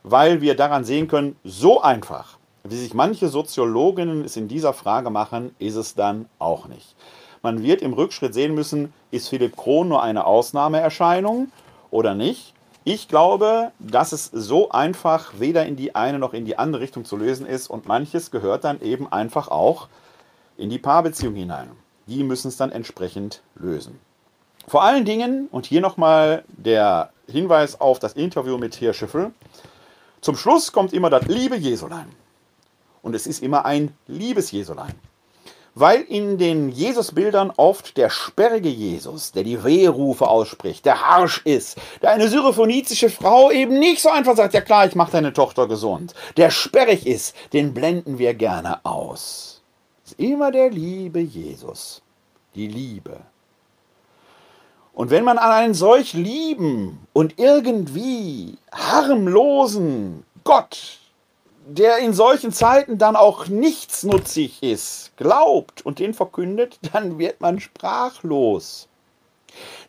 weil 0.04 0.42
wir 0.42 0.56
daran 0.56 0.84
sehen 0.84 1.08
können, 1.08 1.36
so 1.44 1.82
einfach, 1.82 2.38
wie 2.64 2.76
sich 2.76 2.94
manche 2.94 3.30
Soziologinnen 3.30 4.24
es 4.24 4.38
in 4.38 4.48
dieser 4.48 4.74
Frage 4.74 5.10
machen, 5.10 5.56
ist 5.60 5.76
es 5.76 5.96
dann 5.96 6.28
auch 6.40 6.68
nicht. 6.68 6.96
Man 7.42 7.64
wird 7.64 7.82
im 7.82 7.94
Rückschritt 7.94 8.34
sehen 8.34 8.54
müssen, 8.54 8.94
ist 9.12 9.30
Philipp 9.30 9.58
Krohn 9.58 9.90
nur 9.90 10.02
eine 10.02 10.26
Ausnahmeerscheinung 10.26 11.52
oder 11.92 12.16
nicht? 12.16 12.54
Ich 12.86 13.08
glaube, 13.08 13.72
dass 13.80 14.12
es 14.12 14.26
so 14.26 14.70
einfach 14.70 15.34
weder 15.40 15.66
in 15.66 15.78
die 15.78 15.96
eine 15.96 16.20
noch 16.20 16.34
in 16.34 16.46
die 16.46 16.58
andere 16.58 16.82
Richtung 16.82 17.06
zu 17.06 17.16
lösen 17.16 17.46
ist 17.46 17.70
und 17.70 17.88
manches 17.88 18.30
gehört 18.30 18.66
dann 18.66 18.82
eben 18.82 19.12
einfach 19.12 19.48
auch 19.48 19.88
in 20.58 20.70
die 20.70 20.80
Paarbeziehung 20.80 21.36
hinein. 21.36 21.72
Die 22.08 22.24
müssen 22.24 22.50
es 22.50 22.58
dann 22.58 22.72
entsprechend 22.72 23.42
lösen. 23.56 24.00
Vor 24.68 24.84
allen 24.84 25.06
Dingen, 25.06 25.48
und 25.52 25.66
hier 25.66 25.82
nochmal 25.82 26.44
der 26.48 27.12
Hinweis 27.28 27.80
auf 27.80 28.00
das 28.00 28.14
Interview 28.14 28.58
mit 28.58 28.76
Hirschüffel, 28.76 29.32
zum 30.24 30.36
Schluss 30.36 30.72
kommt 30.72 30.94
immer 30.94 31.10
das 31.10 31.28
liebe 31.28 31.56
Jesulein. 31.56 32.12
Und 33.02 33.16
es 33.16 33.28
ist 33.28 33.44
immer 33.44 33.66
ein 33.66 33.96
liebes 34.08 34.52
Jesulein 34.52 34.94
weil 35.76 36.02
in 36.02 36.38
den 36.38 36.70
Jesusbildern 36.70 37.52
oft 37.58 37.98
der 37.98 38.10
sperrige 38.10 38.70
Jesus, 38.70 39.32
der 39.32 39.44
die 39.44 39.64
Wehrufe 39.64 40.28
ausspricht, 40.28 40.86
der 40.86 41.02
harsch 41.02 41.42
ist, 41.46 41.78
der 42.02 42.12
eine 42.12 42.28
syrophonizische 42.28 43.10
Frau 43.10 43.52
eben 43.52 43.80
nicht 43.80 44.02
so 44.02 44.10
einfach 44.10 44.36
sagt, 44.36 44.54
ja 44.54 44.62
klar, 44.62 44.86
ich 44.86 44.96
mache 44.96 45.14
deine 45.14 45.34
Tochter 45.34 45.68
gesund, 45.68 46.14
der 46.38 46.52
sperrig 46.52 47.08
ist, 47.08 47.36
den 47.54 47.74
blenden 47.74 48.20
wir 48.20 48.34
gerne 48.34 48.86
aus. 48.86 49.62
Das 50.04 50.14
ist 50.14 50.20
immer 50.20 50.52
der 50.52 50.70
liebe 50.70 51.20
Jesus, 51.20 52.02
die 52.56 52.68
Liebe. 52.68 53.22
Und 54.94 55.10
wenn 55.10 55.24
man 55.24 55.38
an 55.38 55.52
einen 55.52 55.74
solch 55.74 56.14
lieben 56.14 57.00
und 57.14 57.40
irgendwie 57.40 58.58
harmlosen 58.72 60.24
Gott 60.44 61.00
der 61.66 62.00
in 62.00 62.14
solchen 62.14 62.52
Zeiten 62.52 62.98
dann 62.98 63.16
auch 63.16 63.48
nichtsnutzig 63.48 64.62
ist, 64.62 65.12
glaubt 65.18 65.86
und 65.86 66.00
den 66.00 66.14
verkündet, 66.14 66.80
dann 66.94 67.18
wird 67.18 67.42
man 67.42 67.60
sprachlos. 67.60 68.88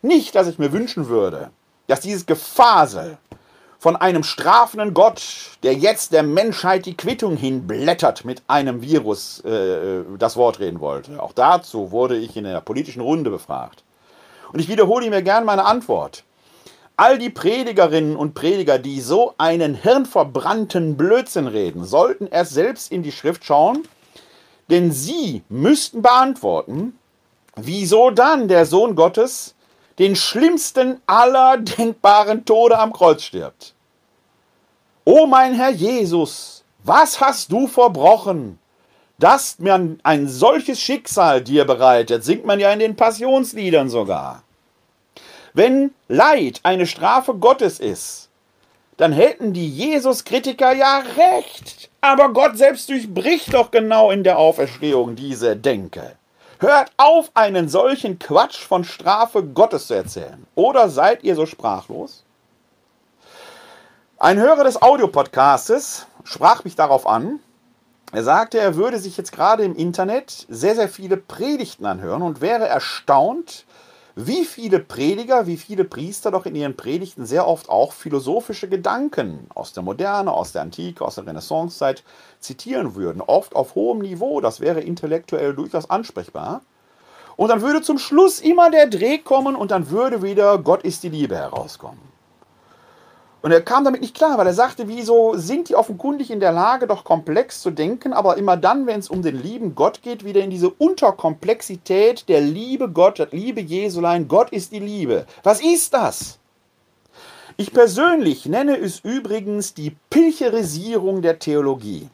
Nicht, 0.01 0.35
dass 0.35 0.47
ich 0.47 0.59
mir 0.59 0.71
wünschen 0.71 1.07
würde, 1.07 1.49
dass 1.87 1.99
dieses 1.99 2.25
Gefasel 2.25 3.17
von 3.79 3.95
einem 3.95 4.23
strafenden 4.23 4.93
Gott, 4.93 5.21
der 5.63 5.73
jetzt 5.73 6.11
der 6.11 6.23
Menschheit 6.23 6.85
die 6.85 6.97
Quittung 6.97 7.35
hinblättert 7.35 8.25
mit 8.25 8.41
einem 8.47 8.81
Virus, 8.81 9.41
äh, 9.41 10.03
das 10.17 10.37
Wort 10.37 10.59
reden 10.59 10.79
wollte. 10.79 11.21
Auch 11.21 11.33
dazu 11.33 11.91
wurde 11.91 12.17
ich 12.17 12.35
in 12.37 12.45
der 12.45 12.61
politischen 12.61 13.01
Runde 13.01 13.29
befragt. 13.29 13.83
Und 14.51 14.59
ich 14.59 14.69
wiederhole 14.69 15.09
mir 15.09 15.21
gern 15.21 15.45
meine 15.45 15.65
Antwort. 15.65 16.23
All 16.97 17.17
die 17.17 17.29
Predigerinnen 17.29 18.15
und 18.15 18.35
Prediger, 18.35 18.79
die 18.79 19.01
so 19.01 19.33
einen 19.37 19.75
hirnverbrannten 19.75 20.95
Blödsinn 20.95 21.47
reden, 21.47 21.83
sollten 21.83 22.27
erst 22.27 22.53
selbst 22.53 22.91
in 22.91 23.03
die 23.03 23.11
Schrift 23.11 23.43
schauen, 23.43 23.85
denn 24.69 24.91
sie 24.91 25.43
müssten 25.49 26.01
beantworten, 26.01 26.97
wieso 27.55 28.11
dann 28.11 28.47
der 28.47 28.65
Sohn 28.65 28.95
Gottes 28.95 29.55
den 29.99 30.15
schlimmsten 30.15 31.01
aller 31.05 31.57
denkbaren 31.57 32.45
Tode 32.45 32.77
am 32.77 32.93
Kreuz 32.93 33.23
stirbt. 33.23 33.73
O 35.05 35.25
mein 35.25 35.53
Herr 35.53 35.71
Jesus, 35.71 36.63
was 36.83 37.21
hast 37.21 37.51
du 37.51 37.67
verbrochen, 37.67 38.57
dass 39.17 39.59
man 39.59 39.99
ein 40.03 40.27
solches 40.27 40.79
Schicksal 40.81 41.41
dir 41.41 41.65
bereitet, 41.65 42.23
singt 42.23 42.45
man 42.45 42.59
ja 42.59 42.71
in 42.71 42.79
den 42.79 42.95
Passionsliedern 42.95 43.89
sogar. 43.89 44.43
Wenn 45.53 45.93
Leid 46.09 46.59
eine 46.63 46.85
Strafe 46.85 47.33
Gottes 47.35 47.79
ist, 47.79 48.29
dann 48.97 49.13
hätten 49.13 49.53
die 49.53 49.69
Jesus-Kritiker 49.69 50.73
ja 50.73 51.03
recht. 51.17 51.89
Aber 52.01 52.29
Gott 52.33 52.57
selbst 52.57 52.89
durchbricht 52.89 53.53
doch 53.53 53.71
genau 53.71 54.11
in 54.11 54.23
der 54.23 54.37
Auferstehung 54.37 55.15
diese 55.15 55.55
Denke. 55.55 56.15
Hört 56.59 56.91
auf, 56.97 57.31
einen 57.33 57.67
solchen 57.67 58.19
Quatsch 58.19 58.57
von 58.57 58.83
Strafe 58.83 59.43
Gottes 59.43 59.87
zu 59.87 59.93
erzählen. 59.93 60.45
Oder 60.55 60.89
seid 60.89 61.23
ihr 61.23 61.35
so 61.35 61.45
sprachlos? 61.45 62.23
Ein 64.17 64.39
Hörer 64.39 64.63
des 64.63 64.81
Audiopodcastes 64.81 66.07
sprach 66.23 66.63
mich 66.63 66.75
darauf 66.75 67.05
an. 67.05 67.39
Er 68.11 68.23
sagte, 68.23 68.59
er 68.59 68.75
würde 68.75 68.99
sich 68.99 69.17
jetzt 69.17 69.31
gerade 69.31 69.63
im 69.63 69.75
Internet 69.75 70.45
sehr, 70.49 70.75
sehr 70.75 70.89
viele 70.89 71.17
Predigten 71.17 71.85
anhören 71.85 72.21
und 72.21 72.39
wäre 72.39 72.67
erstaunt, 72.67 73.65
wie 74.15 74.45
viele 74.45 74.79
Prediger, 74.79 75.45
wie 75.45 75.57
viele 75.57 75.83
Priester 75.83 76.31
doch 76.31 76.45
in 76.45 76.55
ihren 76.55 76.77
Predigten 76.77 77.25
sehr 77.25 77.47
oft 77.47 77.69
auch 77.69 77.91
philosophische 77.91 78.69
Gedanken 78.69 79.47
aus 79.53 79.73
der 79.73 79.83
Moderne, 79.83 80.31
aus 80.31 80.53
der 80.53 80.61
Antike, 80.61 81.03
aus 81.03 81.15
der 81.15 81.27
Renaissancezeit 81.27 82.03
zitieren 82.39 82.95
würden. 82.95 83.21
Oft 83.21 83.55
auf 83.55 83.75
hohem 83.75 83.99
Niveau, 83.99 84.39
das 84.39 84.61
wäre 84.61 84.79
intellektuell 84.79 85.53
durchaus 85.53 85.89
ansprechbar. 85.89 86.61
Und 87.35 87.49
dann 87.49 87.61
würde 87.61 87.81
zum 87.81 87.97
Schluss 87.97 88.39
immer 88.39 88.71
der 88.71 88.87
Dreh 88.87 89.17
kommen 89.17 89.57
und 89.57 89.71
dann 89.71 89.89
würde 89.89 90.21
wieder 90.21 90.57
Gott 90.59 90.83
ist 90.83 91.03
die 91.03 91.09
Liebe 91.09 91.35
herauskommen. 91.35 92.14
Und 93.45 93.51
er 93.51 93.61
kam 93.61 93.83
damit 93.83 94.01
nicht 94.01 94.15
klar, 94.15 94.39
weil 94.39 94.47
er 94.47 94.55
sagte, 94.55 94.87
wieso 94.87 95.37
sind 95.37 95.69
die 95.69 95.75
offenkundig 95.75 96.31
in 96.31 96.39
der 96.39 96.51
Lage, 96.51 96.87
doch 96.87 97.03
komplex 97.03 97.61
zu 97.61 97.69
denken, 97.69 98.11
aber 98.11 98.37
immer 98.37 98.57
dann, 98.57 98.87
wenn 98.87 98.99
es 98.99 99.07
um 99.07 99.21
den 99.21 99.39
lieben 99.39 99.75
Gott 99.75 100.01
geht, 100.01 100.25
wieder 100.25 100.41
in 100.41 100.49
diese 100.49 100.71
Unterkomplexität 100.71 102.27
der 102.27 102.41
Liebe 102.41 102.89
Gott, 102.89 103.19
der 103.19 103.27
Liebe 103.29 103.61
Jesulein, 103.61 104.27
Gott 104.27 104.49
ist 104.49 104.71
die 104.71 104.79
Liebe. 104.79 105.27
Was 105.43 105.61
ist 105.61 105.93
das? 105.93 106.39
Ich 107.55 107.71
persönlich 107.71 108.47
nenne 108.47 108.77
es 108.79 109.01
übrigens 109.01 109.75
die 109.75 109.95
Pilcherisierung 110.09 111.21
der 111.21 111.37
Theologie. 111.37 112.09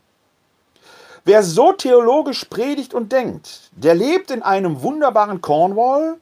Wer 1.23 1.43
so 1.43 1.71
theologisch 1.71 2.43
predigt 2.43 2.93
und 2.93 3.13
denkt, 3.13 3.71
der 3.71 3.95
lebt 3.95 4.31
in 4.31 4.43
einem 4.43 4.81
wunderbaren 4.81 5.39
Cornwall. 5.39 6.17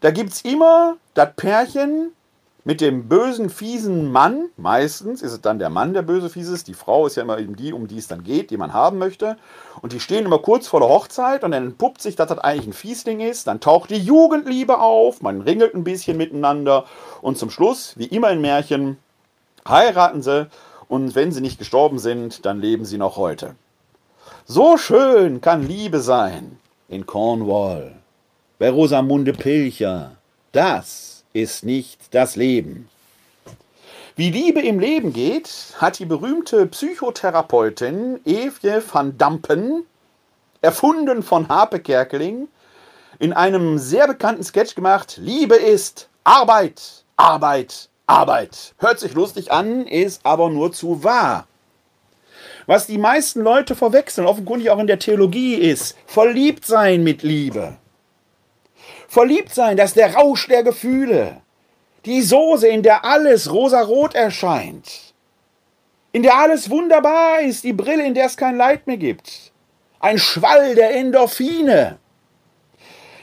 Da 0.00 0.10
gibt 0.10 0.32
es 0.32 0.40
immer 0.40 0.96
das 1.12 1.34
Pärchen, 1.36 2.14
mit 2.68 2.82
dem 2.82 3.08
bösen, 3.08 3.48
fiesen 3.48 4.12
Mann, 4.12 4.50
meistens 4.58 5.22
ist 5.22 5.32
es 5.32 5.40
dann 5.40 5.58
der 5.58 5.70
Mann, 5.70 5.94
der 5.94 6.02
böse, 6.02 6.28
fies 6.28 6.48
ist, 6.48 6.68
die 6.68 6.74
Frau 6.74 7.06
ist 7.06 7.16
ja 7.16 7.22
immer 7.22 7.38
eben 7.38 7.56
die, 7.56 7.72
um 7.72 7.88
die 7.88 7.96
es 7.96 8.08
dann 8.08 8.24
geht, 8.24 8.50
die 8.50 8.58
man 8.58 8.74
haben 8.74 8.98
möchte. 8.98 9.38
Und 9.80 9.94
die 9.94 10.00
stehen 10.00 10.26
immer 10.26 10.40
kurz 10.40 10.66
vor 10.66 10.80
der 10.80 10.90
Hochzeit 10.90 11.44
und 11.44 11.52
dann 11.52 11.68
entpuppt 11.68 12.02
sich, 12.02 12.14
dass 12.14 12.28
das 12.28 12.40
eigentlich 12.40 12.66
ein 12.66 12.72
Fiesling 12.74 13.20
ist. 13.20 13.46
Dann 13.46 13.60
taucht 13.60 13.88
die 13.88 13.96
Jugendliebe 13.96 14.80
auf, 14.80 15.22
man 15.22 15.40
ringelt 15.40 15.74
ein 15.74 15.82
bisschen 15.82 16.18
miteinander 16.18 16.84
und 17.22 17.38
zum 17.38 17.48
Schluss, 17.48 17.94
wie 17.96 18.04
immer 18.04 18.30
in 18.32 18.42
Märchen, 18.42 18.98
heiraten 19.66 20.20
sie 20.20 20.46
und 20.88 21.14
wenn 21.14 21.32
sie 21.32 21.40
nicht 21.40 21.58
gestorben 21.58 21.98
sind, 21.98 22.44
dann 22.44 22.60
leben 22.60 22.84
sie 22.84 22.98
noch 22.98 23.16
heute. 23.16 23.54
So 24.44 24.76
schön 24.76 25.40
kann 25.40 25.66
Liebe 25.66 26.00
sein 26.00 26.58
in 26.90 27.06
Cornwall, 27.06 27.94
bei 28.58 28.68
Rosamunde 28.68 29.32
Pilcher. 29.32 30.16
Das 30.52 31.17
ist 31.32 31.64
nicht 31.64 32.14
das 32.14 32.36
Leben. 32.36 32.88
Wie 34.16 34.30
Liebe 34.30 34.60
im 34.60 34.80
Leben 34.80 35.12
geht, 35.12 35.48
hat 35.76 36.00
die 36.00 36.04
berühmte 36.04 36.66
Psychotherapeutin 36.66 38.20
Evje 38.24 38.82
van 38.92 39.16
Dampen, 39.16 39.84
erfunden 40.60 41.22
von 41.22 41.48
Harpe 41.48 41.78
Kerkeling, 41.78 42.48
in 43.20 43.32
einem 43.32 43.78
sehr 43.78 44.08
bekannten 44.08 44.42
Sketch 44.42 44.74
gemacht. 44.74 45.18
Liebe 45.22 45.54
ist 45.54 46.08
Arbeit, 46.24 47.04
Arbeit, 47.16 47.88
Arbeit. 48.06 48.74
Hört 48.78 48.98
sich 48.98 49.14
lustig 49.14 49.52
an, 49.52 49.86
ist 49.86 50.20
aber 50.24 50.50
nur 50.50 50.72
zu 50.72 51.04
wahr. 51.04 51.46
Was 52.66 52.86
die 52.86 52.98
meisten 52.98 53.40
Leute 53.40 53.74
verwechseln, 53.74 54.26
offenkundig 54.26 54.70
auch 54.70 54.78
in 54.78 54.86
der 54.86 54.98
Theologie, 54.98 55.54
ist 55.54 55.96
verliebt 56.06 56.66
sein 56.66 57.02
mit 57.02 57.22
Liebe. 57.22 57.76
Verliebt 59.08 59.54
sein, 59.54 59.78
das 59.78 59.90
ist 59.90 59.96
der 59.96 60.14
Rausch 60.14 60.46
der 60.48 60.62
Gefühle. 60.62 61.40
Die 62.04 62.20
Soße, 62.20 62.68
in 62.68 62.82
der 62.82 63.06
alles 63.06 63.50
rosarot 63.50 64.14
erscheint. 64.14 65.14
In 66.12 66.22
der 66.22 66.36
alles 66.36 66.68
wunderbar 66.68 67.40
ist, 67.40 67.64
die 67.64 67.72
Brille, 67.72 68.06
in 68.06 68.14
der 68.14 68.26
es 68.26 68.36
kein 68.36 68.56
Leid 68.56 68.86
mehr 68.86 68.98
gibt. 68.98 69.52
Ein 69.98 70.18
Schwall 70.18 70.74
der 70.74 70.94
Endorphine. 70.94 71.98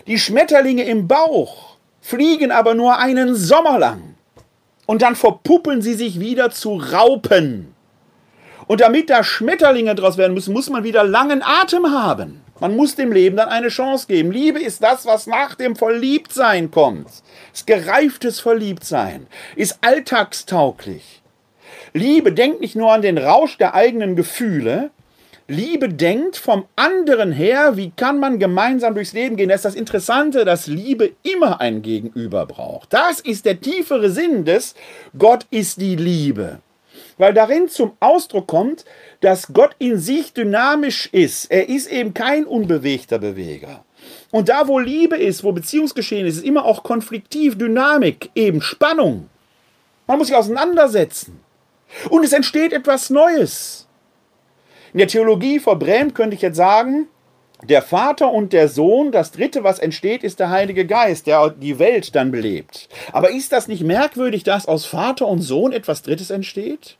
Die 0.07 0.19
Schmetterlinge 0.19 0.83
im 0.83 1.07
Bauch 1.07 1.77
fliegen 2.01 2.51
aber 2.51 2.73
nur 2.73 2.97
einen 2.97 3.35
Sommer 3.35 3.79
lang. 3.79 4.15
Und 4.87 5.01
dann 5.01 5.15
verpuppen 5.15 5.81
sie 5.81 5.93
sich 5.93 6.19
wieder 6.19 6.51
zu 6.51 6.77
Raupen. 6.77 7.73
Und 8.67 8.81
damit 8.81 9.11
da 9.11 9.23
Schmetterlinge 9.23 9.93
draus 9.93 10.17
werden 10.17 10.33
müssen, 10.33 10.53
muss 10.53 10.69
man 10.69 10.83
wieder 10.83 11.03
langen 11.03 11.43
Atem 11.43 11.91
haben. 11.91 12.44
Man 12.59 12.75
muss 12.75 12.95
dem 12.95 13.11
Leben 13.11 13.35
dann 13.35 13.49
eine 13.49 13.67
Chance 13.67 14.07
geben. 14.07 14.31
Liebe 14.31 14.61
ist 14.61 14.81
das, 14.81 15.05
was 15.05 15.27
nach 15.27 15.55
dem 15.55 15.75
Verliebtsein 15.75 16.71
kommt. 16.71 17.07
Das 17.51 17.65
gereiftes 17.65 18.39
Verliebtsein 18.39 19.27
ist 19.55 19.79
alltagstauglich. 19.81 21.21
Liebe 21.93 22.31
denkt 22.31 22.61
nicht 22.61 22.75
nur 22.75 22.93
an 22.93 23.01
den 23.01 23.17
Rausch 23.17 23.57
der 23.57 23.75
eigenen 23.75 24.15
Gefühle, 24.15 24.91
Liebe 25.47 25.89
denkt 25.89 26.37
vom 26.37 26.65
anderen 26.75 27.31
her, 27.31 27.77
wie 27.77 27.91
kann 27.91 28.19
man 28.19 28.39
gemeinsam 28.39 28.95
durchs 28.95 29.13
Leben 29.13 29.35
gehen. 29.35 29.49
Das 29.49 29.59
ist 29.59 29.65
das 29.65 29.75
Interessante, 29.75 30.43
dass 30.43 30.65
Liebe 30.65 31.11
immer 31.21 31.61
ein 31.61 31.83
Gegenüber 31.83 32.47
braucht. 32.47 32.91
Das 32.91 33.19
ist 33.19 33.45
der 33.45 33.61
tiefere 33.61 34.09
Sinn 34.09 34.43
des 34.43 34.73
Gott 35.15 35.45
ist 35.51 35.79
die 35.79 35.95
Liebe. 35.95 36.61
Weil 37.17 37.33
darin 37.33 37.69
zum 37.69 37.93
Ausdruck 37.99 38.47
kommt, 38.47 38.85
dass 39.21 39.53
Gott 39.53 39.75
in 39.79 39.97
sich 39.97 40.33
dynamisch 40.33 41.07
ist. 41.11 41.49
Er 41.49 41.69
ist 41.69 41.89
eben 41.89 42.13
kein 42.13 42.45
unbewegter 42.45 43.19
Beweger. 43.19 43.85
Und 44.31 44.49
da, 44.49 44.67
wo 44.67 44.79
Liebe 44.79 45.15
ist, 45.15 45.43
wo 45.43 45.51
Beziehungsgeschehen 45.51 46.27
ist, 46.27 46.37
ist 46.37 46.45
immer 46.45 46.65
auch 46.65 46.83
konfliktiv, 46.83 47.57
Dynamik, 47.57 48.29
eben 48.35 48.61
Spannung. 48.61 49.29
Man 50.07 50.17
muss 50.17 50.27
sich 50.27 50.35
auseinandersetzen. 50.35 51.39
Und 52.09 52.23
es 52.23 52.33
entsteht 52.33 52.73
etwas 52.73 53.09
Neues. 53.09 53.87
In 54.93 54.99
der 54.99 55.07
Theologie 55.07 55.59
verbrämt 55.59 56.15
könnte 56.15 56.35
ich 56.35 56.41
jetzt 56.41 56.57
sagen, 56.57 57.07
der 57.63 57.81
Vater 57.81 58.31
und 58.31 58.53
der 58.53 58.67
Sohn, 58.67 59.11
das 59.11 59.31
dritte, 59.31 59.63
was 59.63 59.79
entsteht, 59.79 60.23
ist 60.23 60.39
der 60.39 60.49
Heilige 60.49 60.85
Geist, 60.85 61.25
der 61.25 61.49
die 61.49 61.79
Welt 61.79 62.15
dann 62.15 62.31
belebt. 62.31 62.89
Aber 63.11 63.31
ist 63.31 63.51
das 63.51 63.67
nicht 63.67 63.83
merkwürdig, 63.83 64.43
dass 64.43 64.67
aus 64.67 64.85
Vater 64.85 65.27
und 65.27 65.41
Sohn 65.41 65.71
etwas 65.71 66.01
Drittes 66.01 66.29
entsteht? 66.29 66.97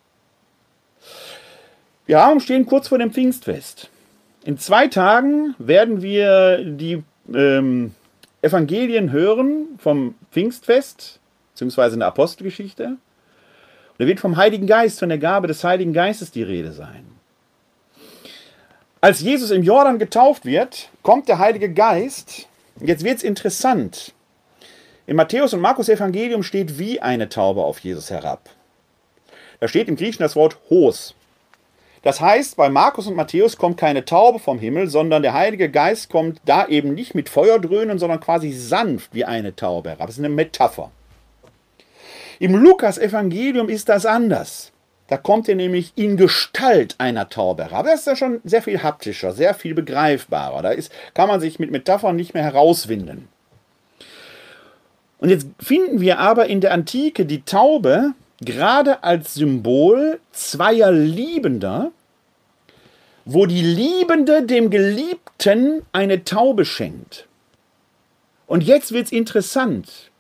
Wir 2.07 2.23
haben 2.23 2.39
stehen 2.39 2.67
kurz 2.67 2.87
vor 2.87 2.99
dem 2.99 3.11
Pfingstfest. 3.11 3.89
In 4.43 4.59
zwei 4.59 4.87
Tagen 4.87 5.55
werden 5.57 6.03
wir 6.03 6.63
die 6.63 7.03
ähm, 7.33 7.95
Evangelien 8.43 9.11
hören 9.11 9.79
vom 9.79 10.13
Pfingstfest, 10.31 11.19
beziehungsweise 11.53 11.95
in 11.95 12.01
der 12.01 12.09
Apostelgeschichte. 12.09 12.85
Und 12.85 12.99
da 13.97 14.05
wird 14.05 14.19
vom 14.19 14.37
Heiligen 14.37 14.67
Geist, 14.67 14.99
von 14.99 15.09
der 15.09 15.17
Gabe 15.17 15.47
des 15.47 15.63
Heiligen 15.63 15.93
Geistes 15.93 16.29
die 16.29 16.43
Rede 16.43 16.73
sein. 16.73 17.05
Als 19.01 19.21
Jesus 19.21 19.49
im 19.49 19.63
Jordan 19.63 19.97
getauft 19.97 20.45
wird, 20.45 20.89
kommt 21.01 21.27
der 21.27 21.39
Heilige 21.39 21.73
Geist. 21.73 22.47
Jetzt 22.79 23.03
wird 23.03 23.17
es 23.17 23.23
interessant. 23.23 24.13
Im 25.07 25.15
Matthäus 25.15 25.53
und 25.53 25.61
Markus 25.61 25.89
Evangelium 25.89 26.43
steht 26.43 26.77
wie 26.77 26.99
eine 26.99 27.29
Taube 27.29 27.63
auf 27.63 27.79
Jesus 27.79 28.11
herab. 28.11 28.49
Da 29.59 29.67
steht 29.67 29.87
im 29.87 29.95
Griechischen 29.95 30.23
das 30.23 30.35
Wort 30.35 30.57
Hos. 30.69 31.15
Das 32.05 32.21
heißt, 32.21 32.55
bei 32.55 32.69
Markus 32.69 33.07
und 33.07 33.15
Matthäus 33.15 33.57
kommt 33.57 33.77
keine 33.77 34.05
Taube 34.05 34.37
vom 34.37 34.59
Himmel, 34.59 34.87
sondern 34.87 35.23
der 35.23 35.33
Heilige 35.33 35.71
Geist 35.71 36.07
kommt 36.07 36.39
da 36.45 36.67
eben 36.67 36.93
nicht 36.93 37.15
mit 37.15 37.29
Feuerdröhnen, 37.29 37.97
sondern 37.97 38.19
quasi 38.19 38.51
sanft 38.51 39.15
wie 39.15 39.25
eine 39.25 39.55
Taube 39.55 39.89
herab. 39.89 40.05
Das 40.05 40.19
ist 40.19 40.23
eine 40.23 40.29
Metapher. 40.29 40.91
Im 42.37 42.53
Lukas 42.53 42.99
Evangelium 42.99 43.69
ist 43.69 43.89
das 43.89 44.05
anders. 44.05 44.71
Da 45.07 45.17
kommt 45.17 45.49
er 45.49 45.55
nämlich 45.55 45.93
in 45.95 46.15
Gestalt 46.15 46.93
einer 46.99 47.27
Taube 47.27 47.63
herab. 47.63 47.87
Das 47.87 48.01
ist 48.01 48.05
ja 48.05 48.15
schon 48.15 48.39
sehr 48.43 48.61
viel 48.61 48.83
haptischer, 48.83 49.31
sehr 49.31 49.55
viel 49.55 49.73
begreifbarer. 49.73 50.61
Da 50.61 50.69
ist, 50.69 50.91
kann 51.15 51.27
man 51.27 51.41
sich 51.41 51.57
mit 51.57 51.71
Metaphern 51.71 52.15
nicht 52.15 52.35
mehr 52.35 52.43
herauswinden. 52.43 53.29
Und 55.17 55.29
jetzt 55.29 55.47
finden 55.59 56.01
wir 56.01 56.19
aber 56.19 56.45
in 56.45 56.61
der 56.61 56.71
Antike 56.71 57.25
die 57.25 57.41
Taube 57.41 58.13
gerade 58.41 59.03
als 59.03 59.35
Symbol 59.35 60.19
zweier 60.31 60.91
Liebender, 60.91 61.91
wo 63.25 63.45
die 63.45 63.61
Liebende 63.61 64.43
dem 64.43 64.69
Geliebten 64.69 65.83
eine 65.91 66.23
Taube 66.23 66.65
schenkt. 66.65 67.27
Und 68.47 68.63
jetzt 68.63 68.91
wird 68.91 69.05
es 69.05 69.11
interessant. 69.11 70.11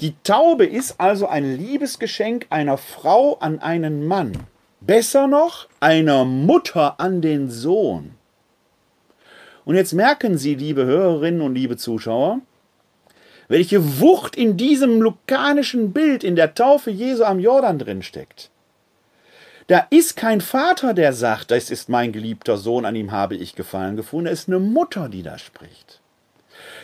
Die 0.00 0.14
Taube 0.24 0.64
ist 0.66 0.98
also 0.98 1.28
ein 1.28 1.56
Liebesgeschenk 1.56 2.46
einer 2.50 2.78
Frau 2.78 3.36
an 3.38 3.60
einen 3.60 4.06
Mann. 4.06 4.32
Besser 4.80 5.26
noch, 5.26 5.68
einer 5.80 6.24
Mutter 6.24 6.98
an 6.98 7.22
den 7.22 7.50
Sohn. 7.50 8.12
Und 9.64 9.76
jetzt 9.76 9.92
merken 9.92 10.36
Sie, 10.36 10.54
liebe 10.54 10.84
Hörerinnen 10.84 11.40
und 11.40 11.54
liebe 11.54 11.76
Zuschauer, 11.76 12.40
welche 13.54 14.00
Wucht 14.00 14.34
in 14.34 14.56
diesem 14.56 15.00
lukanischen 15.00 15.92
Bild 15.92 16.24
in 16.24 16.34
der 16.34 16.54
Taufe 16.54 16.90
Jesu 16.90 17.22
am 17.22 17.38
Jordan 17.38 17.78
drin 17.78 18.02
steckt. 18.02 18.50
Da 19.68 19.86
ist 19.90 20.16
kein 20.16 20.40
Vater, 20.40 20.92
der 20.92 21.12
sagt, 21.12 21.52
das 21.52 21.70
ist 21.70 21.88
mein 21.88 22.10
geliebter 22.10 22.56
Sohn, 22.56 22.84
an 22.84 22.96
ihm 22.96 23.12
habe 23.12 23.36
ich 23.36 23.54
Gefallen 23.54 23.94
gefunden. 23.94 24.26
Es 24.26 24.40
ist 24.40 24.48
eine 24.48 24.58
Mutter, 24.58 25.08
die 25.08 25.22
da 25.22 25.38
spricht. 25.38 26.00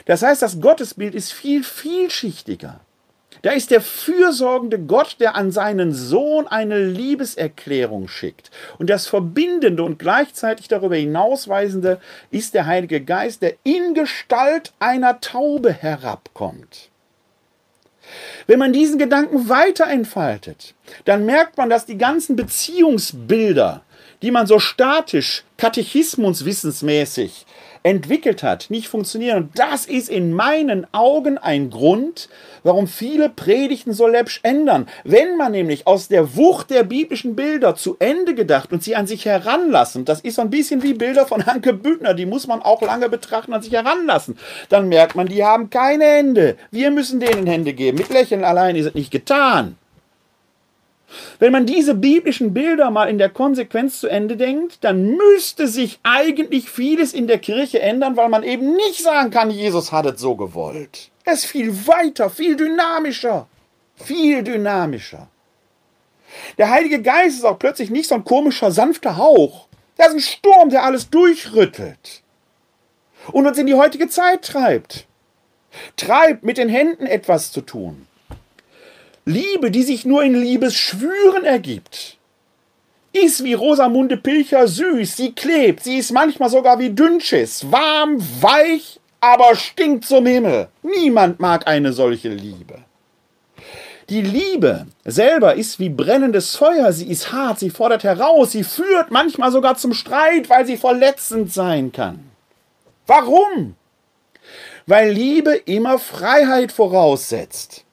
Das 0.04 0.22
heißt, 0.22 0.42
das 0.42 0.60
Gottesbild 0.60 1.16
ist 1.16 1.32
viel 1.32 1.64
vielschichtiger. 1.64 2.78
Da 3.42 3.52
ist 3.52 3.70
der 3.70 3.80
fürsorgende 3.80 4.78
Gott, 4.78 5.16
der 5.18 5.34
an 5.34 5.50
seinen 5.50 5.92
Sohn 5.92 6.46
eine 6.46 6.84
Liebeserklärung 6.84 8.08
schickt. 8.08 8.50
Und 8.78 8.90
das 8.90 9.06
Verbindende 9.06 9.82
und 9.82 9.98
gleichzeitig 9.98 10.68
darüber 10.68 10.96
hinausweisende 10.96 12.00
ist 12.30 12.54
der 12.54 12.66
Heilige 12.66 13.00
Geist, 13.00 13.42
der 13.42 13.54
in 13.64 13.94
Gestalt 13.94 14.72
einer 14.78 15.20
Taube 15.20 15.72
herabkommt. 15.72 16.90
Wenn 18.46 18.58
man 18.58 18.72
diesen 18.72 18.98
Gedanken 18.98 19.48
weiter 19.48 19.86
entfaltet, 19.86 20.74
dann 21.04 21.24
merkt 21.24 21.56
man, 21.56 21.70
dass 21.70 21.86
die 21.86 21.98
ganzen 21.98 22.36
Beziehungsbilder, 22.36 23.82
die 24.22 24.30
man 24.30 24.46
so 24.46 24.58
statisch, 24.58 25.44
katechismuswissensmäßig 25.56 27.46
entwickelt 27.82 28.42
hat, 28.42 28.66
nicht 28.68 28.88
funktionieren. 28.88 29.44
Und 29.44 29.58
das 29.58 29.86
ist 29.86 30.10
in 30.10 30.32
meinen 30.32 30.86
Augen 30.92 31.38
ein 31.38 31.70
Grund, 31.70 32.28
warum 32.62 32.86
viele 32.86 33.30
Predigten 33.30 33.92
so 33.92 34.06
läppsch 34.06 34.40
ändern. 34.42 34.86
Wenn 35.04 35.36
man 35.36 35.52
nämlich 35.52 35.86
aus 35.86 36.08
der 36.08 36.36
Wucht 36.36 36.70
der 36.70 36.82
biblischen 36.82 37.36
Bilder 37.36 37.76
zu 37.76 37.96
Ende 37.98 38.34
gedacht 38.34 38.72
und 38.72 38.82
sie 38.82 38.96
an 38.96 39.06
sich 39.06 39.24
heranlassen, 39.24 40.04
das 40.04 40.20
ist 40.20 40.36
so 40.36 40.42
ein 40.42 40.50
bisschen 40.50 40.82
wie 40.82 40.94
Bilder 40.94 41.26
von 41.26 41.46
Hanke 41.46 41.72
Büttner, 41.72 42.12
die 42.14 42.26
muss 42.26 42.46
man 42.46 42.60
auch 42.60 42.82
lange 42.82 43.08
betrachten 43.08 43.54
und 43.54 43.64
sich 43.64 43.72
heranlassen, 43.72 44.38
dann 44.68 44.88
merkt 44.88 45.16
man, 45.16 45.26
die 45.26 45.44
haben 45.44 45.70
keine 45.70 46.04
Hände. 46.04 46.56
Wir 46.70 46.90
müssen 46.90 47.20
denen 47.20 47.46
Hände 47.46 47.72
geben. 47.72 47.98
Mit 47.98 48.10
Lächeln 48.10 48.44
allein 48.44 48.76
ist 48.76 48.86
es 48.86 48.94
nicht 48.94 49.10
getan. 49.10 49.76
Wenn 51.38 51.52
man 51.52 51.66
diese 51.66 51.94
biblischen 51.94 52.54
Bilder 52.54 52.90
mal 52.90 53.08
in 53.08 53.18
der 53.18 53.30
Konsequenz 53.30 54.00
zu 54.00 54.08
Ende 54.08 54.36
denkt, 54.36 54.84
dann 54.84 55.16
müsste 55.16 55.66
sich 55.68 55.98
eigentlich 56.02 56.70
vieles 56.70 57.12
in 57.12 57.26
der 57.26 57.38
Kirche 57.38 57.80
ändern, 57.80 58.16
weil 58.16 58.28
man 58.28 58.42
eben 58.42 58.74
nicht 58.76 59.02
sagen 59.02 59.30
kann, 59.30 59.50
Jesus 59.50 59.92
hat 59.92 60.06
es 60.06 60.20
so 60.20 60.36
gewollt. 60.36 61.10
Er 61.24 61.32
ist 61.34 61.46
viel 61.46 61.86
weiter, 61.86 62.30
viel 62.30 62.56
dynamischer, 62.56 63.46
viel 63.96 64.42
dynamischer. 64.42 65.28
Der 66.58 66.70
Heilige 66.70 67.02
Geist 67.02 67.38
ist 67.38 67.44
auch 67.44 67.58
plötzlich 67.58 67.90
nicht 67.90 68.08
so 68.08 68.14
ein 68.14 68.24
komischer, 68.24 68.70
sanfter 68.70 69.16
Hauch. 69.16 69.66
Er 69.96 70.08
ist 70.08 70.14
ein 70.14 70.20
Sturm, 70.20 70.70
der 70.70 70.84
alles 70.84 71.10
durchrüttelt 71.10 72.22
und 73.32 73.46
uns 73.46 73.58
in 73.58 73.66
die 73.66 73.74
heutige 73.74 74.08
Zeit 74.08 74.44
treibt. 74.44 75.06
Treibt, 75.96 76.42
mit 76.42 76.58
den 76.58 76.68
Händen 76.68 77.06
etwas 77.06 77.52
zu 77.52 77.60
tun. 77.60 78.06
Liebe, 79.30 79.70
die 79.70 79.82
sich 79.82 80.04
nur 80.04 80.22
in 80.22 80.34
Liebesschwüren 80.34 81.44
ergibt, 81.44 82.18
ist 83.12 83.42
wie 83.44 83.54
Rosamunde 83.54 84.16
Pilcher 84.16 84.66
süß, 84.68 85.16
sie 85.16 85.32
klebt, 85.32 85.84
sie 85.84 85.98
ist 85.98 86.12
manchmal 86.12 86.50
sogar 86.50 86.78
wie 86.78 86.90
Dünnschiss, 86.90 87.70
warm, 87.70 88.18
weich, 88.40 89.00
aber 89.20 89.54
stinkt 89.56 90.04
zum 90.04 90.26
Himmel. 90.26 90.68
Niemand 90.82 91.40
mag 91.40 91.66
eine 91.66 91.92
solche 91.92 92.28
Liebe. 92.30 92.78
Die 94.08 94.22
Liebe 94.22 94.86
selber 95.04 95.54
ist 95.54 95.78
wie 95.78 95.88
brennendes 95.88 96.56
Feuer, 96.56 96.92
sie 96.92 97.08
ist 97.08 97.30
hart, 97.30 97.60
sie 97.60 97.70
fordert 97.70 98.02
heraus, 98.02 98.52
sie 98.52 98.64
führt 98.64 99.12
manchmal 99.12 99.52
sogar 99.52 99.76
zum 99.76 99.94
Streit, 99.94 100.50
weil 100.50 100.66
sie 100.66 100.76
verletzend 100.76 101.52
sein 101.52 101.92
kann. 101.92 102.30
Warum? 103.06 103.76
Weil 104.86 105.12
Liebe 105.12 105.54
immer 105.54 106.00
Freiheit 106.00 106.72
voraussetzt. 106.72 107.84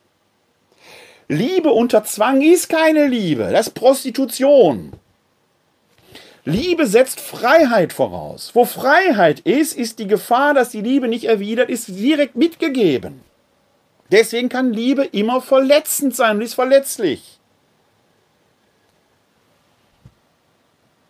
Liebe 1.29 1.71
unter 1.71 2.03
Zwang 2.05 2.41
ist 2.41 2.69
keine 2.69 3.07
Liebe, 3.07 3.49
das 3.51 3.67
ist 3.67 3.73
Prostitution. 3.73 4.93
Liebe 6.45 6.87
setzt 6.87 7.19
Freiheit 7.19 7.91
voraus. 7.91 8.51
Wo 8.53 8.63
Freiheit 8.63 9.41
ist, 9.41 9.77
ist 9.77 9.99
die 9.99 10.07
Gefahr, 10.07 10.53
dass 10.53 10.69
die 10.69 10.79
Liebe 10.79 11.09
nicht 11.09 11.25
erwidert, 11.25 11.69
ist 11.69 11.89
direkt 11.89 12.37
mitgegeben. 12.37 13.19
Deswegen 14.13 14.47
kann 14.47 14.71
Liebe 14.71 15.03
immer 15.03 15.41
verletzend 15.41 16.15
sein 16.15 16.37
und 16.37 16.43
ist 16.43 16.53
verletzlich. 16.53 17.37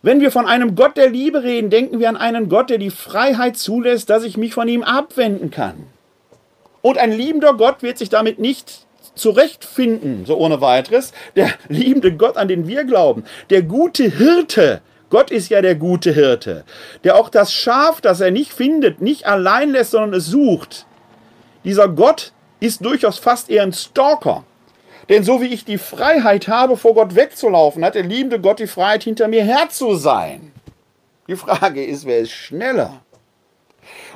Wenn 0.01 0.21
wir 0.21 0.31
von 0.31 0.47
einem 0.47 0.73
Gott 0.73 0.97
der 0.97 1.11
Liebe 1.11 1.43
reden, 1.43 1.69
denken 1.69 1.99
wir 1.99 2.09
an 2.09 2.17
einen 2.17 2.49
Gott, 2.49 2.71
der 2.71 2.79
die 2.79 2.89
Freiheit 2.89 3.57
zulässt, 3.57 4.09
dass 4.09 4.23
ich 4.23 4.37
mich 4.37 4.55
von 4.55 4.67
ihm 4.67 4.81
abwenden 4.81 5.51
kann. 5.51 5.85
Und 6.81 6.97
ein 6.97 7.11
liebender 7.11 7.53
Gott 7.53 7.83
wird 7.83 7.99
sich 7.99 8.09
damit 8.09 8.39
nicht 8.39 8.86
zurechtfinden, 9.17 10.25
so 10.25 10.37
ohne 10.37 10.61
weiteres. 10.61 11.13
Der 11.35 11.49
liebende 11.67 12.15
Gott, 12.15 12.37
an 12.37 12.47
den 12.47 12.67
wir 12.67 12.83
glauben, 12.83 13.23
der 13.49 13.61
gute 13.61 14.03
Hirte, 14.03 14.81
Gott 15.09 15.31
ist 15.31 15.49
ja 15.49 15.61
der 15.61 15.75
gute 15.75 16.11
Hirte, 16.11 16.65
der 17.03 17.15
auch 17.15 17.29
das 17.29 17.53
Schaf, 17.53 18.01
das 18.01 18.19
er 18.19 18.31
nicht 18.31 18.51
findet, 18.51 19.01
nicht 19.01 19.25
allein 19.25 19.71
lässt, 19.71 19.91
sondern 19.91 20.13
es 20.13 20.25
sucht. 20.25 20.85
Dieser 21.63 21.87
Gott 21.87 22.33
ist 22.59 22.83
durchaus 22.83 23.17
fast 23.17 23.49
eher 23.49 23.63
ein 23.63 23.73
Stalker. 23.73 24.43
Denn 25.09 25.23
so 25.23 25.41
wie 25.41 25.47
ich 25.47 25.63
die 25.63 25.77
Freiheit 25.77 26.47
habe, 26.49 26.75
vor 26.75 26.93
Gott 26.93 27.15
wegzulaufen, 27.15 27.85
hat 27.85 27.95
der 27.95 28.03
liebende 28.03 28.41
Gott 28.41 28.59
die 28.59 28.67
Freiheit, 28.67 29.03
hinter 29.03 29.27
mir 29.29 29.43
her 29.43 29.69
zu 29.69 29.95
sein. 29.95 30.51
Die 31.27 31.35
Frage 31.35 31.83
ist, 31.83 32.05
wer 32.05 32.19
ist 32.19 32.31
schneller? 32.31 33.01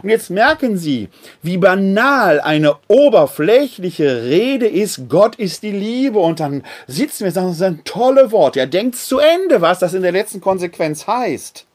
Und 0.02 0.10
jetzt 0.10 0.30
merken 0.30 0.78
Sie, 0.78 1.10
wie 1.42 1.58
banal 1.58 2.40
eine 2.42 2.76
oberflächliche 2.88 4.24
Rede 4.24 4.68
ist, 4.68 5.10
Gott 5.10 5.36
ist 5.36 5.64
die 5.64 5.72
Liebe. 5.72 6.20
Und 6.20 6.40
dann 6.40 6.64
sitzen 6.88 7.22
wir 7.22 7.28
und 7.28 7.34
sagen, 7.34 7.48
das 7.50 7.58
sind 7.58 7.86
tolle 7.86 8.32
Worte. 8.32 8.60
Er 8.60 8.68
denkt 8.68 8.96
zu 8.96 9.20
Ende, 9.20 9.62
was 9.62 9.80
das 9.80 9.94
in 9.94 10.02
der 10.02 10.12
letzten 10.12 10.42
Konsequenz 10.42 11.08
heißt. 11.08 11.66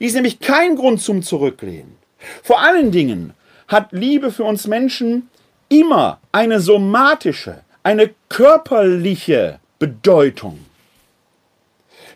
Die 0.00 0.06
ist 0.06 0.14
nämlich 0.14 0.40
kein 0.40 0.76
Grund 0.76 1.00
zum 1.00 1.22
Zurücklehnen. 1.22 1.96
Vor 2.42 2.60
allen 2.60 2.90
Dingen 2.90 3.34
hat 3.68 3.92
Liebe 3.92 4.30
für 4.30 4.44
uns 4.44 4.66
Menschen 4.66 5.28
immer 5.68 6.20
eine 6.32 6.60
somatische, 6.60 7.62
eine 7.82 8.14
körperliche 8.28 9.58
Bedeutung. 9.78 10.60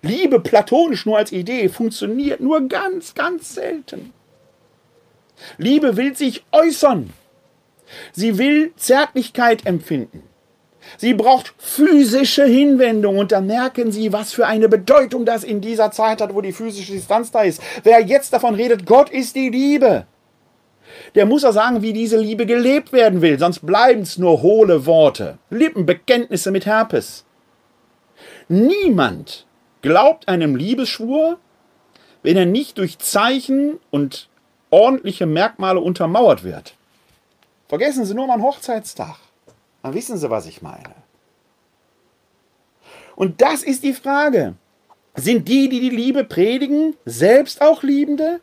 Liebe 0.03 0.41
platonisch 0.41 1.07
nur 1.07 1.19
als 1.19 1.33
Idee 1.33 1.69
funktioniert 1.69 2.41
nur 2.41 2.69
ganz, 2.69 3.15
ganz 3.15 3.55
selten. 3.55 4.13
Liebe 5.57 5.97
will 5.97 6.17
sich 6.17 6.45
äußern. 6.53 7.13
Sie 8.13 8.39
will 8.39 8.73
Zärtlichkeit 8.77 9.67
empfinden. 9.67 10.23
Sie 10.97 11.15
braucht 11.15 11.55
physische 11.59 12.45
Hinwendung 12.45 13.19
und 13.19 13.33
da 13.33 13.41
merken 13.41 13.93
Sie, 13.93 14.13
was 14.13 14.33
für 14.33 14.47
eine 14.47 14.69
Bedeutung 14.69 15.27
das 15.27 15.45
in 15.45 15.61
dieser 15.61 15.91
Zeit 15.91 16.21
hat, 16.21 16.35
wo 16.35 16.41
die 16.41 16.53
physische 16.53 16.93
Distanz 16.93 17.31
da 17.31 17.43
ist. 17.43 17.61
Wer 17.83 18.01
jetzt 18.01 18.33
davon 18.33 18.55
redet, 18.55 18.87
Gott 18.87 19.11
ist 19.11 19.37
die 19.37 19.51
Liebe, 19.51 20.07
der 21.15 21.27
muss 21.27 21.45
auch 21.45 21.53
sagen, 21.53 21.83
wie 21.83 21.93
diese 21.93 22.19
Liebe 22.19 22.47
gelebt 22.47 22.93
werden 22.93 23.21
will, 23.21 23.39
sonst 23.39 23.65
bleiben 23.65 24.03
es 24.03 24.19
nur 24.19 24.43
hohle 24.43 24.87
Worte, 24.87 25.39
Lippenbekenntnisse 25.51 26.51
mit 26.51 26.67
Herpes. 26.67 27.25
Niemand 28.49 29.47
glaubt 29.83 30.29
einem 30.29 30.57
Liebesschwur, 30.57 31.39
wenn 32.23 32.37
er 32.37 32.47
nicht 32.47 32.79
durch 32.79 32.99
Zeichen 32.99 33.79
und 33.91 34.28
ordentliche 34.71 35.27
Merkmale 35.27 35.81
untermauert 35.81 36.45
wird. 36.45 36.75
Vergessen 37.69 38.05
Sie 38.05 38.15
nur 38.15 38.27
mal 38.27 38.35
einen 38.35 38.43
Hochzeitstag. 38.43 39.17
Dann 39.83 39.95
wissen 39.95 40.19
Sie, 40.19 40.31
was 40.31 40.47
ich 40.47 40.63
meine. 40.63 40.95
Und 43.17 43.41
das 43.41 43.63
ist 43.63 43.83
die 43.83 43.93
Frage. 43.93 44.55
Sind 45.17 45.49
die, 45.49 45.69
die 45.69 45.81
die 45.81 45.91
Liebe 45.91 46.23
predigen, 46.25 46.95
selbst 47.05 47.61
auch 47.61 47.83
Liebende? 47.83 48.41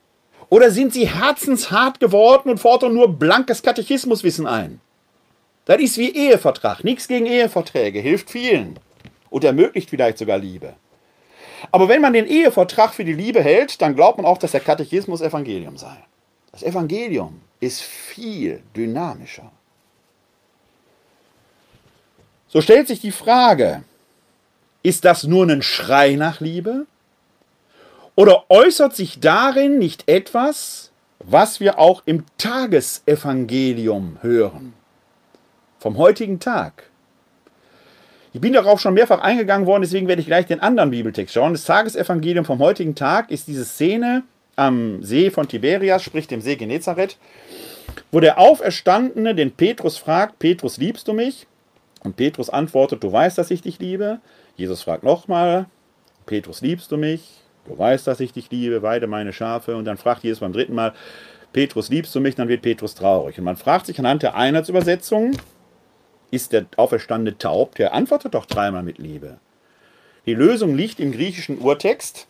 Oder 0.49 0.71
sind 0.71 0.93
sie 0.93 1.07
herzenshart 1.07 1.99
geworden 1.99 2.49
und 2.49 2.59
fordern 2.59 2.93
nur 2.93 3.17
blankes 3.17 3.61
Katechismuswissen 3.61 4.45
ein? 4.45 4.81
Das 5.65 5.79
ist 5.79 5.97
wie 5.97 6.13
Ehevertrag. 6.13 6.83
Nichts 6.83 7.07
gegen 7.07 7.25
Eheverträge. 7.25 7.99
Hilft 7.99 8.29
vielen. 8.29 8.77
Und 9.29 9.43
ermöglicht 9.43 9.89
vielleicht 9.89 10.17
sogar 10.17 10.37
Liebe. 10.37 10.73
Aber 11.71 11.87
wenn 11.87 12.01
man 12.01 12.13
den 12.13 12.27
Ehevertrag 12.27 12.93
für 12.93 13.05
die 13.05 13.13
Liebe 13.13 13.41
hält, 13.41 13.81
dann 13.81 13.95
glaubt 13.95 14.17
man 14.17 14.25
auch, 14.25 14.37
dass 14.37 14.51
der 14.51 14.59
Katechismus 14.59 15.21
Evangelium 15.21 15.77
sei. 15.77 15.97
Das 16.55 16.63
Evangelium 16.63 17.41
ist 17.59 17.81
viel 17.81 18.63
dynamischer. 18.77 19.51
So 22.47 22.61
stellt 22.61 22.87
sich 22.87 23.01
die 23.01 23.11
Frage, 23.11 23.83
ist 24.81 25.03
das 25.03 25.25
nur 25.25 25.45
ein 25.49 25.61
Schrei 25.61 26.15
nach 26.15 26.39
Liebe? 26.39 26.85
Oder 28.15 28.45
äußert 28.47 28.95
sich 28.95 29.19
darin 29.19 29.79
nicht 29.79 30.07
etwas, 30.07 30.91
was 31.19 31.59
wir 31.59 31.77
auch 31.77 32.03
im 32.05 32.23
Tagesevangelium 32.37 34.19
hören? 34.21 34.75
Vom 35.77 35.97
heutigen 35.97 36.39
Tag. 36.39 36.89
Ich 38.31 38.39
bin 38.39 38.53
darauf 38.53 38.79
schon 38.79 38.93
mehrfach 38.93 39.19
eingegangen 39.19 39.67
worden, 39.67 39.81
deswegen 39.81 40.07
werde 40.07 40.21
ich 40.21 40.27
gleich 40.27 40.45
den 40.45 40.61
anderen 40.61 40.91
Bibeltext 40.91 41.33
schauen. 41.33 41.51
Das 41.51 41.65
Tagesevangelium 41.65 42.45
vom 42.45 42.59
heutigen 42.59 42.95
Tag 42.95 43.29
ist 43.29 43.49
diese 43.49 43.65
Szene 43.65 44.23
am 44.55 45.03
See 45.03 45.29
von 45.31 45.47
Tiberias, 45.47 46.03
sprich 46.03 46.27
dem 46.27 46.41
See 46.41 46.55
Genezareth, 46.55 47.17
wo 48.11 48.19
der 48.19 48.39
Auferstandene 48.39 49.35
den 49.35 49.51
Petrus 49.51 49.97
fragt, 49.97 50.39
Petrus, 50.39 50.77
liebst 50.77 51.07
du 51.07 51.13
mich? 51.13 51.47
Und 52.03 52.15
Petrus 52.15 52.49
antwortet, 52.49 53.03
du 53.03 53.11
weißt, 53.11 53.37
dass 53.37 53.51
ich 53.51 53.61
dich 53.61 53.79
liebe. 53.79 54.19
Jesus 54.55 54.83
fragt 54.83 55.03
nochmal, 55.03 55.65
Petrus, 56.25 56.61
liebst 56.61 56.91
du 56.91 56.97
mich? 56.97 57.41
Du 57.67 57.77
weißt, 57.77 58.05
dass 58.05 58.19
ich 58.19 58.31
dich 58.31 58.51
liebe, 58.51 58.81
weide 58.83 59.07
meine 59.07 59.33
Schafe. 59.33 59.75
Und 59.75 59.85
dann 59.85 59.97
fragt 59.97 60.23
Jesus 60.23 60.39
beim 60.39 60.53
dritten 60.53 60.75
Mal, 60.75 60.93
Petrus, 61.51 61.89
liebst 61.89 62.13
du 62.13 62.19
mich? 62.19 62.35
Dann 62.35 62.47
wird 62.47 62.61
Petrus 62.61 62.95
traurig. 62.95 63.37
Und 63.37 63.43
man 63.43 63.57
fragt 63.57 63.87
sich 63.87 63.97
anhand 63.97 64.23
der 64.23 64.35
Einheitsübersetzung, 64.35 65.31
ist 66.31 66.53
der 66.53 66.65
Auferstandene 66.77 67.37
taub? 67.37 67.75
Der 67.75 67.93
antwortet 67.93 68.33
doch 68.33 68.45
dreimal 68.45 68.83
mit 68.83 68.97
Liebe. 68.97 69.39
Die 70.25 70.33
Lösung 70.33 70.75
liegt 70.75 70.99
im 70.99 71.11
griechischen 71.11 71.59
Urtext. 71.59 72.27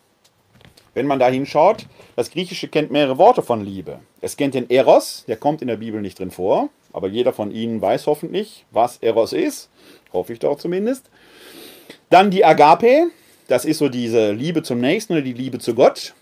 Wenn 0.96 1.08
man 1.08 1.20
da 1.20 1.28
hinschaut, 1.28 1.86
das 2.16 2.32
Griechische 2.32 2.70
kennt 2.70 2.89
mehrere 2.89 3.18
Worte 3.18 3.43
von 3.43 3.64
Liebe. 3.64 4.00
Es 4.22 4.38
kennt 4.38 4.56
den 4.56 4.70
Eros, 4.70 5.26
der 5.28 5.36
kommt 5.36 5.62
in 5.62 5.68
der 5.68 5.76
Bibel 5.76 6.02
nicht 6.02 6.18
drin 6.18 6.32
vor, 6.32 6.70
aber 6.93 7.10
jeder 7.10 7.34
von 7.34 7.52
Ihnen 7.52 7.82
weiß 7.82 8.08
hoffentlich, 8.08 8.66
was 8.72 8.98
Eros 9.00 9.34
ist. 9.34 9.70
Hoffe 10.14 10.32
ich 10.32 10.39
doch 10.39 10.58
zumindest. 10.58 11.10
Dann 12.10 12.32
die 12.32 12.46
Agape, 12.46 13.08
das 13.50 13.66
ist 13.66 13.80
so 13.80 13.89
diese 13.89 14.32
Liebe 14.32 14.64
zum 14.64 14.80
Nächsten 14.80 15.14
oder 15.14 15.22
die 15.22 15.34
Liebe 15.34 15.60
zu 15.60 15.76
Gott. 15.76 16.16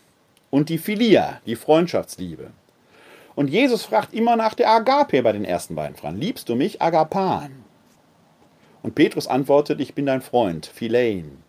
Und 0.49 0.69
die 0.69 0.79
Philia, 0.79 1.39
die 1.45 1.55
Freundschaftsliebe. 1.55 2.51
Und 3.35 3.49
Jesus 3.49 3.83
fragt 3.83 4.13
immer 4.13 4.35
nach 4.35 4.55
der 4.55 4.69
Agape 4.69 5.21
bei 5.21 5.31
den 5.31 5.45
ersten 5.45 5.75
beiden 5.75 5.95
Fragen. 5.95 6.17
Liebst 6.17 6.49
du 6.49 6.55
mich, 6.55 6.81
Agapan? 6.81 7.51
Und 8.81 8.95
Petrus 8.95 9.27
antwortet, 9.27 9.79
ich 9.79 9.93
bin 9.93 10.07
dein 10.07 10.21
Freund, 10.21 10.65
Philein. 10.65 11.43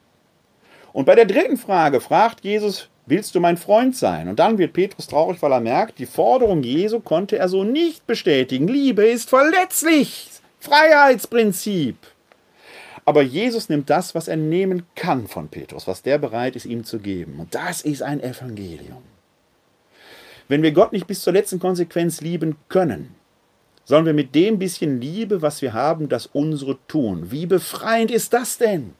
Und 0.92 1.06
bei 1.06 1.14
der 1.14 1.26
dritten 1.26 1.56
Frage 1.56 2.00
fragt 2.00 2.44
Jesus, 2.44 2.88
willst 3.06 3.34
du 3.34 3.40
mein 3.40 3.56
Freund 3.56 3.96
sein? 3.96 4.28
Und 4.28 4.38
dann 4.38 4.58
wird 4.58 4.72
Petrus 4.72 5.06
traurig, 5.06 5.40
weil 5.42 5.52
er 5.52 5.60
merkt, 5.60 5.98
die 5.98 6.06
Forderung 6.06 6.62
Jesu 6.62 7.00
konnte 7.00 7.38
er 7.38 7.48
so 7.48 7.64
nicht 7.64 8.06
bestätigen. 8.06 8.68
Liebe 8.68 9.04
ist 9.04 9.28
verletzlich. 9.28 10.30
Freiheitsprinzip. 10.60 11.96
Aber 13.04 13.22
Jesus 13.22 13.68
nimmt 13.68 13.90
das, 13.90 14.14
was 14.14 14.28
er 14.28 14.36
nehmen 14.36 14.84
kann 14.94 15.28
von 15.28 15.48
Petrus, 15.48 15.86
was 15.86 16.02
der 16.02 16.16
bereit 16.16 16.56
ist, 16.56 16.64
ihm 16.64 16.84
zu 16.84 16.98
geben. 16.98 17.38
Und 17.38 17.54
das 17.54 17.82
ist 17.82 18.02
ein 18.02 18.22
Evangelium. 18.22 19.02
Wenn 20.48 20.62
wir 20.62 20.72
Gott 20.72 20.92
nicht 20.92 21.06
bis 21.06 21.20
zur 21.20 21.34
letzten 21.34 21.58
Konsequenz 21.58 22.22
lieben 22.22 22.56
können, 22.68 23.14
sollen 23.84 24.06
wir 24.06 24.14
mit 24.14 24.34
dem 24.34 24.58
bisschen 24.58 25.02
Liebe, 25.02 25.42
was 25.42 25.60
wir 25.60 25.74
haben, 25.74 26.08
das 26.08 26.26
unsere 26.26 26.78
tun. 26.88 27.30
Wie 27.30 27.44
befreiend 27.44 28.10
ist 28.10 28.32
das 28.32 28.56
denn? 28.56 28.94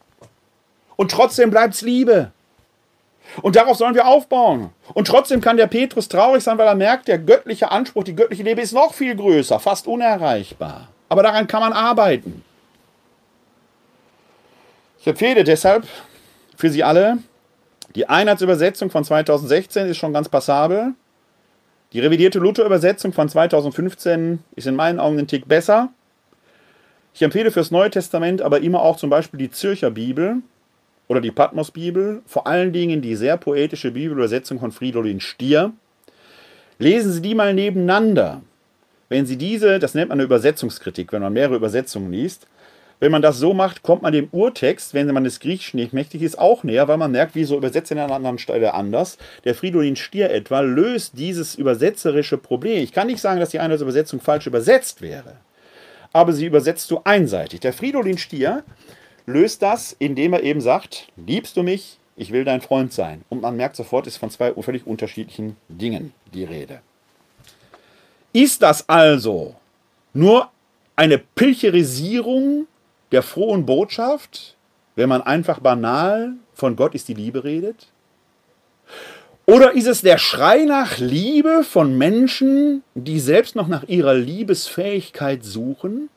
Und 0.97 1.11
trotzdem 1.11 1.51
bleibt 1.51 1.75
es 1.75 1.81
Liebe. 1.81 2.33
Und 3.43 3.57
darauf 3.57 3.77
sollen 3.77 3.95
wir 3.95 4.07
aufbauen. 4.07 4.71
Und 4.93 5.09
trotzdem 5.09 5.41
kann 5.41 5.57
der 5.57 5.67
Petrus 5.67 6.09
traurig 6.09 6.43
sein, 6.43 6.59
weil 6.59 6.67
er 6.67 6.75
merkt, 6.75 7.09
der 7.09 7.19
göttliche 7.19 7.71
Anspruch, 7.71 8.05
die 8.05 8.15
göttliche 8.15 8.43
Liebe 8.43 8.61
ist 8.61 8.73
noch 8.73 8.95
viel 8.95 9.17
größer, 9.17 9.59
fast 9.59 9.87
unerreichbar. 9.87 10.89
Aber 11.09 11.23
daran 11.23 11.47
kann 11.47 11.61
man 11.61 11.73
arbeiten. 11.73 12.45
Ich 15.01 15.07
empfehle 15.07 15.45
deshalb 15.45 15.87
für 16.57 16.71
Sie 16.71 16.83
alle, 16.83 17.19
die 17.95 18.09
Einheitsübersetzung 18.09 18.91
von 18.91 19.05
2016 19.05 19.87
ist 19.89 19.99
schon 19.99 20.13
ganz 20.13 20.29
passabel. 20.29 20.95
Die 21.93 22.01
revidierte 22.01 22.41
Luther-Übersetzung 22.41 23.13
von 23.13 23.29
2015 23.29 24.43
ist 24.57 24.67
in 24.67 24.75
meinen 24.75 24.99
Augen 24.99 25.19
ein 25.19 25.29
Tick 25.29 25.47
besser. 25.47 25.91
Ich 27.13 27.23
empfehle 27.23 27.53
fürs 27.53 27.71
Neue 27.71 27.91
Testament 27.91 28.43
aber 28.43 28.61
immer 28.61 28.83
auch 28.83 28.97
zum 28.97 29.11
Beispiel 29.11 29.39
die 29.39 29.51
Zürcher 29.51 29.91
Bibel 29.91 30.39
oder 31.09 31.21
die 31.21 31.31
Patmos-Bibel, 31.31 32.23
vor 32.27 32.47
allen 32.47 32.73
Dingen 32.73 33.03
die 33.03 33.17
sehr 33.17 33.37
poetische 33.37 33.91
Bibelübersetzung 33.91 34.59
von 34.59 34.73
Fridolin 34.73 35.21
Stier. 35.21 35.73
Lesen 36.79 37.13
Sie 37.13 37.23
die 37.23 37.35
mal 37.35 37.55
nebeneinander. 37.55 38.43
Wenn 39.09 39.27
Sie 39.27 39.37
diese, 39.37 39.79
das 39.79 39.95
nennt 39.95 40.09
man 40.09 40.19
eine 40.19 40.25
Übersetzungskritik, 40.25 41.13
wenn 41.13 41.23
man 41.23 41.33
mehrere 41.33 41.57
Übersetzungen 41.57 42.11
liest, 42.11 42.47
wenn 43.01 43.13
man 43.13 43.23
das 43.23 43.39
so 43.39 43.53
macht, 43.53 43.83
kommt 43.83 44.03
man 44.03 44.13
dem 44.13 44.29
Urtext, 44.31 44.95
wenn 44.95 45.13
man 45.13 45.25
des 45.25 45.41
Griechischen 45.41 45.79
nicht 45.79 45.93
mächtig 45.93 46.23
ist, 46.23 46.39
auch 46.39 46.63
näher, 46.65 46.89
weil 46.89 46.97
man 46.97 47.11
merkt, 47.11 47.35
wieso 47.35 47.57
übersetzt 47.57 47.91
er 47.91 47.99
an 47.99 48.05
einer 48.05 48.15
anderen 48.15 48.39
Stelle 48.39 48.73
anders. 48.73 49.19
Der 49.45 49.55
Fridolin 49.55 49.97
Stier 49.97 50.31
etwa 50.31 50.61
löst 50.61 51.19
dieses 51.19 51.55
übersetzerische 51.55 52.39
Problem. 52.39 52.83
Ich 52.83 52.93
kann 52.93 53.09
nicht 53.09 53.21
sagen, 53.21 53.41
dass 53.41 53.51
die 53.51 53.59
eine 53.59 53.75
Übersetzung 53.75 54.21
falsch 54.21 54.47
übersetzt 54.47 55.03
wäre, 55.03 55.37
aber 56.13 56.33
sie 56.33 56.47
übersetzt 56.47 56.89
so 56.89 57.03
einseitig. 57.05 57.61
Der 57.61 57.73
Fridolin 57.73 58.17
Stier 58.17 58.63
löst 59.27 59.63
das, 59.63 59.95
indem 59.99 60.33
er 60.33 60.43
eben 60.43 60.61
sagt, 60.61 61.09
liebst 61.17 61.57
du 61.57 61.63
mich, 61.63 61.99
ich 62.17 62.33
will 62.33 62.45
dein 62.45 62.61
Freund 62.61 62.93
sein. 62.93 63.25
Und 63.29 63.43
man 63.43 63.57
merkt 63.57 63.77
sofort, 63.77 64.07
ist 64.07 64.19
von 64.19 64.31
zwei 64.31 64.53
völlig 64.55 64.87
unterschiedlichen 64.87 65.57
Dingen 65.69 66.13
die 66.33 66.45
Rede. 66.45 66.81
Ist 68.33 68.63
das 68.63 68.89
also 68.89 69.57
nur 70.13 70.51
eine 70.97 71.19
Pilcherisierung 71.19 72.67
der 73.13 73.23
frohen 73.23 73.67
Botschaft, 73.67 74.57
wenn 74.97 75.09
man 75.09 75.23
einfach 75.23 75.61
banal 75.61 76.35
von 76.53 76.77
Gott 76.77 76.95
ist 76.95 77.09
die 77.09 77.15
Liebe 77.15 77.45
redet? 77.45 77.89
Oder 79.47 79.73
ist 79.73 79.87
es 79.87 80.01
der 80.01 80.19
Schrei 80.19 80.65
nach 80.65 80.99
Liebe 80.99 81.65
von 81.65 81.99
Menschen, 81.99 82.83
die 82.95 83.21
selbst 83.21 83.57
noch 83.57 83.69
nach 83.69 83.85
ihrer 83.85 84.15
Liebesfähigkeit 84.15 85.45
suchen? 85.45 86.09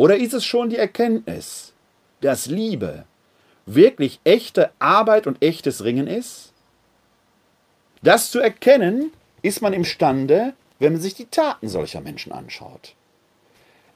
Oder 0.00 0.16
ist 0.16 0.32
es 0.32 0.46
schon 0.46 0.70
die 0.70 0.78
Erkenntnis, 0.78 1.74
dass 2.22 2.46
Liebe 2.46 3.04
wirklich 3.66 4.18
echte 4.24 4.70
Arbeit 4.78 5.26
und 5.26 5.42
echtes 5.42 5.84
Ringen 5.84 6.06
ist? 6.06 6.54
Das 8.02 8.30
zu 8.30 8.40
erkennen, 8.40 9.12
ist 9.42 9.60
man 9.60 9.74
imstande, 9.74 10.54
wenn 10.78 10.94
man 10.94 11.02
sich 11.02 11.12
die 11.12 11.26
Taten 11.26 11.68
solcher 11.68 12.00
Menschen 12.00 12.32
anschaut. 12.32 12.94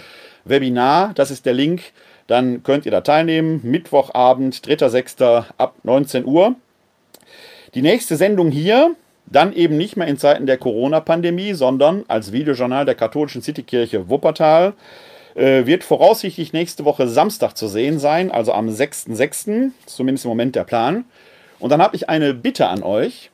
Webinar. 0.44 1.14
Das 1.16 1.32
ist 1.32 1.46
der 1.46 1.54
Link. 1.54 1.94
Dann 2.28 2.62
könnt 2.62 2.86
ihr 2.86 2.92
da 2.92 3.00
teilnehmen. 3.00 3.62
Mittwochabend, 3.64 4.58
3.6. 4.58 5.46
ab 5.58 5.76
19 5.84 6.26
Uhr. 6.26 6.56
Die 7.74 7.82
nächste 7.82 8.18
Sendung 8.18 8.52
hier, 8.52 8.96
dann 9.28 9.54
eben 9.54 9.78
nicht 9.78 9.96
mehr 9.96 10.08
in 10.08 10.18
Zeiten 10.18 10.46
der 10.46 10.58
Corona-Pandemie, 10.58 11.54
sondern 11.54 12.04
als 12.10 12.34
Videojournal 12.34 12.84
der 12.84 12.96
katholischen 12.96 13.42
Citykirche 13.42 14.10
Wuppertal. 14.10 14.74
Äh, 15.40 15.66
wird 15.66 15.86
voraussichtlich 15.86 16.52
nächste 16.52 16.84
Woche 16.84 17.08
Samstag 17.08 17.56
zu 17.56 17.70
sehen 17.70 17.98
sein, 17.98 18.30
also 18.30 18.52
am 18.52 18.68
6.6., 18.68 19.72
zumindest 19.86 20.26
im 20.26 20.30
Moment 20.30 20.54
der 20.54 20.66
Plan. 20.66 21.06
Und 21.60 21.70
dann 21.70 21.82
habe 21.82 21.96
ich 21.96 22.10
eine 22.10 22.34
Bitte 22.34 22.68
an 22.68 22.84
euch. 22.84 23.32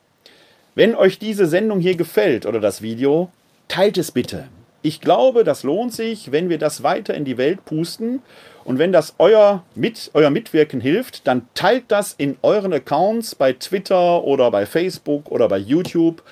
Wenn 0.76 0.94
euch 0.94 1.18
diese 1.18 1.46
Sendung 1.46 1.80
hier 1.80 1.96
gefällt 1.96 2.46
oder 2.46 2.60
das 2.60 2.80
Video, 2.80 3.32
teilt 3.66 3.98
es 3.98 4.12
bitte. 4.12 4.46
Ich 4.82 5.00
glaube, 5.00 5.42
das 5.42 5.64
lohnt 5.64 5.92
sich, 5.92 6.30
wenn 6.30 6.48
wir 6.48 6.58
das 6.58 6.84
weiter 6.84 7.12
in 7.12 7.24
die 7.24 7.38
Welt 7.38 7.64
pusten. 7.64 8.22
Und 8.62 8.78
wenn 8.78 8.92
das 8.92 9.16
euer, 9.18 9.64
mit, 9.74 10.12
euer 10.14 10.30
Mitwirken 10.30 10.80
hilft, 10.80 11.26
dann 11.26 11.48
teilt 11.54 11.86
das 11.88 12.14
in 12.16 12.36
euren 12.42 12.72
Accounts 12.72 13.34
bei 13.34 13.52
Twitter 13.52 14.22
oder 14.22 14.52
bei 14.52 14.64
Facebook 14.64 15.28
oder 15.32 15.48
bei 15.48 15.58
YouTube. 15.58 16.22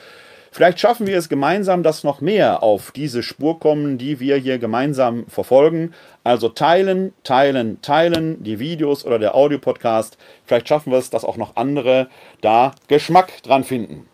Vielleicht 0.54 0.78
schaffen 0.78 1.08
wir 1.08 1.18
es 1.18 1.28
gemeinsam, 1.28 1.82
dass 1.82 2.04
noch 2.04 2.20
mehr 2.20 2.62
auf 2.62 2.92
diese 2.92 3.24
Spur 3.24 3.58
kommen, 3.58 3.98
die 3.98 4.20
wir 4.20 4.36
hier 4.36 4.60
gemeinsam 4.60 5.26
verfolgen. 5.26 5.92
Also 6.22 6.48
teilen, 6.48 7.12
teilen, 7.24 7.82
teilen, 7.82 8.40
die 8.44 8.60
Videos 8.60 9.04
oder 9.04 9.18
der 9.18 9.34
Audiopodcast. 9.34 10.16
Vielleicht 10.46 10.68
schaffen 10.68 10.92
wir 10.92 11.00
es, 11.00 11.10
dass 11.10 11.24
auch 11.24 11.36
noch 11.36 11.56
andere 11.56 12.06
da 12.40 12.70
Geschmack 12.86 13.42
dran 13.42 13.64
finden. 13.64 14.08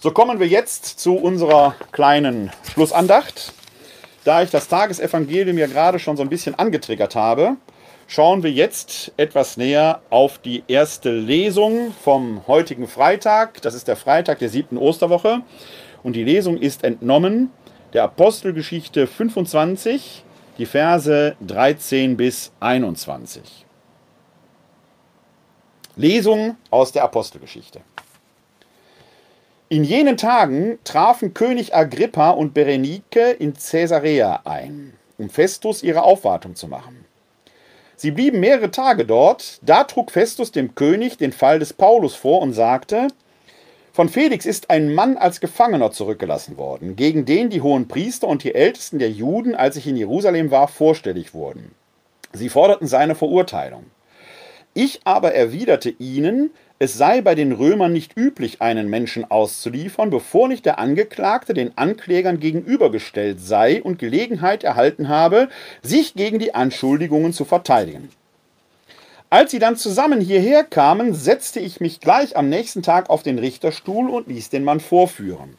So 0.00 0.10
kommen 0.10 0.40
wir 0.40 0.48
jetzt 0.48 0.98
zu 0.98 1.14
unserer 1.14 1.76
kleinen 1.92 2.50
Schlussandacht. 2.72 3.52
Da 4.24 4.42
ich 4.42 4.50
das 4.50 4.66
Tagesevangelium 4.66 5.58
ja 5.58 5.68
gerade 5.68 6.00
schon 6.00 6.16
so 6.16 6.24
ein 6.24 6.28
bisschen 6.28 6.56
angetriggert 6.56 7.14
habe, 7.14 7.54
schauen 8.10 8.42
wir 8.42 8.50
jetzt 8.50 9.12
etwas 9.16 9.56
näher 9.56 10.02
auf 10.10 10.38
die 10.38 10.64
erste 10.66 11.12
Lesung 11.12 11.92
vom 11.92 12.44
heutigen 12.48 12.88
Freitag. 12.88 13.62
Das 13.62 13.72
ist 13.74 13.86
der 13.86 13.94
Freitag 13.94 14.40
der 14.40 14.48
siebten 14.48 14.76
Osterwoche. 14.76 15.42
Und 16.02 16.16
die 16.16 16.24
Lesung 16.24 16.58
ist 16.58 16.82
entnommen 16.82 17.52
der 17.92 18.02
Apostelgeschichte 18.02 19.06
25, 19.06 20.24
die 20.58 20.66
Verse 20.66 21.36
13 21.40 22.16
bis 22.16 22.50
21. 22.58 23.64
Lesung 25.94 26.56
aus 26.70 26.90
der 26.90 27.04
Apostelgeschichte. 27.04 27.80
In 29.68 29.84
jenen 29.84 30.16
Tagen 30.16 30.80
trafen 30.82 31.32
König 31.32 31.76
Agrippa 31.76 32.30
und 32.30 32.54
Berenike 32.54 33.30
in 33.30 33.54
Caesarea 33.54 34.40
ein, 34.44 34.94
um 35.16 35.30
Festus 35.30 35.84
ihre 35.84 36.02
Aufwartung 36.02 36.56
zu 36.56 36.66
machen. 36.66 37.09
Sie 38.00 38.12
blieben 38.12 38.40
mehrere 38.40 38.70
Tage 38.70 39.04
dort. 39.04 39.58
Da 39.60 39.84
trug 39.84 40.10
Festus 40.10 40.52
dem 40.52 40.74
König 40.74 41.18
den 41.18 41.32
Fall 41.32 41.58
des 41.58 41.74
Paulus 41.74 42.14
vor 42.14 42.40
und 42.40 42.54
sagte, 42.54 43.08
von 43.92 44.08
Felix 44.08 44.46
ist 44.46 44.70
ein 44.70 44.94
Mann 44.94 45.18
als 45.18 45.38
Gefangener 45.38 45.90
zurückgelassen 45.90 46.56
worden, 46.56 46.96
gegen 46.96 47.26
den 47.26 47.50
die 47.50 47.60
hohen 47.60 47.88
Priester 47.88 48.26
und 48.26 48.42
die 48.42 48.54
Ältesten 48.54 48.98
der 48.98 49.10
Juden, 49.10 49.54
als 49.54 49.76
ich 49.76 49.86
in 49.86 49.98
Jerusalem 49.98 50.50
war, 50.50 50.66
vorstellig 50.66 51.34
wurden. 51.34 51.74
Sie 52.32 52.48
forderten 52.48 52.86
seine 52.86 53.14
Verurteilung. 53.14 53.84
Ich 54.72 55.02
aber 55.04 55.34
erwiderte 55.34 55.90
ihnen, 55.90 56.52
es 56.82 56.94
sei 56.94 57.20
bei 57.20 57.34
den 57.34 57.52
Römern 57.52 57.92
nicht 57.92 58.16
üblich, 58.16 58.62
einen 58.62 58.88
Menschen 58.88 59.30
auszuliefern, 59.30 60.08
bevor 60.08 60.48
nicht 60.48 60.64
der 60.64 60.78
Angeklagte 60.78 61.52
den 61.52 61.76
Anklägern 61.76 62.40
gegenübergestellt 62.40 63.38
sei 63.38 63.82
und 63.82 63.98
Gelegenheit 63.98 64.64
erhalten 64.64 65.10
habe, 65.10 65.50
sich 65.82 66.14
gegen 66.14 66.38
die 66.38 66.54
Anschuldigungen 66.54 67.34
zu 67.34 67.44
verteidigen. 67.44 68.08
Als 69.28 69.50
sie 69.50 69.58
dann 69.58 69.76
zusammen 69.76 70.22
hierher 70.22 70.64
kamen, 70.64 71.12
setzte 71.12 71.60
ich 71.60 71.80
mich 71.80 72.00
gleich 72.00 72.34
am 72.34 72.48
nächsten 72.48 72.82
Tag 72.82 73.10
auf 73.10 73.22
den 73.22 73.38
Richterstuhl 73.38 74.08
und 74.08 74.28
ließ 74.28 74.48
den 74.48 74.64
Mann 74.64 74.80
vorführen. 74.80 75.58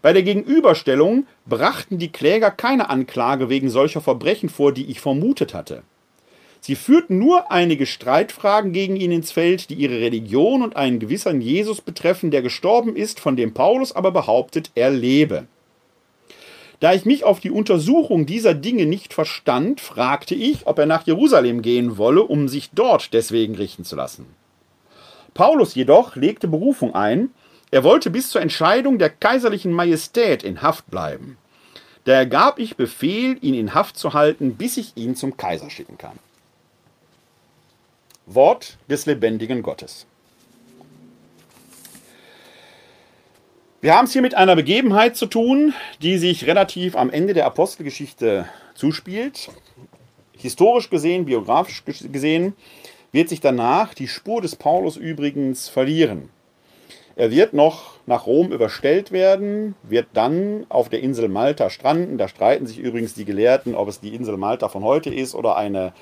Bei 0.00 0.12
der 0.12 0.22
Gegenüberstellung 0.22 1.26
brachten 1.44 1.98
die 1.98 2.12
Kläger 2.12 2.52
keine 2.52 2.88
Anklage 2.88 3.48
wegen 3.48 3.68
solcher 3.68 4.00
Verbrechen 4.00 4.48
vor, 4.48 4.72
die 4.72 4.86
ich 4.86 5.00
vermutet 5.00 5.54
hatte. 5.54 5.82
Sie 6.66 6.76
führten 6.76 7.18
nur 7.18 7.52
einige 7.52 7.84
Streitfragen 7.84 8.72
gegen 8.72 8.96
ihn 8.96 9.12
ins 9.12 9.32
Feld, 9.32 9.68
die 9.68 9.74
ihre 9.74 10.00
Religion 10.00 10.62
und 10.62 10.76
einen 10.76 10.98
gewissen 10.98 11.42
Jesus 11.42 11.82
betreffen, 11.82 12.30
der 12.30 12.40
gestorben 12.40 12.96
ist, 12.96 13.20
von 13.20 13.36
dem 13.36 13.52
Paulus 13.52 13.94
aber 13.94 14.12
behauptet, 14.12 14.70
er 14.74 14.88
lebe. 14.88 15.46
Da 16.80 16.94
ich 16.94 17.04
mich 17.04 17.22
auf 17.22 17.40
die 17.40 17.50
Untersuchung 17.50 18.24
dieser 18.24 18.54
Dinge 18.54 18.86
nicht 18.86 19.12
verstand, 19.12 19.82
fragte 19.82 20.34
ich, 20.34 20.66
ob 20.66 20.78
er 20.78 20.86
nach 20.86 21.06
Jerusalem 21.06 21.60
gehen 21.60 21.98
wolle, 21.98 22.22
um 22.22 22.48
sich 22.48 22.70
dort 22.70 23.12
deswegen 23.12 23.56
richten 23.56 23.84
zu 23.84 23.94
lassen. 23.94 24.24
Paulus 25.34 25.74
jedoch 25.74 26.16
legte 26.16 26.48
Berufung 26.48 26.94
ein, 26.94 27.28
er 27.72 27.84
wollte 27.84 28.08
bis 28.08 28.30
zur 28.30 28.40
Entscheidung 28.40 28.98
der 28.98 29.10
kaiserlichen 29.10 29.72
Majestät 29.72 30.42
in 30.42 30.62
Haft 30.62 30.90
bleiben. 30.90 31.36
Daher 32.04 32.24
gab 32.24 32.58
ich 32.58 32.76
Befehl, 32.76 33.36
ihn 33.42 33.52
in 33.52 33.74
Haft 33.74 33.98
zu 33.98 34.14
halten, 34.14 34.54
bis 34.54 34.78
ich 34.78 34.96
ihn 34.96 35.14
zum 35.14 35.36
Kaiser 35.36 35.68
schicken 35.68 35.98
kann. 35.98 36.18
Wort 38.26 38.78
des 38.88 39.06
lebendigen 39.06 39.62
Gottes. 39.62 40.06
Wir 43.80 43.94
haben 43.94 44.06
es 44.06 44.12
hier 44.14 44.22
mit 44.22 44.34
einer 44.34 44.56
Begebenheit 44.56 45.14
zu 45.14 45.26
tun, 45.26 45.74
die 46.00 46.16
sich 46.16 46.46
relativ 46.46 46.96
am 46.96 47.10
Ende 47.10 47.34
der 47.34 47.44
Apostelgeschichte 47.44 48.48
zuspielt. 48.74 49.50
Historisch 50.38 50.88
gesehen, 50.88 51.26
biografisch 51.26 51.84
gesehen, 51.84 52.54
wird 53.12 53.28
sich 53.28 53.40
danach 53.40 53.92
die 53.92 54.08
Spur 54.08 54.40
des 54.40 54.56
Paulus 54.56 54.96
übrigens 54.96 55.68
verlieren. 55.68 56.30
Er 57.16 57.30
wird 57.30 57.52
noch 57.52 57.98
nach 58.06 58.26
Rom 58.26 58.52
überstellt 58.52 59.12
werden, 59.12 59.76
wird 59.82 60.06
dann 60.14 60.66
auf 60.68 60.88
der 60.88 61.00
Insel 61.00 61.28
Malta 61.28 61.70
stranden. 61.70 62.18
Da 62.18 62.26
streiten 62.26 62.66
sich 62.66 62.78
übrigens 62.78 63.14
die 63.14 63.24
Gelehrten, 63.24 63.74
ob 63.74 63.88
es 63.88 64.00
die 64.00 64.14
Insel 64.14 64.36
Malta 64.36 64.68
von 64.68 64.82
heute 64.82 65.14
ist 65.14 65.34
oder 65.34 65.56
eine 65.56 65.92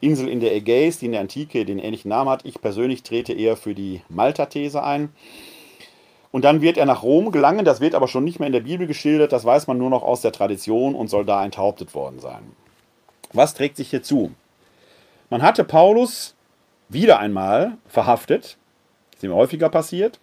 Insel 0.00 0.28
in 0.28 0.40
der 0.40 0.54
Ägäis, 0.54 0.98
die 0.98 1.06
in 1.06 1.12
der 1.12 1.20
Antike 1.20 1.64
den 1.64 1.78
ähnlichen 1.78 2.08
Namen 2.08 2.30
hat. 2.30 2.44
Ich 2.44 2.60
persönlich 2.60 3.02
trete 3.02 3.32
eher 3.32 3.56
für 3.56 3.74
die 3.74 4.02
Malta-These 4.08 4.82
ein. 4.82 5.10
Und 6.30 6.44
dann 6.44 6.62
wird 6.62 6.76
er 6.76 6.86
nach 6.86 7.04
Rom 7.04 7.30
gelangen, 7.30 7.64
das 7.64 7.80
wird 7.80 7.94
aber 7.94 8.08
schon 8.08 8.24
nicht 8.24 8.40
mehr 8.40 8.48
in 8.48 8.52
der 8.52 8.60
Bibel 8.60 8.88
geschildert, 8.88 9.32
das 9.32 9.44
weiß 9.44 9.68
man 9.68 9.78
nur 9.78 9.88
noch 9.90 10.02
aus 10.02 10.20
der 10.20 10.32
Tradition 10.32 10.96
und 10.96 11.08
soll 11.08 11.24
da 11.24 11.44
enthauptet 11.44 11.94
worden 11.94 12.18
sein. 12.18 12.42
Was 13.32 13.54
trägt 13.54 13.76
sich 13.76 13.90
hier 13.90 14.02
zu? 14.02 14.32
Man 15.30 15.42
hatte 15.42 15.62
Paulus 15.62 16.34
wieder 16.88 17.20
einmal 17.20 17.78
verhaftet, 17.86 18.56
ist 19.14 19.22
ihm 19.22 19.32
häufiger 19.32 19.68
passiert, 19.68 20.18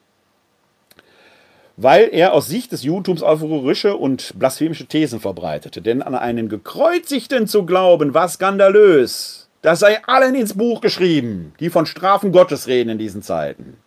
weil 1.78 2.10
er 2.12 2.34
aus 2.34 2.48
Sicht 2.48 2.72
des 2.72 2.84
Judentums 2.84 3.24
aufrührerische 3.24 3.96
und 3.96 4.38
blasphemische 4.38 4.86
Thesen 4.86 5.20
verbreitete. 5.20 5.82
Denn 5.82 6.02
an 6.02 6.16
einen 6.16 6.50
Gekreuzigten 6.50 7.48
zu 7.48 7.66
glauben, 7.66 8.14
war 8.14 8.28
skandalös. 8.28 9.50
Das 9.62 9.80
sei 9.80 10.04
allen 10.06 10.34
ins 10.34 10.56
Buch 10.56 10.82
geschrieben, 10.82 11.54
die 11.60 11.70
von 11.70 11.86
Strafen 11.86 12.32
Gottes 12.32 12.68
reden 12.68 12.90
in 12.90 12.98
diesen 12.98 13.22
Zeiten. 13.22 13.78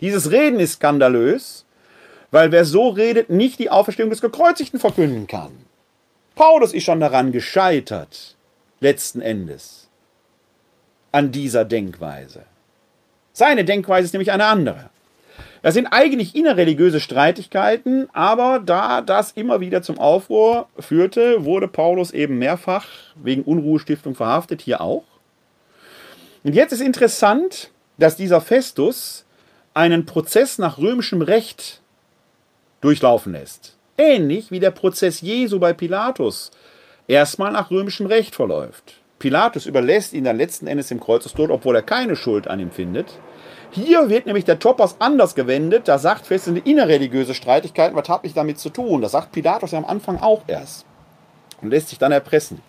Dieses 0.00 0.32
Reden 0.32 0.58
ist 0.58 0.74
skandalös, 0.74 1.64
weil 2.32 2.50
wer 2.50 2.64
so 2.64 2.88
redet, 2.88 3.30
nicht 3.30 3.60
die 3.60 3.70
Auferstehung 3.70 4.10
des 4.10 4.20
Gekreuzigten 4.20 4.80
verkünden 4.80 5.28
kann. 5.28 5.52
Paulus 6.34 6.72
ist 6.72 6.84
schon 6.84 6.98
daran 6.98 7.30
gescheitert, 7.30 8.36
letzten 8.80 9.20
Endes, 9.20 9.88
an 11.12 11.30
dieser 11.30 11.64
Denkweise. 11.64 12.42
Seine 13.32 13.64
Denkweise 13.64 14.06
ist 14.06 14.12
nämlich 14.12 14.32
eine 14.32 14.46
andere. 14.46 14.90
Das 15.62 15.74
sind 15.74 15.86
eigentlich 15.86 16.34
innerreligiöse 16.34 16.98
Streitigkeiten, 16.98 18.08
aber 18.12 18.58
da 18.58 19.00
das 19.00 19.32
immer 19.32 19.60
wieder 19.60 19.82
zum 19.82 19.98
Aufruhr 19.98 20.66
führte, 20.80 21.44
wurde 21.44 21.68
Paulus 21.68 22.10
eben 22.10 22.38
mehrfach 22.38 22.86
wegen 23.14 23.42
Unruhestiftung 23.42 24.16
verhaftet, 24.16 24.60
hier 24.60 24.80
auch. 24.80 25.04
Und 26.44 26.54
jetzt 26.54 26.72
ist 26.72 26.80
interessant, 26.80 27.70
dass 27.98 28.16
dieser 28.16 28.40
Festus 28.40 29.24
einen 29.74 30.06
Prozess 30.06 30.58
nach 30.58 30.78
römischem 30.78 31.22
Recht 31.22 31.80
durchlaufen 32.80 33.32
lässt. 33.32 33.76
Ähnlich 33.96 34.50
wie 34.50 34.60
der 34.60 34.70
Prozess 34.70 35.20
Jesu 35.20 35.58
bei 35.60 35.72
Pilatus 35.72 36.50
erstmal 37.06 37.52
nach 37.52 37.70
römischem 37.70 38.06
Recht 38.06 38.34
verläuft. 38.34 39.00
Pilatus 39.18 39.66
überlässt 39.66 40.14
ihn 40.14 40.24
dann 40.24 40.36
letzten 40.36 40.66
Endes 40.66 40.88
dem 40.88 40.98
Kreuzestod, 40.98 41.50
obwohl 41.50 41.76
er 41.76 41.82
keine 41.82 42.16
Schuld 42.16 42.48
an 42.48 42.58
ihm 42.58 42.72
findet. 42.72 43.06
Hier 43.70 44.08
wird 44.08 44.26
nämlich 44.26 44.44
der 44.44 44.58
Topos 44.58 44.96
anders 44.98 45.34
gewendet. 45.34 45.86
Da 45.86 45.98
sagt 45.98 46.26
fest 46.26 46.48
eine 46.48 46.58
innerreligiöse 46.58 47.32
Streitigkeit. 47.32 47.94
Was 47.94 48.08
habe 48.08 48.26
ich 48.26 48.34
damit 48.34 48.58
zu 48.58 48.68
tun? 48.68 49.00
Das 49.00 49.12
sagt 49.12 49.32
Pilatus 49.32 49.70
ja 49.70 49.78
am 49.78 49.84
Anfang 49.84 50.18
auch 50.20 50.42
erst. 50.48 50.84
Und 51.60 51.70
lässt 51.70 51.88
sich 51.88 51.98
dann 51.98 52.12
erpressen. 52.12 52.60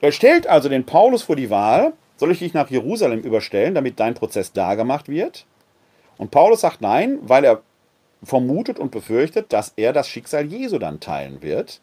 Er 0.00 0.12
stellt 0.12 0.46
also 0.46 0.68
den 0.68 0.86
Paulus 0.86 1.22
vor 1.22 1.36
die 1.36 1.50
Wahl, 1.50 1.92
soll 2.18 2.32
ich 2.32 2.40
dich 2.40 2.52
nach 2.52 2.68
Jerusalem 2.68 3.20
überstellen, 3.20 3.74
damit 3.74 3.98
dein 3.98 4.14
Prozess 4.14 4.52
da 4.52 4.74
gemacht 4.74 5.08
wird? 5.08 5.46
Und 6.18 6.30
Paulus 6.30 6.60
sagt 6.60 6.82
nein, 6.82 7.18
weil 7.22 7.44
er 7.44 7.62
vermutet 8.22 8.78
und 8.78 8.90
befürchtet, 8.90 9.52
dass 9.52 9.72
er 9.76 9.92
das 9.92 10.08
Schicksal 10.08 10.44
Jesu 10.46 10.78
dann 10.78 11.00
teilen 11.00 11.40
wird, 11.40 11.80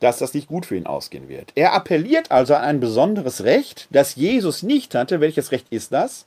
dass 0.00 0.18
das 0.18 0.34
nicht 0.34 0.48
gut 0.48 0.66
für 0.66 0.76
ihn 0.76 0.86
ausgehen 0.86 1.28
wird. 1.28 1.52
Er 1.54 1.74
appelliert 1.74 2.30
also 2.30 2.54
an 2.54 2.62
ein 2.62 2.80
besonderes 2.80 3.44
Recht, 3.44 3.86
das 3.90 4.16
Jesus 4.16 4.62
nicht 4.62 4.94
hatte. 4.94 5.20
Welches 5.20 5.52
Recht 5.52 5.66
ist 5.70 5.92
das? 5.92 6.26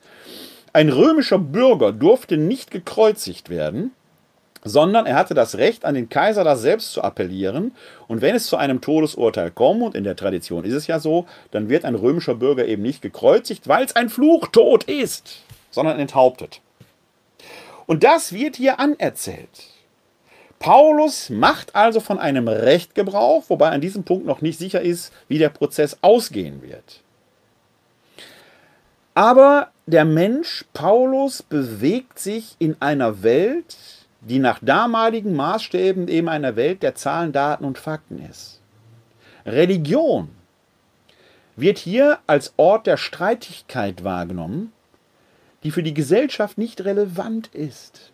Ein 0.72 0.90
römischer 0.90 1.40
Bürger 1.40 1.92
durfte 1.92 2.38
nicht 2.38 2.70
gekreuzigt 2.70 3.50
werden, 3.50 3.92
sondern 4.64 5.06
er 5.06 5.16
hatte 5.16 5.34
das 5.34 5.58
Recht, 5.58 5.86
an 5.86 5.96
den 5.96 6.10
Kaiser 6.10 6.44
das 6.44 6.62
selbst 6.62 6.92
zu 6.92 7.02
appellieren. 7.02 7.72
Und 8.08 8.22
wenn 8.22 8.36
es 8.36 8.48
zu 8.48 8.58
einem 8.58 8.82
Todesurteil 8.82 9.52
kommt, 9.52 9.82
und 9.84 9.96
in 9.96 10.04
der 10.04 10.16
Tradition 10.16 10.66
ist 10.66 10.74
es 10.74 10.88
ja 10.88 11.00
so, 11.00 11.26
dann 11.52 11.70
wird 11.70 11.86
ein 11.86 11.96
römischer 11.96 12.36
Bürger 12.36 12.66
eben 12.66 12.82
nicht 12.82 13.02
gekreuzigt, 13.02 13.68
weil 13.68 13.86
es 13.86 13.96
ein 13.96 14.10
Fluchtod 14.10 14.84
ist, 14.86 15.44
sondern 15.72 16.00
enthauptet. 16.00 16.62
Und 17.86 18.04
das 18.04 18.34
wird 18.34 18.56
hier 18.56 18.80
anerzählt. 18.80 19.50
Paulus 20.60 21.30
macht 21.30 21.76
also 21.76 22.02
von 22.02 22.20
einem 22.20 22.50
Recht 22.50 22.94
Gebrauch, 22.94 23.46
wobei 23.48 23.70
an 23.70 23.82
diesem 23.82 24.04
Punkt 24.04 24.26
noch 24.26 24.42
nicht 24.42 24.60
sicher 24.60 24.82
ist, 24.82 25.14
wie 25.30 25.38
der 25.38 25.50
Prozess 25.50 25.98
ausgehen 26.02 26.62
wird. 26.62 27.02
Aber 29.16 29.72
der 29.86 30.06
Mensch 30.06 30.66
Paulus 30.74 31.42
bewegt 31.42 32.20
sich 32.20 32.56
in 32.60 32.76
einer 32.82 33.24
Welt, 33.24 33.76
die 34.22 34.40
nach 34.40 34.60
damaligen 34.62 35.36
Maßstäben 35.36 36.08
eben 36.08 36.30
eine 36.30 36.56
Welt 36.56 36.84
der 36.84 36.96
Zahlen, 36.96 37.32
Daten 37.32 37.66
und 37.66 37.78
Fakten 37.78 38.20
ist. 38.20 38.60
Religion 39.46 40.30
wird 41.56 41.78
hier 41.78 42.20
als 42.28 42.54
Ort 42.58 42.88
der 42.88 42.98
Streitigkeit 42.98 44.04
wahrgenommen, 44.04 44.72
die 45.64 45.72
für 45.72 45.84
die 45.84 45.94
Gesellschaft 45.94 46.58
nicht 46.58 46.84
relevant 46.86 47.48
ist. 47.48 48.12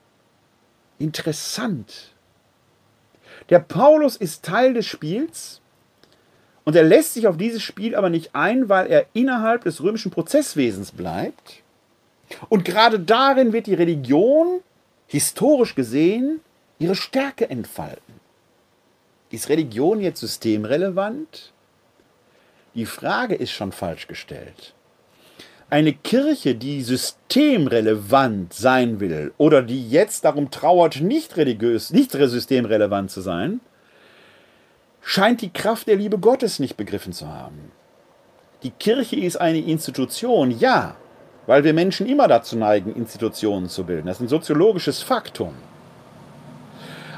Interessant. 0.98 2.12
Der 3.50 3.60
Paulus 3.60 4.16
ist 4.16 4.46
Teil 4.46 4.74
des 4.74 4.86
Spiels 4.86 5.62
und 6.64 6.76
er 6.76 6.84
lässt 6.84 7.14
sich 7.14 7.28
auf 7.28 7.38
dieses 7.38 7.62
Spiel 7.62 7.96
aber 7.96 8.10
nicht 8.10 8.34
ein, 8.34 8.70
weil 8.70 8.88
er 8.88 9.06
innerhalb 9.14 9.64
des 9.64 9.84
römischen 9.84 10.12
Prozesswesens 10.12 10.92
bleibt. 10.92 11.62
Und 12.50 12.66
gerade 12.66 13.00
darin 13.00 13.54
wird 13.54 13.68
die 13.68 13.76
Religion, 13.76 14.62
historisch 15.08 15.76
gesehen, 15.76 16.42
ihre 16.80 16.96
Stärke 16.96 17.50
entfalten. 17.50 18.16
Ist 19.32 19.50
Religion 19.50 20.00
jetzt 20.02 20.20
systemrelevant? 20.20 21.52
Die 22.74 22.86
Frage 22.86 23.36
ist 23.36 23.52
schon 23.52 23.72
falsch 23.72 24.08
gestellt 24.08 24.76
eine 25.70 25.94
Kirche, 25.94 26.56
die 26.56 26.84
systemrelevant 26.84 28.54
sein 28.54 29.00
will 29.00 29.34
oder 29.38 29.62
die 29.62 29.90
jetzt 29.90 30.26
darum 30.26 30.52
trauert, 30.52 31.02
nicht 31.02 31.38
religiös, 31.38 31.92
nicht 31.92 32.12
systemrelevant 32.12 33.10
zu 33.12 33.22
sein, 33.22 33.62
scheint 35.02 35.42
die 35.42 35.52
Kraft 35.52 35.88
der 35.88 35.96
Liebe 35.96 36.18
Gottes 36.20 36.60
nicht 36.60 36.78
begriffen 36.78 37.14
zu 37.14 37.28
haben. 37.28 37.72
Die 38.64 38.72
Kirche 38.72 39.18
ist 39.18 39.38
eine 39.38 39.60
Institution, 39.60 40.52
ja, 40.52 40.96
weil 41.48 41.64
wir 41.64 41.74
Menschen 41.74 42.08
immer 42.08 42.28
dazu 42.28 42.58
neigen, 42.58 42.96
Institutionen 42.96 43.70
zu 43.70 43.84
bilden. 43.84 44.08
Das 44.08 44.18
ist 44.18 44.24
ein 44.24 44.30
soziologisches 44.30 45.02
Faktum. 45.02 45.54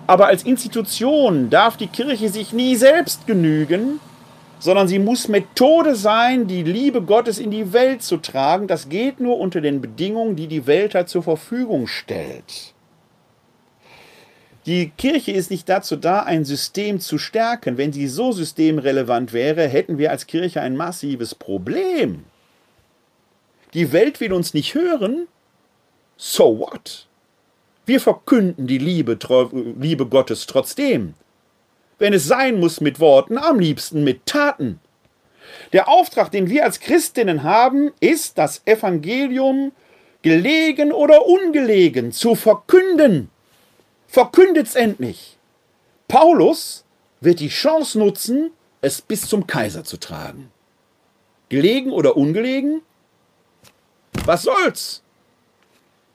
Aber 0.06 0.28
als 0.28 0.44
Institution 0.44 1.50
darf 1.50 1.78
die 1.78 1.88
Kirche 1.88 2.30
sich 2.30 2.54
nie 2.54 2.76
selbst 2.76 3.28
genügen, 3.28 4.00
sondern 4.60 4.88
sie 4.88 5.00
muss 5.00 5.28
Methode 5.28 5.96
sein, 5.96 6.48
die 6.48 6.64
Liebe 6.64 7.02
Gottes 7.02 7.40
in 7.40 7.52
die 7.52 7.74
Welt 7.74 8.02
zu 8.02 8.18
tragen. 8.18 8.68
Das 8.68 8.90
geht 8.90 9.20
nur 9.20 9.38
unter 9.38 9.62
den 9.62 9.82
Bedingungen, 9.82 10.36
die 10.36 10.48
die 10.48 10.66
Welt 10.66 10.96
halt 10.96 11.10
zur 11.10 11.24
Verfügung 11.24 11.88
stellt. 11.88 12.74
Die 14.66 14.90
Kirche 14.98 15.32
ist 15.32 15.52
nicht 15.52 15.70
dazu 15.70 15.96
da, 15.96 16.24
ein 16.24 16.44
System 16.44 17.00
zu 17.00 17.18
stärken. 17.18 17.78
Wenn 17.78 17.94
sie 17.94 18.08
so 18.08 18.32
systemrelevant 18.32 19.32
wäre, 19.32 19.68
hätten 19.68 19.98
wir 19.98 20.12
als 20.12 20.28
Kirche 20.28 20.62
ein 20.62 20.76
massives 20.76 21.36
Problem. 21.36 22.26
Die 23.74 23.92
Welt 23.92 24.20
will 24.20 24.34
uns 24.34 24.54
nicht 24.54 24.74
hören. 24.74 25.28
So 26.16 26.60
what? 26.60 27.08
Wir 27.86 28.02
verkünden 28.02 28.68
die 28.68 28.80
Liebe, 28.80 29.18
Liebe 29.80 30.06
Gottes 30.06 30.46
trotzdem 30.48 31.14
wenn 32.00 32.14
es 32.14 32.26
sein 32.26 32.60
muss 32.60 32.82
mit 32.82 33.00
Worten, 33.00 33.38
am 33.38 33.60
liebsten 33.60 34.04
mit 34.04 34.26
Taten. 34.26 34.80
Der 35.74 35.88
Auftrag, 35.88 36.32
den 36.32 36.50
wir 36.50 36.64
als 36.64 36.80
Christinnen 36.80 37.44
haben, 37.44 37.92
ist, 38.00 38.38
das 38.38 38.62
Evangelium 38.66 39.72
gelegen 40.22 40.92
oder 40.92 41.26
ungelegen 41.26 42.12
zu 42.12 42.36
verkünden. 42.36 43.30
Verkündet's 44.08 44.76
endlich. 44.76 45.38
Paulus 46.08 46.84
wird 47.22 47.40
die 47.40 47.50
Chance 47.50 47.98
nutzen, 47.98 48.52
es 48.82 49.02
bis 49.02 49.28
zum 49.28 49.48
Kaiser 49.48 49.84
zu 49.84 49.98
tragen. 49.98 50.52
Gelegen 51.50 51.92
oder 51.92 52.18
ungelegen? 52.18 52.82
Was 54.26 54.44
soll's? 54.44 55.02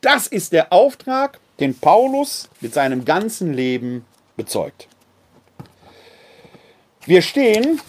Das 0.01 0.27
ist 0.27 0.53
der 0.53 0.73
Auftrag, 0.73 1.39
den 1.61 1.79
Paulus 1.79 2.49
mit 2.61 2.75
seinem 2.75 3.05
ganzen 3.05 3.53
Leben 3.53 4.05
bezeugt. 4.37 4.89
Wir 7.07 7.23
stehen 7.23 7.81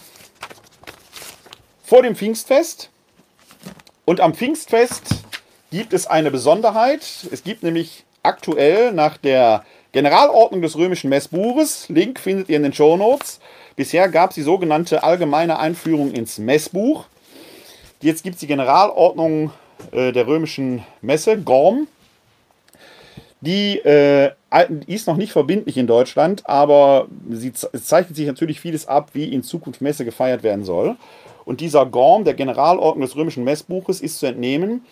vor 1.84 2.04
dem 2.04 2.16
Pfingstfest 2.16 2.90
und 4.06 4.22
am 4.22 4.34
Pfingstfest 4.34 5.04
gibt 5.72 5.94
es 5.94 6.08
eine 6.08 6.32
Besonderheit. 6.32 7.28
Es 7.32 7.44
gibt 7.44 7.64
nämlich 7.64 8.06
aktuell 8.22 8.92
nach 8.92 9.18
der 9.18 9.66
Generalordnung 9.92 10.62
des 10.62 10.76
römischen 10.76 11.10
Messbuches, 11.10 11.88
Link 11.90 12.20
findet 12.20 12.50
ihr 12.50 12.58
in 12.58 12.64
den 12.64 12.74
Show 12.74 12.98
Notes. 12.98 13.40
Bisher 13.76 14.10
gab 14.10 14.32
es 14.32 14.36
die 14.36 14.42
sogenannte 14.42 15.04
allgemeine 15.04 15.60
Einführung 15.60 16.12
ins 16.12 16.38
Messbuch. 16.40 17.06
Jetzt 18.02 18.24
gibt 18.24 18.36
es 18.36 18.40
die 18.40 18.48
Generalordnung 18.48 19.52
der 19.92 20.28
römischen 20.28 20.84
Messe, 21.02 21.38
GORM. 21.38 21.88
Die 23.42 23.78
äh, 23.80 24.32
ist 24.88 25.06
noch 25.06 25.18
nicht 25.18 25.34
verbindlich 25.34 25.78
in 25.78 25.86
Deutschland, 25.86 26.48
aber 26.48 27.08
sie 27.30 27.52
zeichnet 27.52 28.16
sich 28.16 28.26
natürlich 28.26 28.62
vieles 28.62 28.88
ab, 28.88 29.10
wie 29.12 29.26
in 29.26 29.44
Zukunft 29.44 29.82
Messe 29.82 30.06
gefeiert 30.06 30.44
werden 30.44 30.64
soll. 30.64 30.96
Und 31.44 31.60
dieser 31.60 31.86
Gorm, 31.86 32.24
der 32.24 32.36
Generalordnung 32.36 33.02
des 33.02 33.18
römischen 33.18 33.44
Messbuches, 33.44 34.00
ist 34.00 34.20
zu 34.20 34.28
entnehmen, 34.28 34.86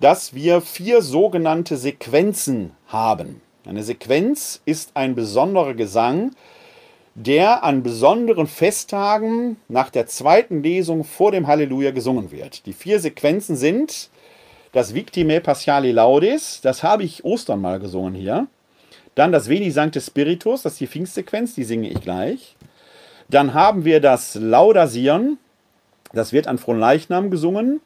dass 0.00 0.34
wir 0.34 0.60
vier 0.60 1.00
sogenannte 1.00 1.76
Sequenzen 1.76 2.72
haben. 2.88 3.40
Eine 3.64 3.84
Sequenz 3.84 4.60
ist 4.64 4.90
ein 4.94 5.14
besonderer 5.14 5.74
Gesang, 5.74 6.32
der 7.14 7.62
an 7.62 7.84
besonderen 7.84 8.48
Festtagen 8.48 9.58
nach 9.68 9.90
der 9.90 10.06
zweiten 10.06 10.64
Lesung 10.64 11.04
vor 11.04 11.30
dem 11.30 11.46
Halleluja 11.46 11.92
gesungen 11.92 12.32
wird. 12.32 12.66
Die 12.66 12.72
vier 12.72 12.98
Sequenzen 12.98 13.54
sind 13.54 14.10
das 14.72 14.94
Victime 14.94 15.40
Paschali 15.40 15.92
Laudis, 15.92 16.60
das 16.62 16.82
habe 16.82 17.04
ich 17.04 17.24
Ostern 17.24 17.60
mal 17.60 17.78
gesungen 17.78 18.14
hier. 18.14 18.46
Dann 19.14 19.30
das 19.30 19.48
Veni 19.48 19.70
Sancte 19.70 20.00
Spiritus, 20.00 20.62
das 20.62 20.72
ist 20.72 20.80
die 20.80 20.86
Pfingstsequenz, 20.86 21.54
die 21.54 21.64
singe 21.64 21.90
ich 21.90 22.00
gleich. 22.00 22.56
Dann 23.28 23.54
haben 23.54 23.84
wir 23.84 24.00
das 24.00 24.34
Laudasieren, 24.34 25.38
das 26.12 26.32
wird 26.32 26.46
an 26.46 26.58
Fronleichnam 26.58 27.30
gesungen. 27.30 27.80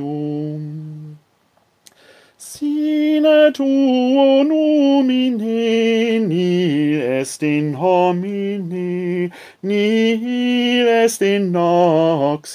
Sine 2.37 3.51
tuo 3.53 4.45
numine, 4.45 6.21
nil 6.29 7.01
est 7.19 7.43
in 7.43 7.75
homine, 7.75 9.33
nil 9.63 10.89
est 10.89 11.23
in 11.23 11.51
noxium. 11.51 12.53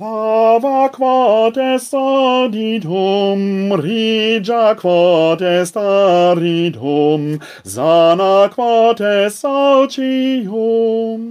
Lava 0.00 0.88
quod 0.90 1.58
est 1.58 1.92
adidum, 1.92 3.72
regia 3.72 4.74
quod 4.74 5.42
est 5.42 5.76
aridum, 5.76 7.38
sana 7.64 8.48
quod 8.48 9.00
est 9.00 9.28
saucium. 9.28 11.22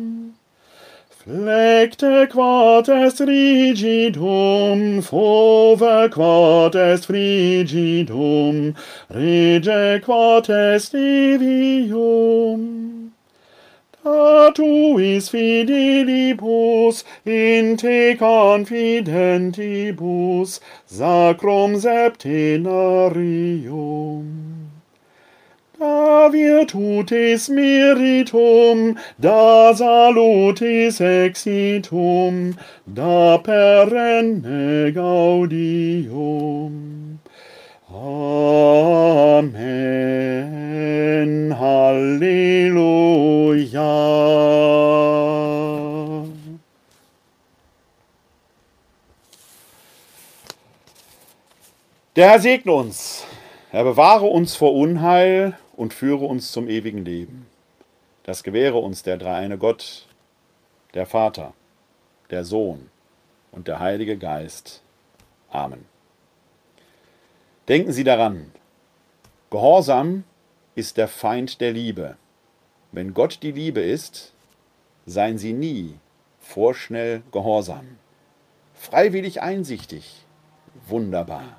Flecte 1.09 2.30
quod 2.30 2.89
est 2.89 3.20
rigidum, 3.20 5.01
fove 5.01 6.09
quod 6.12 6.76
est 6.76 7.03
frigidum, 7.03 8.74
rege 9.09 10.01
quod 10.01 10.49
est 10.49 13.00
a 14.03 14.51
tuis 14.55 15.29
fidelibus, 15.29 17.03
in 17.25 17.77
te 17.77 18.15
confidentibus, 18.15 20.59
sacrum 20.87 21.75
septenarium. 21.75 24.69
Da 25.77 26.29
virtutis 26.29 27.47
meritum, 27.49 28.97
da 29.19 29.71
salutis 29.73 30.99
exitum, 30.99 32.57
da 32.91 33.37
perenne 33.37 34.91
gaudium. 34.93 37.11
Amen. 37.93 39.59
Halleluja. 41.59 42.71
Der 52.15 52.29
Herr 52.29 52.39
segne 52.39 52.71
uns. 52.71 53.25
Er 53.73 53.83
bewahre 53.83 54.25
uns 54.25 54.55
vor 54.55 54.73
Unheil 54.73 55.57
und 55.75 55.93
führe 55.93 56.25
uns 56.25 56.51
zum 56.51 56.69
ewigen 56.69 57.03
Leben. 57.03 57.47
Das 58.23 58.43
gewähre 58.43 58.77
uns 58.77 59.03
der 59.03 59.17
dreieine 59.17 59.57
Gott, 59.57 60.07
der 60.93 61.05
Vater, 61.05 61.53
der 62.29 62.45
Sohn 62.45 62.89
und 63.51 63.67
der 63.67 63.79
Heilige 63.79 64.17
Geist. 64.17 64.81
Amen. 65.49 65.90
Denken 67.68 67.91
Sie 67.91 68.03
daran, 68.03 68.51
Gehorsam 69.51 70.24
ist 70.76 70.97
der 70.97 71.07
Feind 71.07 71.62
der 71.62 71.72
Liebe. 71.74 72.16
Wenn 72.91 73.14
Gott 73.14 73.39
die 73.43 73.51
Liebe 73.51 73.82
ist, 73.82 74.34
seien 75.05 75.38
Sie 75.38 75.53
nie 75.53 75.95
vorschnell 76.39 77.22
gehorsam. 77.32 77.97
Freiwillig 78.74 79.41
einsichtig, 79.41 80.26
wunderbar. 80.88 81.57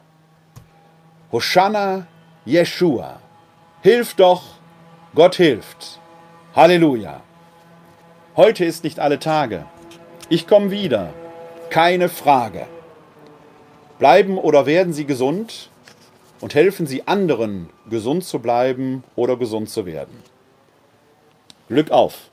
Hosanna, 1.31 2.07
Jeshua. 2.45 3.21
Hilf 3.83 4.15
doch, 4.15 4.43
Gott 5.15 5.37
hilft. 5.37 6.01
Halleluja. 6.57 7.23
Heute 8.37 8.65
ist 8.65 8.85
nicht 8.85 8.99
alle 8.99 9.19
Tage. 9.19 9.67
Ich 10.29 10.47
komme 10.47 10.71
wieder. 10.71 11.13
Keine 11.71 12.09
Frage. 12.09 12.67
Bleiben 13.99 14.39
oder 14.39 14.67
werden 14.67 14.93
Sie 14.93 15.05
gesund? 15.05 15.71
Und 16.43 16.57
helfen 16.57 16.87
Sie 16.87 17.07
anderen, 17.07 17.71
gesund 17.89 18.25
zu 18.25 18.41
bleiben 18.41 19.05
oder 19.15 19.37
gesund 19.37 19.71
zu 19.71 19.87
werden. 19.87 20.19
Glück 21.69 21.93
auf! 21.93 22.32